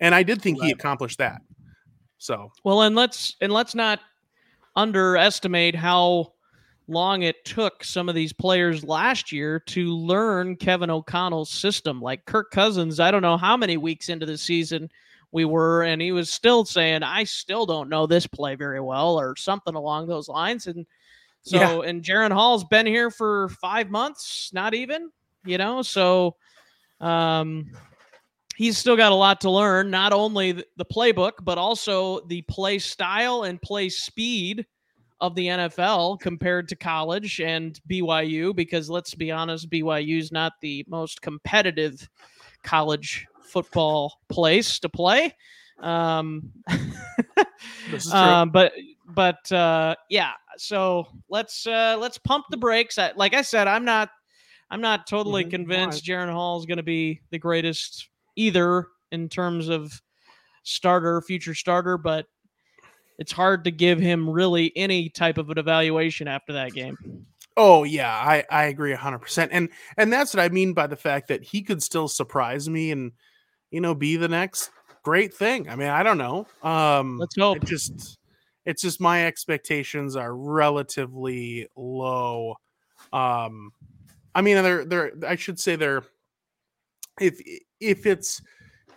And 0.00 0.14
I 0.14 0.22
did 0.22 0.42
think 0.42 0.60
he 0.60 0.70
accomplished 0.72 1.18
that. 1.18 1.40
So, 2.18 2.52
Well, 2.64 2.82
and 2.82 2.94
let's 2.94 3.36
and 3.40 3.52
let's 3.52 3.74
not 3.74 4.00
underestimate 4.76 5.74
how 5.74 6.32
long 6.88 7.22
it 7.22 7.44
took 7.44 7.84
some 7.84 8.08
of 8.08 8.14
these 8.14 8.32
players 8.32 8.84
last 8.84 9.32
year 9.32 9.60
to 9.60 9.94
learn 9.94 10.56
Kevin 10.56 10.90
O'Connell's 10.90 11.50
system. 11.50 12.00
Like 12.00 12.24
Kirk 12.24 12.50
Cousins, 12.50 13.00
I 13.00 13.10
don't 13.10 13.22
know 13.22 13.36
how 13.36 13.56
many 13.56 13.76
weeks 13.76 14.08
into 14.08 14.26
the 14.26 14.36
season 14.38 14.90
we 15.30 15.44
were, 15.44 15.84
and 15.84 16.02
he 16.02 16.12
was 16.12 16.28
still 16.30 16.64
saying, 16.64 17.02
"I 17.02 17.24
still 17.24 17.64
don't 17.64 17.88
know 17.88 18.06
this 18.06 18.26
play 18.26 18.54
very 18.54 18.80
well," 18.80 19.18
or 19.18 19.34
something 19.36 19.74
along 19.74 20.06
those 20.06 20.28
lines. 20.28 20.66
And 20.66 20.84
so, 21.42 21.82
Yeah. 21.82 21.88
and 21.88 22.02
Jaren 22.02 22.32
Hall's 22.32 22.64
been 22.64 22.86
here 22.86 23.10
for 23.10 23.48
five 23.48 23.90
months, 23.90 24.50
not 24.52 24.74
even, 24.74 25.10
you 25.44 25.58
know. 25.58 25.82
So, 25.82 26.36
um, 27.00 27.70
he's 28.56 28.76
still 28.76 28.96
got 28.96 29.12
a 29.12 29.14
lot 29.14 29.40
to 29.40 29.50
learn 29.50 29.90
not 29.90 30.12
only 30.12 30.52
the 30.52 30.84
playbook 30.84 31.32
but 31.42 31.56
also 31.56 32.20
the 32.26 32.42
play 32.42 32.78
style 32.78 33.44
and 33.44 33.60
play 33.62 33.88
speed 33.88 34.66
of 35.22 35.34
the 35.34 35.46
NFL 35.46 36.18
compared 36.20 36.68
to 36.68 36.76
college 36.76 37.40
and 37.40 37.80
BYU 37.88 38.54
because 38.54 38.90
let's 38.90 39.14
be 39.14 39.30
honest 39.30 39.70
BYU 39.70 40.18
is 40.18 40.30
not 40.32 40.54
the 40.60 40.84
most 40.88 41.22
competitive 41.22 42.08
college 42.62 43.26
football 43.42 44.20
place 44.28 44.78
to 44.80 44.88
play 44.90 45.34
um, 45.80 46.50
This 47.90 48.06
is 48.06 48.12
true. 48.14 48.36
um 48.36 48.50
but 48.50 48.72
but 49.14 49.50
uh 49.52 49.94
yeah 50.10 50.32
so 50.56 51.06
let's 51.28 51.66
uh 51.66 51.96
let's 52.00 52.18
pump 52.18 52.46
the 52.50 52.56
brakes 52.56 52.98
I, 52.98 53.12
like 53.16 53.34
I 53.34 53.42
said 53.42 53.68
I'm 53.68 53.84
not 53.84 54.10
I'm 54.70 54.80
not 54.80 55.06
totally 55.06 55.44
Mhm. 55.44 55.50
convinced 55.50 56.04
Jaren 56.04 56.32
Hall 56.32 56.58
is 56.58 56.66
going 56.66 56.78
to 56.78 56.82
be 56.82 57.20
the 57.30 57.38
greatest 57.38 58.08
either 58.36 58.86
in 59.12 59.28
terms 59.28 59.68
of 59.68 60.00
starter, 60.64 61.20
future 61.20 61.54
starter, 61.54 61.98
but 61.98 62.26
it's 63.22 63.30
hard 63.30 63.62
to 63.62 63.70
give 63.70 64.00
him 64.00 64.28
really 64.28 64.72
any 64.74 65.08
type 65.08 65.38
of 65.38 65.48
an 65.48 65.56
evaluation 65.56 66.26
after 66.26 66.54
that 66.54 66.72
game. 66.72 67.24
Oh 67.56 67.84
yeah, 67.84 68.10
I 68.10 68.44
I 68.50 68.64
agree 68.64 68.92
hundred 68.94 69.20
percent, 69.20 69.52
and 69.54 69.68
and 69.96 70.12
that's 70.12 70.34
what 70.34 70.42
I 70.42 70.48
mean 70.48 70.72
by 70.72 70.88
the 70.88 70.96
fact 70.96 71.28
that 71.28 71.44
he 71.44 71.62
could 71.62 71.84
still 71.84 72.08
surprise 72.08 72.68
me 72.68 72.90
and 72.90 73.12
you 73.70 73.80
know 73.80 73.94
be 73.94 74.16
the 74.16 74.26
next 74.26 74.72
great 75.04 75.32
thing. 75.32 75.68
I 75.68 75.76
mean, 75.76 75.86
I 75.86 76.02
don't 76.02 76.18
know. 76.18 76.48
Um, 76.64 77.18
Let's 77.18 77.36
hope. 77.38 77.58
It 77.58 77.64
just 77.64 78.18
it's 78.66 78.82
just 78.82 79.00
my 79.00 79.24
expectations 79.24 80.16
are 80.16 80.34
relatively 80.34 81.68
low. 81.76 82.56
Um, 83.12 83.70
I 84.34 84.42
mean, 84.42 84.60
they're 84.64 84.84
they're 84.84 85.12
I 85.28 85.36
should 85.36 85.60
say 85.60 85.76
they're 85.76 86.02
if 87.20 87.40
if 87.78 88.04
it's 88.04 88.42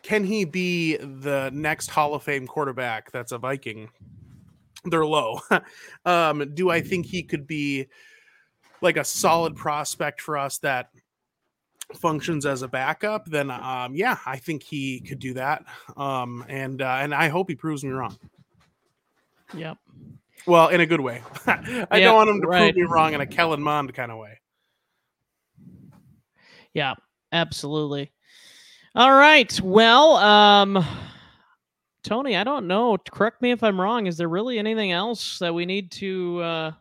can 0.05 0.23
he 0.23 0.45
be 0.45 0.97
the 0.97 1.49
next 1.51 1.89
Hall 1.89 2.13
of 2.13 2.21
Fame 2.21 2.45
quarterback 2.45 3.11
that's 3.11 3.31
a 3.31 3.39
Viking? 3.39 3.89
They're 4.83 5.05
low. 5.05 5.39
um, 6.05 6.51
do 6.53 6.69
I 6.69 6.81
think 6.81 7.07
he 7.07 7.23
could 7.23 7.47
be 7.47 7.87
like 8.81 8.97
a 8.97 9.03
solid 9.03 9.55
prospect 9.55 10.21
for 10.21 10.37
us 10.37 10.59
that 10.59 10.89
functions 11.95 12.45
as 12.45 12.61
a 12.61 12.67
backup? 12.67 13.25
Then, 13.25 13.49
um, 13.49 13.95
yeah, 13.95 14.19
I 14.27 14.37
think 14.37 14.61
he 14.61 14.99
could 14.99 15.17
do 15.17 15.33
that. 15.33 15.65
Um, 15.97 16.45
and 16.47 16.83
uh, 16.83 16.97
and 17.01 17.11
I 17.11 17.29
hope 17.29 17.49
he 17.49 17.55
proves 17.55 17.83
me 17.83 17.89
wrong. 17.89 18.15
Yep. 19.55 19.77
Well, 20.45 20.67
in 20.67 20.81
a 20.81 20.85
good 20.85 21.01
way. 21.01 21.23
I 21.47 21.87
Yeah, 21.93 21.99
don't 21.99 22.15
want 22.15 22.29
him 22.29 22.41
to 22.41 22.47
right. 22.47 22.71
prove 22.71 22.75
me 22.75 22.83
wrong 22.83 23.15
in 23.15 23.21
a 23.21 23.25
Kellen 23.25 23.63
Mond 23.63 23.91
kind 23.95 24.11
of 24.11 24.19
way. 24.19 24.39
Yeah, 26.75 26.93
absolutely. 27.31 28.11
All 28.95 29.11
right. 29.13 29.59
Well, 29.61 30.15
um 30.17 30.85
Tony, 32.03 32.37
I 32.37 32.43
don't 32.43 32.67
know. 32.67 32.97
Correct 33.11 33.41
me 33.41 33.51
if 33.51 33.63
I'm 33.63 33.81
wrong. 33.81 34.05
Is 34.07 34.15
there 34.17 34.29
really 34.29 34.59
anything 34.59 34.91
else 34.91 35.39
that 35.39 35.53
we 35.53 35.65
need 35.65 35.91
to 35.93 36.41
uh 36.41 36.71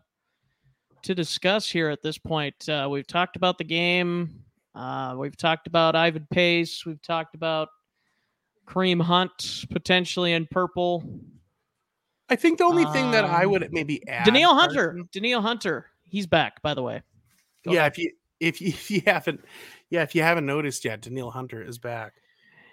to 1.03 1.13
discuss 1.15 1.69
here 1.69 1.89
at 1.89 2.01
this 2.01 2.17
point? 2.17 2.69
Uh 2.69 2.87
we've 2.89 3.07
talked 3.07 3.35
about 3.35 3.57
the 3.57 3.63
game. 3.63 4.43
Uh 4.73 5.15
we've 5.17 5.35
talked 5.37 5.67
about 5.67 5.95
Ivan 5.95 6.27
Pace, 6.31 6.85
we've 6.85 7.01
talked 7.01 7.35
about 7.35 7.69
Kareem 8.67 9.01
Hunt 9.01 9.65
potentially 9.71 10.33
in 10.33 10.47
purple. 10.49 11.03
I 12.29 12.35
think 12.35 12.57
the 12.57 12.63
only 12.63 12.85
thing 12.85 13.11
that 13.11 13.23
I 13.25 13.43
Um, 13.43 13.51
would 13.51 13.67
maybe 13.71 14.07
add, 14.07 14.25
Danielle 14.25 14.55
Hunter. 14.55 14.99
Danielle 15.11 15.43
Hunter. 15.43 15.87
He's 16.05 16.25
back, 16.25 16.61
by 16.63 16.73
the 16.73 16.81
way. 16.81 17.03
Go 17.63 17.73
yeah, 17.73 17.81
ahead. 17.81 17.91
if 17.91 17.97
you 17.99 18.11
if 18.39 18.61
you 18.61 18.67
if 18.69 18.89
you 18.89 19.01
haven't 19.05 19.43
yeah 19.89 20.01
if 20.03 20.15
you 20.15 20.23
haven't 20.23 20.45
noticed 20.45 20.85
yet, 20.85 21.01
Danielle 21.01 21.31
Hunter 21.31 21.61
is 21.61 21.77
back. 21.77 22.13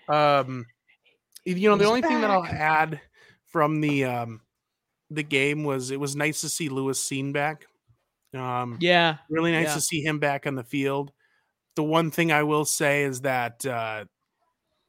Um, 0.08 0.66
you 1.44 1.68
know 1.68 1.76
the 1.76 1.84
He's 1.84 1.88
only 1.88 2.02
thing 2.02 2.20
that 2.20 2.30
I'll 2.30 2.44
add 2.44 3.00
from 3.46 3.80
the 3.80 4.04
um 4.04 4.40
the 5.10 5.22
game 5.22 5.64
was 5.64 5.90
it 5.90 6.00
was 6.00 6.16
nice 6.16 6.40
to 6.40 6.48
see 6.48 6.68
Lewis 6.68 7.06
Cine 7.06 7.32
back. 7.32 7.66
Um, 8.34 8.78
Yeah. 8.80 9.18
really 9.28 9.52
nice 9.52 9.68
yeah. 9.68 9.74
to 9.74 9.80
see 9.80 10.00
him 10.02 10.18
back 10.18 10.46
on 10.46 10.54
the 10.54 10.64
field. 10.64 11.12
The 11.76 11.82
one 11.82 12.10
thing 12.10 12.32
I 12.32 12.42
will 12.42 12.64
say 12.64 13.02
is 13.02 13.22
that 13.22 13.64
uh, 13.66 14.04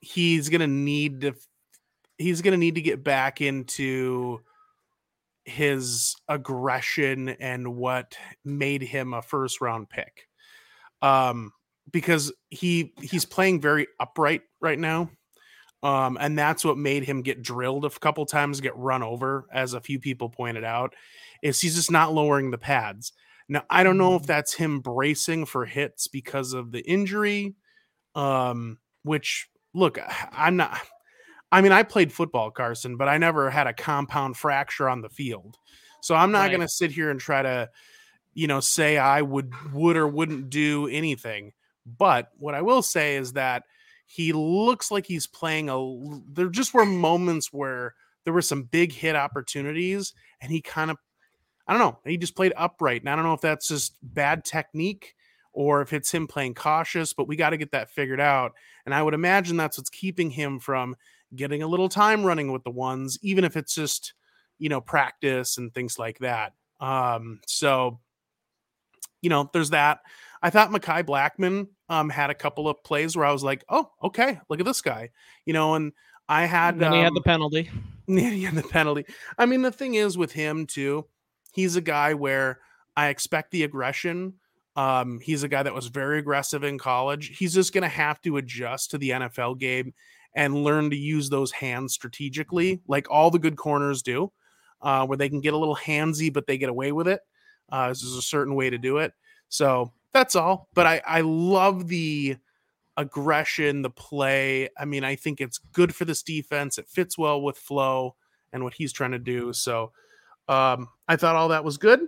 he's 0.01 0.49
gonna 0.49 0.67
need 0.67 1.21
to 1.21 1.33
he's 2.17 2.41
gonna 2.41 2.57
need 2.57 2.75
to 2.75 2.81
get 2.81 3.03
back 3.03 3.41
into 3.41 4.41
his 5.45 6.15
aggression 6.29 7.29
and 7.29 7.75
what 7.75 8.17
made 8.45 8.81
him 8.81 9.13
a 9.13 9.21
first 9.21 9.59
round 9.59 9.89
pick. 9.89 10.27
Um, 11.01 11.51
because 11.91 12.31
he 12.49 12.93
he's 13.01 13.25
playing 13.25 13.61
very 13.61 13.87
upright 13.99 14.41
right 14.61 14.79
now. 14.79 15.09
Um, 15.83 16.17
and 16.19 16.39
that's 16.39 16.63
what 16.63 16.77
made 16.77 17.03
him 17.03 17.21
get 17.23 17.41
drilled 17.41 17.83
a 17.83 17.89
couple 17.89 18.25
times, 18.25 18.61
get 18.61 18.75
run 18.77 19.03
over, 19.03 19.47
as 19.51 19.73
a 19.73 19.81
few 19.81 19.99
people 19.99 20.29
pointed 20.29 20.63
out. 20.63 20.95
is 21.41 21.59
he's 21.59 21.75
just 21.75 21.91
not 21.91 22.13
lowering 22.13 22.51
the 22.51 22.57
pads. 22.57 23.11
Now 23.49 23.63
I 23.69 23.83
don't 23.83 23.97
know 23.97 24.15
if 24.15 24.23
Mhm. 24.23 24.27
that's 24.27 24.53
him 24.53 24.79
bracing 24.79 25.45
for 25.45 25.65
hits 25.65 26.07
because 26.07 26.53
of 26.53 26.71
the 26.71 26.79
injury. 26.89 27.55
Um, 28.15 28.79
which 29.03 29.49
look, 29.73 29.99
I'm 30.31 30.55
not. 30.55 30.79
I 31.51 31.61
mean, 31.61 31.71
I 31.71 31.83
played 31.83 32.11
football, 32.13 32.49
Carson, 32.49 32.97
but 32.97 33.07
I 33.09 33.17
never 33.19 33.49
had 33.51 33.67
a 33.67 33.73
compound 33.73 34.37
fracture 34.37 34.89
on 34.89 35.01
the 35.01 35.09
field. 35.09 35.57
So 36.01 36.15
I'm 36.15 36.31
not 36.31 36.39
Right. 36.43 36.49
going 36.49 36.61
to 36.61 36.67
sit 36.67 36.91
here 36.91 37.11
and 37.11 37.19
try 37.19 37.41
to, 37.43 37.69
you 38.33 38.47
know, 38.47 38.59
say 38.59 38.97
I 38.97 39.21
would 39.21 39.53
would 39.73 39.95
or 39.97 40.07
wouldn't 40.07 40.49
do 40.49 40.87
anything. 40.87 41.51
But 41.85 42.29
what 42.37 42.55
I 42.55 42.61
will 42.61 42.81
say 42.81 43.15
is 43.15 43.33
that 43.33 43.63
he 44.05 44.33
looks 44.33 44.91
like 44.91 45.05
he's 45.05 45.27
playing 45.27 45.69
a. 45.69 46.21
There 46.31 46.49
just 46.49 46.73
were 46.73 46.85
moments 46.85 47.51
where 47.51 47.95
there 48.23 48.33
were 48.33 48.41
some 48.41 48.63
big 48.63 48.91
hit 48.93 49.15
opportunities, 49.15 50.13
and 50.41 50.51
he 50.51 50.61
kind 50.61 50.91
of, 50.91 50.97
I 51.67 51.73
don't 51.73 51.81
know, 51.81 51.99
he 52.05 52.17
just 52.17 52.35
played 52.35 52.53
upright. 52.55 53.01
And 53.01 53.09
I 53.09 53.15
don't 53.15 53.25
know 53.25 53.33
if 53.33 53.41
that's 53.41 53.67
just 53.67 53.97
bad 54.01 54.45
technique 54.45 55.15
or 55.51 55.81
if 55.81 55.93
it's 55.93 56.11
him 56.11 56.27
playing 56.27 56.53
cautious. 56.53 57.13
But 57.13 57.27
we 57.27 57.35
got 57.35 57.51
to 57.51 57.57
get 57.57 57.71
that 57.71 57.91
figured 57.91 58.21
out. 58.21 58.53
And 58.85 58.93
I 58.93 59.01
would 59.01 59.13
imagine 59.13 59.57
that's 59.57 59.77
what's 59.77 59.89
keeping 59.89 60.29
him 60.29 60.59
from 60.59 60.95
getting 61.35 61.63
a 61.63 61.67
little 61.67 61.89
time 61.89 62.23
running 62.23 62.51
with 62.51 62.63
the 62.63 62.69
ones, 62.69 63.17
even 63.21 63.43
if 63.43 63.57
it's 63.57 63.73
just, 63.73 64.13
you 64.59 64.69
know, 64.69 64.81
practice 64.81 65.57
and 65.57 65.73
things 65.73 65.97
like 65.97 66.19
that. 66.19 66.53
Um, 66.79 67.39
so, 67.47 67.99
you 69.21 69.29
know, 69.29 69.49
there's 69.53 69.71
that. 69.71 70.01
I 70.41 70.49
thought 70.49 70.69
Mekhi 70.69 71.03
Blackmon 71.03 71.69
um, 71.89 72.09
had 72.09 72.29
a 72.29 72.35
couple 72.35 72.67
of 72.67 72.83
plays 72.83 73.15
where 73.15 73.25
I 73.25 73.31
was 73.31 73.43
like, 73.43 73.63
oh, 73.69 73.89
okay, 74.03 74.39
look 74.49 74.59
at 74.59 74.65
this 74.65 74.81
guy, 74.81 75.09
you 75.45 75.53
know, 75.53 75.75
and 75.75 75.91
I 76.27 76.45
had, 76.45 76.75
And 76.75 76.81
then 76.81 76.93
he 76.93 76.99
had 76.99 77.09
um, 77.09 77.15
the 77.15 77.21
penalty. 77.21 77.69
yeah, 78.07 78.29
he 78.29 78.43
had 78.43 78.55
the 78.55 78.63
penalty. 78.63 79.05
I 79.37 79.45
mean, 79.45 79.61
the 79.61 79.71
thing 79.71 79.95
is 79.95 80.17
with 80.17 80.31
him 80.31 80.65
too, 80.65 81.05
he's 81.53 81.75
a 81.75 81.81
guy 81.81 82.13
where 82.13 82.59
I 82.95 83.09
expect 83.09 83.51
the 83.51 83.63
aggression. 83.63 84.35
Um, 84.75 85.19
he's 85.19 85.43
a 85.43 85.47
guy 85.47 85.63
that 85.63 85.73
was 85.73 85.87
very 85.87 86.19
aggressive 86.19 86.63
in 86.63 86.77
college. 86.77 87.37
He's 87.37 87.53
just 87.53 87.73
going 87.73 87.83
to 87.83 87.87
have 87.87 88.21
to 88.21 88.37
adjust 88.37 88.91
to 88.91 88.97
the 88.97 89.11
NFL 89.11 89.59
game 89.59 89.93
and 90.35 90.63
learn 90.63 90.89
to 90.89 90.95
use 90.95 91.29
those 91.29 91.51
hands 91.51 91.93
strategically, 91.93 92.81
like 92.87 93.09
all 93.11 93.29
the 93.29 93.37
good 93.37 93.55
corners 93.55 94.01
do, 94.01 94.31
uh, 94.81 95.05
where 95.05 95.17
they 95.17 95.29
can 95.29 95.41
get 95.41 95.53
a 95.53 95.57
little 95.57 95.75
handsy, 95.75 96.33
but 96.33 96.47
they 96.47 96.57
get 96.57 96.69
away 96.69 96.91
with 96.91 97.07
it. 97.07 97.21
Uh, 97.71 97.89
this 97.89 98.01
is 98.01 98.17
a 98.17 98.21
certain 98.21 98.55
way 98.55 98.69
to 98.69 98.79
do 98.79 98.97
it. 98.97 99.13
So 99.49 99.91
that's 100.13 100.35
all. 100.35 100.69
But 100.73 100.87
I, 100.87 101.01
I 101.05 101.21
love 101.21 101.87
the 101.87 102.37
aggression, 102.97 103.81
the 103.81 103.89
play. 103.89 104.69
I 104.77 104.85
mean, 104.85 105.03
I 105.03 105.15
think 105.15 105.41
it's 105.41 105.57
good 105.57 105.95
for 105.95 106.05
this 106.05 106.23
defense. 106.23 106.77
It 106.77 106.87
fits 106.87 107.17
well 107.17 107.41
with 107.41 107.57
Flo 107.57 108.15
and 108.51 108.63
what 108.63 108.73
he's 108.73 108.93
trying 108.93 109.11
to 109.11 109.19
do. 109.19 109.51
So 109.53 109.91
um, 110.47 110.89
I 111.07 111.15
thought 111.15 111.35
all 111.35 111.49
that 111.49 111.63
was 111.63 111.77
good. 111.77 112.01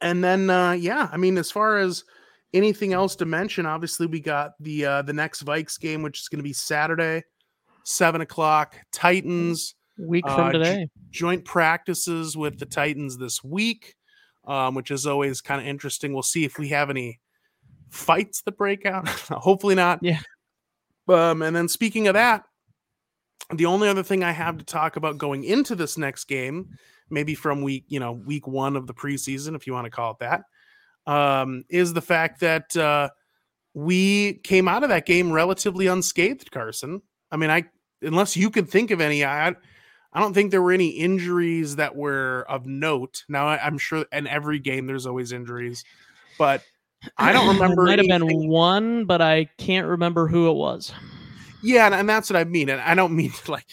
And 0.00 0.22
then 0.22 0.50
uh, 0.50 0.72
yeah, 0.72 1.08
I 1.10 1.16
mean, 1.16 1.38
as 1.38 1.50
far 1.50 1.78
as 1.78 2.04
anything 2.52 2.92
else 2.92 3.16
to 3.16 3.24
mention, 3.24 3.66
obviously 3.66 4.06
we 4.06 4.20
got 4.20 4.52
the 4.60 4.84
uh, 4.84 5.02
the 5.02 5.12
next 5.12 5.44
Vikes 5.44 5.80
game, 5.80 6.02
which 6.02 6.20
is 6.20 6.28
going 6.28 6.38
to 6.38 6.44
be 6.44 6.52
Saturday, 6.52 7.24
seven 7.84 8.20
o'clock. 8.20 8.76
Titans 8.92 9.74
Week 9.98 10.24
uh, 10.26 10.36
from 10.36 10.52
j- 10.52 10.58
today. 10.58 10.88
joint 11.10 11.44
practices 11.44 12.36
with 12.36 12.58
the 12.58 12.66
Titans 12.66 13.16
this 13.16 13.42
week, 13.42 13.96
um, 14.48 14.74
which 14.74 14.90
is 14.90 15.06
always 15.06 15.40
kind 15.40 15.60
of 15.60 15.66
interesting. 15.66 16.12
We'll 16.12 16.22
see 16.22 16.44
if 16.44 16.58
we 16.58 16.68
have 16.68 16.90
any 16.90 17.20
fights 17.90 18.40
that 18.42 18.56
break 18.56 18.86
out. 18.86 19.08
Hopefully 19.30 19.74
not. 19.74 20.00
Yeah. 20.02 20.20
Um, 21.06 21.42
and 21.42 21.54
then 21.54 21.68
speaking 21.68 22.08
of 22.08 22.14
that, 22.14 22.44
the 23.54 23.66
only 23.66 23.88
other 23.88 24.02
thing 24.02 24.24
I 24.24 24.32
have 24.32 24.58
to 24.58 24.64
talk 24.64 24.96
about 24.96 25.18
going 25.18 25.44
into 25.44 25.74
this 25.74 25.96
next 25.96 26.24
game, 26.24 26.70
maybe 27.08 27.34
from 27.34 27.62
week, 27.62 27.84
you 27.88 28.00
know, 28.00 28.12
week 28.12 28.46
one 28.46 28.76
of 28.76 28.86
the 28.86 28.94
preseason, 28.94 29.54
if 29.54 29.66
you 29.66 29.72
want 29.72 29.84
to 29.84 29.90
call 29.90 30.12
it 30.12 30.18
that, 30.18 30.42
um, 31.06 31.64
is 31.68 31.92
the 31.92 32.02
fact 32.02 32.40
that 32.40 32.76
uh, 32.76 33.08
we 33.74 34.34
came 34.44 34.68
out 34.68 34.82
of 34.82 34.90
that 34.90 35.06
game 35.06 35.30
relatively 35.30 35.86
unscathed, 35.86 36.50
Carson. 36.50 37.00
I 37.30 37.36
mean, 37.36 37.50
I 37.50 37.64
unless 38.02 38.36
you 38.36 38.50
can 38.50 38.64
think 38.66 38.90
of 38.90 39.00
any, 39.00 39.24
I 39.24 39.54
I 40.18 40.20
don't 40.20 40.34
think 40.34 40.50
there 40.50 40.62
were 40.62 40.72
any 40.72 40.88
injuries 40.88 41.76
that 41.76 41.94
were 41.94 42.44
of 42.48 42.66
note. 42.66 43.22
Now 43.28 43.46
I, 43.46 43.64
I'm 43.64 43.78
sure 43.78 44.04
in 44.10 44.26
every 44.26 44.58
game 44.58 44.88
there's 44.88 45.06
always 45.06 45.30
injuries, 45.30 45.84
but 46.36 46.60
I 47.18 47.32
don't 47.32 47.54
remember. 47.54 47.84
Might 47.84 48.00
have 48.00 48.08
been 48.08 48.48
one, 48.48 49.04
but 49.04 49.22
I 49.22 49.44
can't 49.58 49.86
remember 49.86 50.26
who 50.26 50.50
it 50.50 50.54
was. 50.54 50.92
Yeah, 51.62 51.86
and, 51.86 51.94
and 51.94 52.08
that's 52.08 52.28
what 52.28 52.36
I 52.36 52.42
mean. 52.42 52.68
And 52.68 52.80
I 52.80 52.96
don't 52.96 53.14
mean 53.14 53.30
to, 53.30 53.50
like 53.52 53.66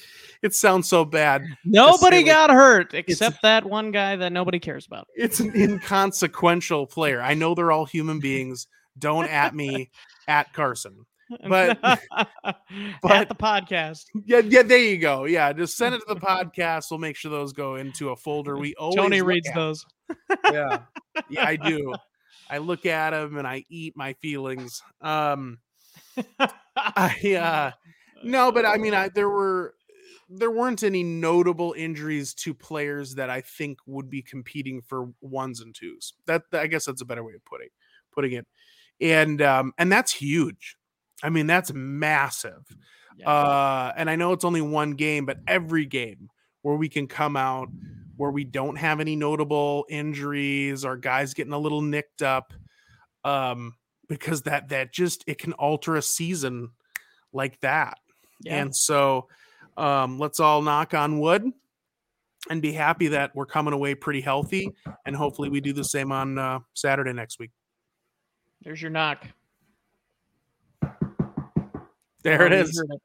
it 0.44 0.54
sounds 0.54 0.88
so 0.88 1.04
bad. 1.04 1.44
Nobody 1.66 2.18
like- 2.18 2.28
got 2.28 2.52
hurt 2.52 2.94
except 2.94 3.42
that 3.42 3.66
one 3.66 3.90
guy 3.90 4.16
that 4.16 4.32
nobody 4.32 4.60
cares 4.60 4.86
about. 4.86 5.08
It's 5.16 5.40
an 5.40 5.52
inconsequential 5.56 6.86
player. 6.86 7.24
I 7.24 7.34
know 7.34 7.56
they're 7.56 7.72
all 7.72 7.86
human 7.86 8.20
beings. 8.20 8.68
Don't 9.00 9.26
at 9.26 9.56
me 9.56 9.90
at 10.28 10.54
Carson. 10.54 11.08
But- 11.50 11.80
at 11.84 12.00
but- 13.02 13.30
the 13.30 13.36
podcast, 13.36 14.06
Yeah, 14.26 14.40
yeah, 14.40 14.62
there 14.64 14.78
you 14.78 14.98
go. 14.98 15.26
Yeah, 15.26 15.52
just 15.54 15.78
send 15.78 15.96
it 15.96 16.00
to 16.00 16.14
the 16.14 16.20
podcast. 16.20 16.92
We'll 16.92 17.00
make 17.00 17.16
sure 17.16 17.32
those 17.32 17.54
go 17.54 17.76
into 17.76 18.10
a 18.10 18.16
folder. 18.16 18.58
We 18.58 18.76
always 18.76 18.96
Tony 18.96 19.22
reads 19.22 19.48
at. 19.50 19.56
those. 19.56 19.86
Yeah, 20.52 20.80
yeah, 21.30 21.46
I 21.46 21.56
do. 21.56 21.94
I 22.50 22.60
look 22.60 22.86
at 22.86 23.10
them 23.12 23.38
and 23.38 23.48
I 23.48 23.66
eat 23.70 23.98
my 23.98 24.14
feelings. 24.22 24.84
Um, 25.02 25.58
I 26.76 27.36
uh, 27.40 27.72
no, 28.24 28.52
but 28.52 28.66
I 28.66 28.78
mean, 28.78 28.94
I 28.94 29.10
there 29.10 29.30
were 29.30 29.74
there 30.30 30.52
weren't 30.52 30.84
any 30.84 31.04
notable 31.04 31.74
injuries 31.78 32.34
to 32.34 32.54
players 32.54 33.16
that 33.16 33.30
I 33.30 33.42
think 33.42 33.80
would 33.88 34.10
be 34.10 34.22
competing 34.22 34.82
for 34.82 35.08
ones 35.22 35.62
and 35.62 35.74
twos. 35.74 36.14
That 36.28 36.44
I 36.54 36.68
guess 36.68 36.86
that's 36.86 37.02
a 37.02 37.06
better 37.06 37.24
way 37.24 37.34
of 37.34 37.44
putting 37.46 37.70
putting 38.14 38.34
it. 38.34 38.46
And 39.02 39.42
um, 39.42 39.74
and 39.78 39.92
that's 39.92 40.14
huge. 40.14 40.78
I 41.24 41.30
mean, 41.30 41.48
that's 41.48 41.72
massive. 41.74 42.66
Yeah. 43.18 43.30
Uh, 43.30 43.94
and 43.96 44.10
I 44.10 44.16
know 44.16 44.34
it's 44.34 44.46
only 44.46 44.62
one 44.62 44.92
game, 44.92 45.26
but 45.26 45.40
every 45.48 45.86
game 45.86 46.30
where 46.62 46.76
we 46.76 46.90
can 46.90 47.08
come 47.08 47.38
out 47.38 47.70
where 48.18 48.32
we 48.32 48.44
don't 48.44 48.78
have 48.78 49.00
any 49.00 49.16
notable 49.16 49.86
injuries 49.90 50.86
or 50.86 50.98
guys 50.98 51.34
getting 51.34 51.54
a 51.54 51.60
little 51.60 51.82
nicked 51.82 52.22
up, 52.22 52.54
um, 53.24 53.76
because 54.08 54.44
that 54.44 54.70
that 54.70 54.94
just 54.94 55.24
it 55.28 55.38
can 55.38 55.54
alter 55.54 55.96
a 55.96 56.02
season 56.02 56.72
like 57.34 57.60
that. 57.62 57.98
Yeah. 58.42 58.62
And 58.62 58.76
so, 58.76 59.28
um, 59.78 60.20
let's 60.20 60.40
all 60.40 60.62
knock 60.62 60.94
on 60.94 61.20
wood 61.20 61.52
and 62.50 62.62
be 62.62 62.72
happy 62.72 63.10
that 63.10 63.36
we're 63.36 63.46
coming 63.46 63.74
away 63.74 63.96
pretty 63.96 64.22
healthy, 64.22 64.70
and 65.06 65.16
hopefully 65.16 65.50
we 65.50 65.62
do 65.62 65.74
the 65.74 65.84
same 65.84 66.12
on 66.12 66.38
uh, 66.38 66.60
Saturday 66.74 67.14
next 67.14 67.40
week. 67.40 67.52
There's 68.62 68.82
your 68.82 68.92
knock. 68.92 69.28
There 72.26 72.46
it 72.46 72.52
Already 72.52 72.56
is. 72.70 72.80
it. 72.80 73.02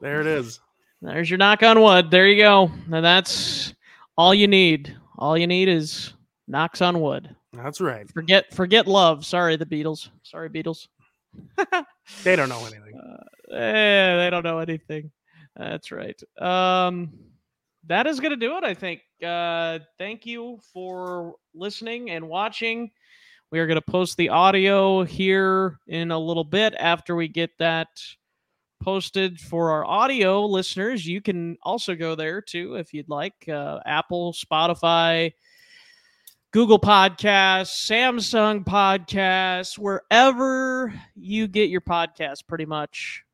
There 0.00 0.20
it 0.20 0.26
is. 0.28 0.60
There's 1.02 1.28
your 1.28 1.38
knock 1.38 1.62
on 1.64 1.82
wood. 1.82 2.10
There 2.10 2.28
you 2.28 2.40
go. 2.40 2.70
And 2.92 3.04
that's 3.04 3.74
all 4.16 4.32
you 4.32 4.46
need. 4.46 4.96
All 5.18 5.36
you 5.36 5.46
need 5.48 5.68
is 5.68 6.12
knocks 6.46 6.80
on 6.80 7.00
wood. 7.00 7.34
That's 7.52 7.80
right. 7.80 8.08
Forget 8.10 8.54
forget 8.54 8.86
love. 8.86 9.26
Sorry, 9.26 9.56
the 9.56 9.66
Beatles. 9.66 10.08
Sorry, 10.22 10.48
Beatles. 10.48 10.86
They 12.22 12.36
don't 12.36 12.48
know 12.48 12.60
anything. 12.60 13.00
Eh, 13.50 14.16
they 14.16 14.28
don't 14.30 14.44
know 14.44 14.58
anything. 14.58 15.10
That's 15.56 15.90
right. 15.90 16.20
Um, 16.40 17.12
that 17.86 18.06
is 18.06 18.20
going 18.20 18.30
to 18.32 18.36
do 18.36 18.56
it, 18.58 18.62
I 18.64 18.74
think. 18.74 19.00
Uh, 19.24 19.78
thank 19.98 20.26
you 20.26 20.60
for 20.72 21.34
listening 21.54 22.10
and 22.10 22.28
watching. 22.28 22.90
We 23.50 23.58
are 23.58 23.66
going 23.66 23.80
to 23.80 23.90
post 23.90 24.16
the 24.16 24.28
audio 24.28 25.02
here 25.02 25.78
in 25.86 26.10
a 26.10 26.18
little 26.18 26.44
bit 26.44 26.74
after 26.78 27.16
we 27.16 27.26
get 27.28 27.50
that 27.58 27.88
posted 28.80 29.40
for 29.40 29.70
our 29.70 29.84
audio 29.84 30.44
listeners. 30.44 31.06
You 31.06 31.20
can 31.20 31.56
also 31.62 31.94
go 31.94 32.14
there 32.14 32.40
too 32.40 32.74
if 32.76 32.92
you'd 32.92 33.08
like. 33.08 33.48
Uh, 33.48 33.80
Apple, 33.86 34.32
Spotify, 34.32 35.32
Google 36.50 36.78
Podcasts, 36.78 37.88
Samsung 37.88 38.64
Podcasts, 38.64 39.78
wherever 39.78 40.92
you 41.16 41.48
get 41.48 41.70
your 41.70 41.80
podcast, 41.80 42.46
pretty 42.46 42.66
much. 42.66 43.24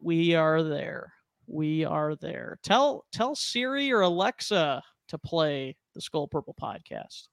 We 0.00 0.34
are 0.34 0.62
there. 0.62 1.12
We 1.46 1.84
are 1.84 2.14
there. 2.16 2.58
Tell 2.62 3.04
tell 3.12 3.34
Siri 3.34 3.92
or 3.92 4.00
Alexa 4.02 4.82
to 5.08 5.18
play 5.18 5.76
the 5.94 6.00
Skol 6.00 6.30
Purple 6.30 6.54
podcast. 6.60 7.28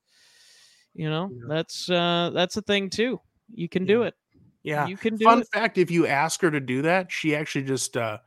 You 0.93 1.09
know, 1.09 1.29
Yeah. 1.33 1.45
that's 1.47 1.89
uh 1.89 2.31
that's 2.33 2.57
a 2.57 2.61
thing 2.61 2.89
too. 2.89 3.19
You 3.53 3.67
can 3.69 3.85
do 3.85 4.03
it. 4.03 4.15
Yeah. 4.64 4.88
You 4.88 4.97
can 4.97 5.18
do 5.18 5.26
Fun 5.26 5.41
it. 5.41 5.47
fact: 5.53 5.78
If 5.78 5.91
you 5.91 6.07
ask 6.07 6.41
her 6.41 6.49
to 6.51 6.59
do 6.59 6.82
that, 6.84 7.11
she 7.11 7.36
actually 7.36 7.66
just 7.66 7.97
uh, 7.97 8.20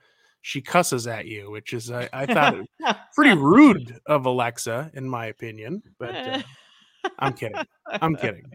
she 0.43 0.61
cusses 0.61 1.07
at 1.07 1.27
you, 1.27 1.51
which 1.51 1.73
is 1.73 1.91
I, 1.91 2.09
I 2.13 2.27
thought 2.27 2.57
it 2.59 2.69
pretty 3.15 3.37
rude 3.37 3.99
of 4.07 4.27
Alexa, 4.27 4.91
in 4.95 5.09
my 5.09 5.27
opinion. 5.27 5.83
But 5.99 6.15
uh, 6.15 6.43
I'm 7.19 7.33
kidding. 7.33 7.63
I'm 7.89 8.17
kidding. 8.17 8.45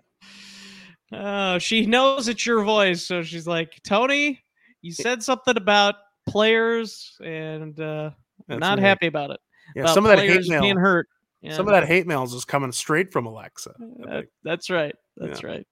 Oh, 1.14 1.58
she 1.58 1.86
knows 1.86 2.30
it's 2.30 2.46
your 2.46 2.64
voice, 2.64 3.06
so 3.06 3.22
she's 3.22 3.46
like, 3.46 3.82
Tony, 3.84 4.42
you 4.82 4.94
said 4.94 5.22
something 5.22 5.58
about 5.58 5.96
players, 6.26 7.18
and 7.22 7.78
uh, 7.82 8.12
That's 8.48 8.62
not 8.62 8.78
right. 8.78 8.80
happy 8.88 9.08
about 9.08 9.32
it. 9.32 9.40
Yeah, 9.76 9.82
about 9.84 9.94
some 9.94 10.06
of 10.06 10.12
that 10.16 10.20
hate 10.20 10.48
mail. 10.48 10.62
being 10.62 10.78
hurt. 10.78 11.10
Yeah. 11.42 11.54
Some 11.54 11.68
of 11.68 11.74
that 11.74 11.86
hate 11.86 12.08
mail 12.08 12.24
is 12.24 12.32
just 12.32 12.48
coming 12.48 12.72
straight 12.72 13.12
from 13.12 13.26
Alexa. 13.26 13.74
That- 14.06 14.28
that's 14.46 14.70
right. 14.70 14.96
That's 15.18 15.44
right. 15.44 15.68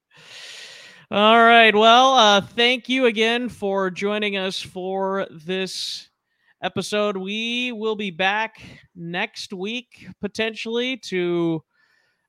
All 1.11 1.43
right. 1.43 1.73
Well, 1.73 2.13
uh, 2.13 2.39
thank 2.41 2.87
you 2.87 3.07
again 3.07 3.49
for 3.49 3.89
joining 3.89 4.37
us 4.37 4.61
for 4.61 5.25
this 5.31 6.07
episode. 6.61 7.17
We 7.17 7.71
will 7.71 7.95
be 7.95 8.11
back 8.11 8.61
next 8.95 9.51
week 9.51 10.07
potentially 10.21 10.97
to 10.97 11.63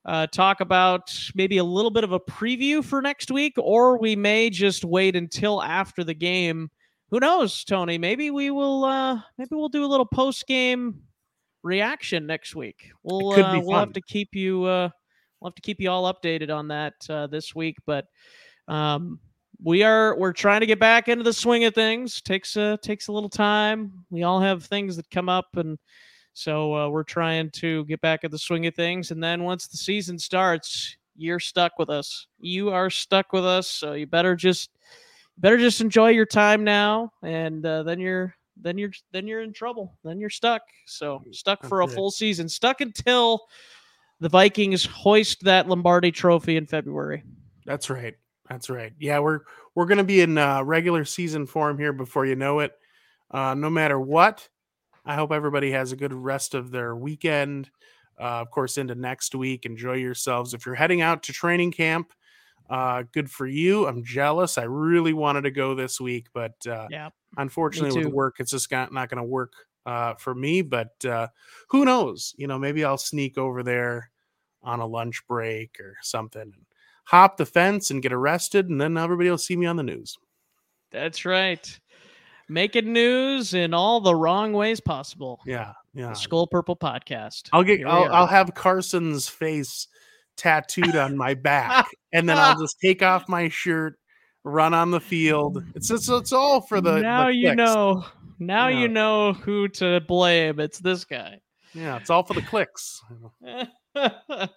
uh, 0.07 0.29
talk 0.29 0.63
about 0.63 1.15
maybe 1.35 1.59
a 1.59 1.65
little 1.65 1.91
bit 1.91 2.05
of 2.05 2.13
a 2.13 2.21
preview 2.21 2.83
for 2.83 3.03
next 3.03 3.31
week, 3.31 3.53
or 3.59 3.99
we 3.99 4.17
may 4.17 4.49
just 4.49 4.83
wait 4.83 5.15
until 5.15 5.63
after 5.63 6.03
the 6.03 6.15
game. 6.15 6.71
Who 7.11 7.21
knows, 7.21 7.65
Tony? 7.65 7.99
Maybe 7.99 8.31
we 8.31 8.51
will. 8.51 8.87
Uh, 8.87 9.21
maybe 9.37 9.51
we'll 9.57 9.69
do 9.69 9.85
a 9.85 9.93
little 9.93 10.07
post 10.07 10.47
game 10.47 11.03
reaction 11.63 12.27
next 12.27 12.57
week. 12.57 12.93
We'll 13.03 13.33
uh, 13.33 13.61
we'll 13.61 13.79
have 13.79 13.93
to 13.93 14.01
keep 14.01 14.35
you. 14.35 14.65
Uh, 14.65 14.89
we'll 15.39 15.51
have 15.51 15.57
to 15.57 15.61
keep 15.61 15.83
you 15.83 15.91
all 15.91 16.11
updated 16.11 16.49
on 16.49 16.69
that 16.69 16.95
uh, 17.11 17.27
this 17.27 17.55
week, 17.55 17.77
but 17.85 18.07
um, 18.71 19.19
we 19.63 19.83
are 19.83 20.17
we're 20.17 20.33
trying 20.33 20.61
to 20.61 20.67
get 20.67 20.79
back 20.79 21.09
into 21.09 21.25
the 21.25 21.33
swing 21.33 21.65
of 21.65 21.75
things. 21.75 22.23
takes 22.23 22.57
a 22.57 22.79
takes 22.83 23.09
a 23.09 23.13
little 23.13 23.29
time. 23.29 24.05
We 24.11 24.23
all 24.23 24.41
have 24.41 24.65
things 24.65 24.97
that 24.97 25.11
come 25.11 25.29
up, 25.29 25.49
and 25.57 25.79
so 26.33 26.75
uh, 26.75 26.89
we're 26.89 27.03
trying 27.03 27.51
to 27.51 27.85
get 27.87 28.01
back 28.01 28.25
in 28.25 28.31
the 28.31 28.39
swing 28.39 28.67
of 28.67 28.75
things. 28.75 29.11
And 29.11 29.23
then 29.23 29.43
once 29.43 29.67
the 29.67 29.77
season 29.77 30.19
starts, 30.19 30.97
you're 31.17 31.41
stuck 31.41 31.79
with 31.79 31.91
us. 31.91 32.27
You 32.39 32.71
are 32.71 32.89
stuck 32.91 33.33
with 33.33 33.45
us, 33.45 33.67
so 33.69 33.93
you 33.95 34.07
better 34.07 34.37
just 34.37 34.71
better 35.37 35.59
just 35.59 35.81
enjoy 35.81 36.11
your 36.11 36.27
time 36.27 36.63
now, 36.63 37.13
and 37.23 37.67
uh, 37.67 37.83
then 37.83 37.99
you're 37.99 38.37
then 38.57 38.79
you're 38.79 38.93
then 39.13 39.27
you're 39.27 39.43
in 39.43 39.53
trouble. 39.53 39.99
Then 40.05 40.21
you're 40.21 40.31
stuck. 40.31 40.63
So 40.87 41.23
stuck 41.33 41.67
for 41.67 41.81
a 41.81 41.87
it. 41.87 41.91
full 41.91 42.13
season. 42.13 42.49
Stuck 42.49 42.81
until 42.81 43.43
the 44.21 44.29
Vikings 44.29 44.85
hoist 44.85 45.43
that 45.43 45.69
Lombardi 45.69 46.13
Trophy 46.13 46.57
in 46.57 46.67
February. 46.67 47.25
That's 47.67 47.91
right. 47.91 48.15
That's 48.51 48.69
right. 48.69 48.93
Yeah, 48.99 49.21
we're 49.21 49.43
we're 49.77 49.87
gonna 49.87 50.05
be 50.05 50.21
in 50.23 50.39
uh, 50.39 50.65
regular 50.65 51.05
season 51.05 51.47
form 51.47 51.79
here 51.79 51.93
before 51.93 52.27
you 52.27 52.37
know 52.37 52.61
it. 52.61 52.73
Uh, 53.31 53.55
no 53.55 53.71
matter 53.71 54.01
what, 54.01 54.49
I 55.05 55.17
hope 55.17 55.33
everybody 55.33 55.73
has 55.73 55.93
a 55.93 55.97
good 55.97 56.15
rest 56.15 56.55
of 56.55 56.73
their 56.73 56.97
weekend. 56.97 57.71
Uh, 58.21 58.43
of 58.43 58.51
course, 58.51 58.79
into 58.79 58.95
next 58.97 59.35
week. 59.37 59.67
Enjoy 59.67 59.95
yourselves. 59.95 60.55
If 60.55 60.67
you're 60.67 60.77
heading 60.77 61.03
out 61.03 61.25
to 61.25 61.33
training 61.33 61.73
camp, 61.73 62.13
uh, 62.71 63.05
good 63.13 63.31
for 63.31 63.47
you. 63.47 63.87
I'm 63.87 64.05
jealous. 64.05 64.59
I 64.59 64.65
really 64.65 65.13
wanted 65.15 65.43
to 65.43 65.53
go 65.53 65.75
this 65.75 66.01
week, 66.01 66.29
but 66.35 66.67
uh, 66.67 66.91
Yeah. 66.91 67.11
unfortunately, 67.37 67.93
with 67.93 68.13
work, 68.13 68.37
it's 68.41 68.53
just 68.53 68.71
got, 68.71 68.93
not 68.93 69.11
going 69.11 69.19
to 69.23 69.25
work 69.25 69.55
uh, 69.87 70.15
for 70.15 70.35
me. 70.35 70.63
But 70.63 71.05
uh, 71.05 71.29
who 71.71 71.85
knows? 71.85 72.35
You 72.39 72.47
know, 72.49 72.59
maybe 72.59 72.85
I'll 72.85 72.99
sneak 72.99 73.39
over 73.39 73.63
there 73.63 74.11
on 74.63 74.81
a 74.81 74.87
lunch 74.87 75.27
break 75.29 75.81
or 75.81 75.97
something 76.03 76.53
hop 77.11 77.37
the 77.37 77.45
fence 77.47 77.91
and 77.91 78.01
get 78.03 78.13
arrested, 78.13 78.69
and 78.69 78.81
then 78.81 78.97
everybody 78.97 79.29
will 79.29 79.37
see 79.39 79.57
me 79.57 79.67
on 79.67 79.75
the 79.77 79.83
news. 79.83 80.17
That's 80.93 81.25
right. 81.25 81.79
Making 82.49 82.93
news 82.93 83.53
in 83.55 83.75
all 83.75 84.01
the 84.01 84.15
wrong 84.15 84.53
ways 84.53 84.81
possible. 84.81 85.41
Yeah, 85.45 85.73
yeah. 85.93 86.09
The 86.09 86.15
Skol 86.15 86.49
Purple 86.51 86.77
podcast. 86.77 87.49
I'll 87.53 87.63
get. 87.65 87.85
I'll. 87.87 88.13
I'll 88.13 88.27
have 88.27 88.55
Carson's 88.55 89.29
face 89.29 89.87
tattooed 90.37 90.97
on 90.97 91.17
my 91.17 91.35
back, 91.35 91.87
and 92.13 92.29
then 92.29 92.39
I'll 92.39 92.59
just 92.61 92.77
take 92.81 93.03
off 93.03 93.29
my 93.29 93.49
shirt, 93.49 93.99
run 94.45 94.73
on 94.75 94.91
the 94.91 95.01
field. 95.01 95.63
It's 95.75 95.91
it's, 95.91 96.09
it's 96.09 96.33
all 96.33 96.61
for 96.61 96.81
the. 96.81 96.95
the 96.95 97.01
now 97.03 97.29
you 97.29 97.49
clicks. 97.49 97.57
know. 97.57 98.05
Now 98.41 98.69
Yeah. 98.69 98.79
you 98.81 98.89
know 98.89 99.33
who 99.33 99.69
to 99.69 100.01
blame. 100.01 100.59
It's 100.61 100.79
this 100.79 101.05
guy. 101.05 101.41
Yeah, 101.75 101.99
it's 101.99 102.11
all 102.11 102.25
for 102.25 102.35
the 102.35 102.43
clicks. 102.43 103.01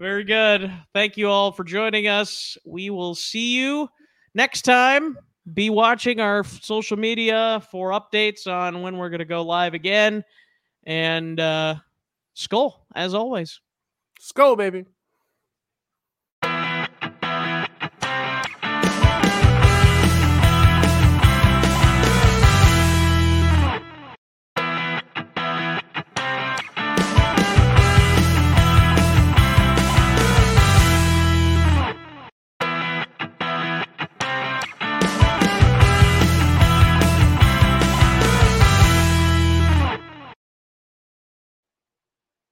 Very 0.00 0.24
good. 0.24 0.72
Thank 0.94 1.18
you 1.18 1.28
all 1.28 1.52
for 1.52 1.62
joining 1.62 2.08
us. 2.08 2.56
We 2.64 2.88
will 2.88 3.14
see 3.14 3.54
you 3.54 3.86
next 4.34 4.62
time. 4.62 5.18
Be 5.52 5.68
watching 5.68 6.20
our 6.20 6.42
social 6.42 6.96
media 6.96 7.62
for 7.70 7.90
updates 7.90 8.46
on 8.46 8.80
when 8.80 8.96
we're 8.96 9.10
going 9.10 9.18
to 9.18 9.26
go 9.26 9.42
live 9.42 9.74
again. 9.74 10.24
And 10.84 11.38
uh, 11.38 11.74
Skol, 12.34 12.76
as 12.94 13.12
always. 13.12 13.60
Skol, 14.18 14.56
baby. 14.56 14.86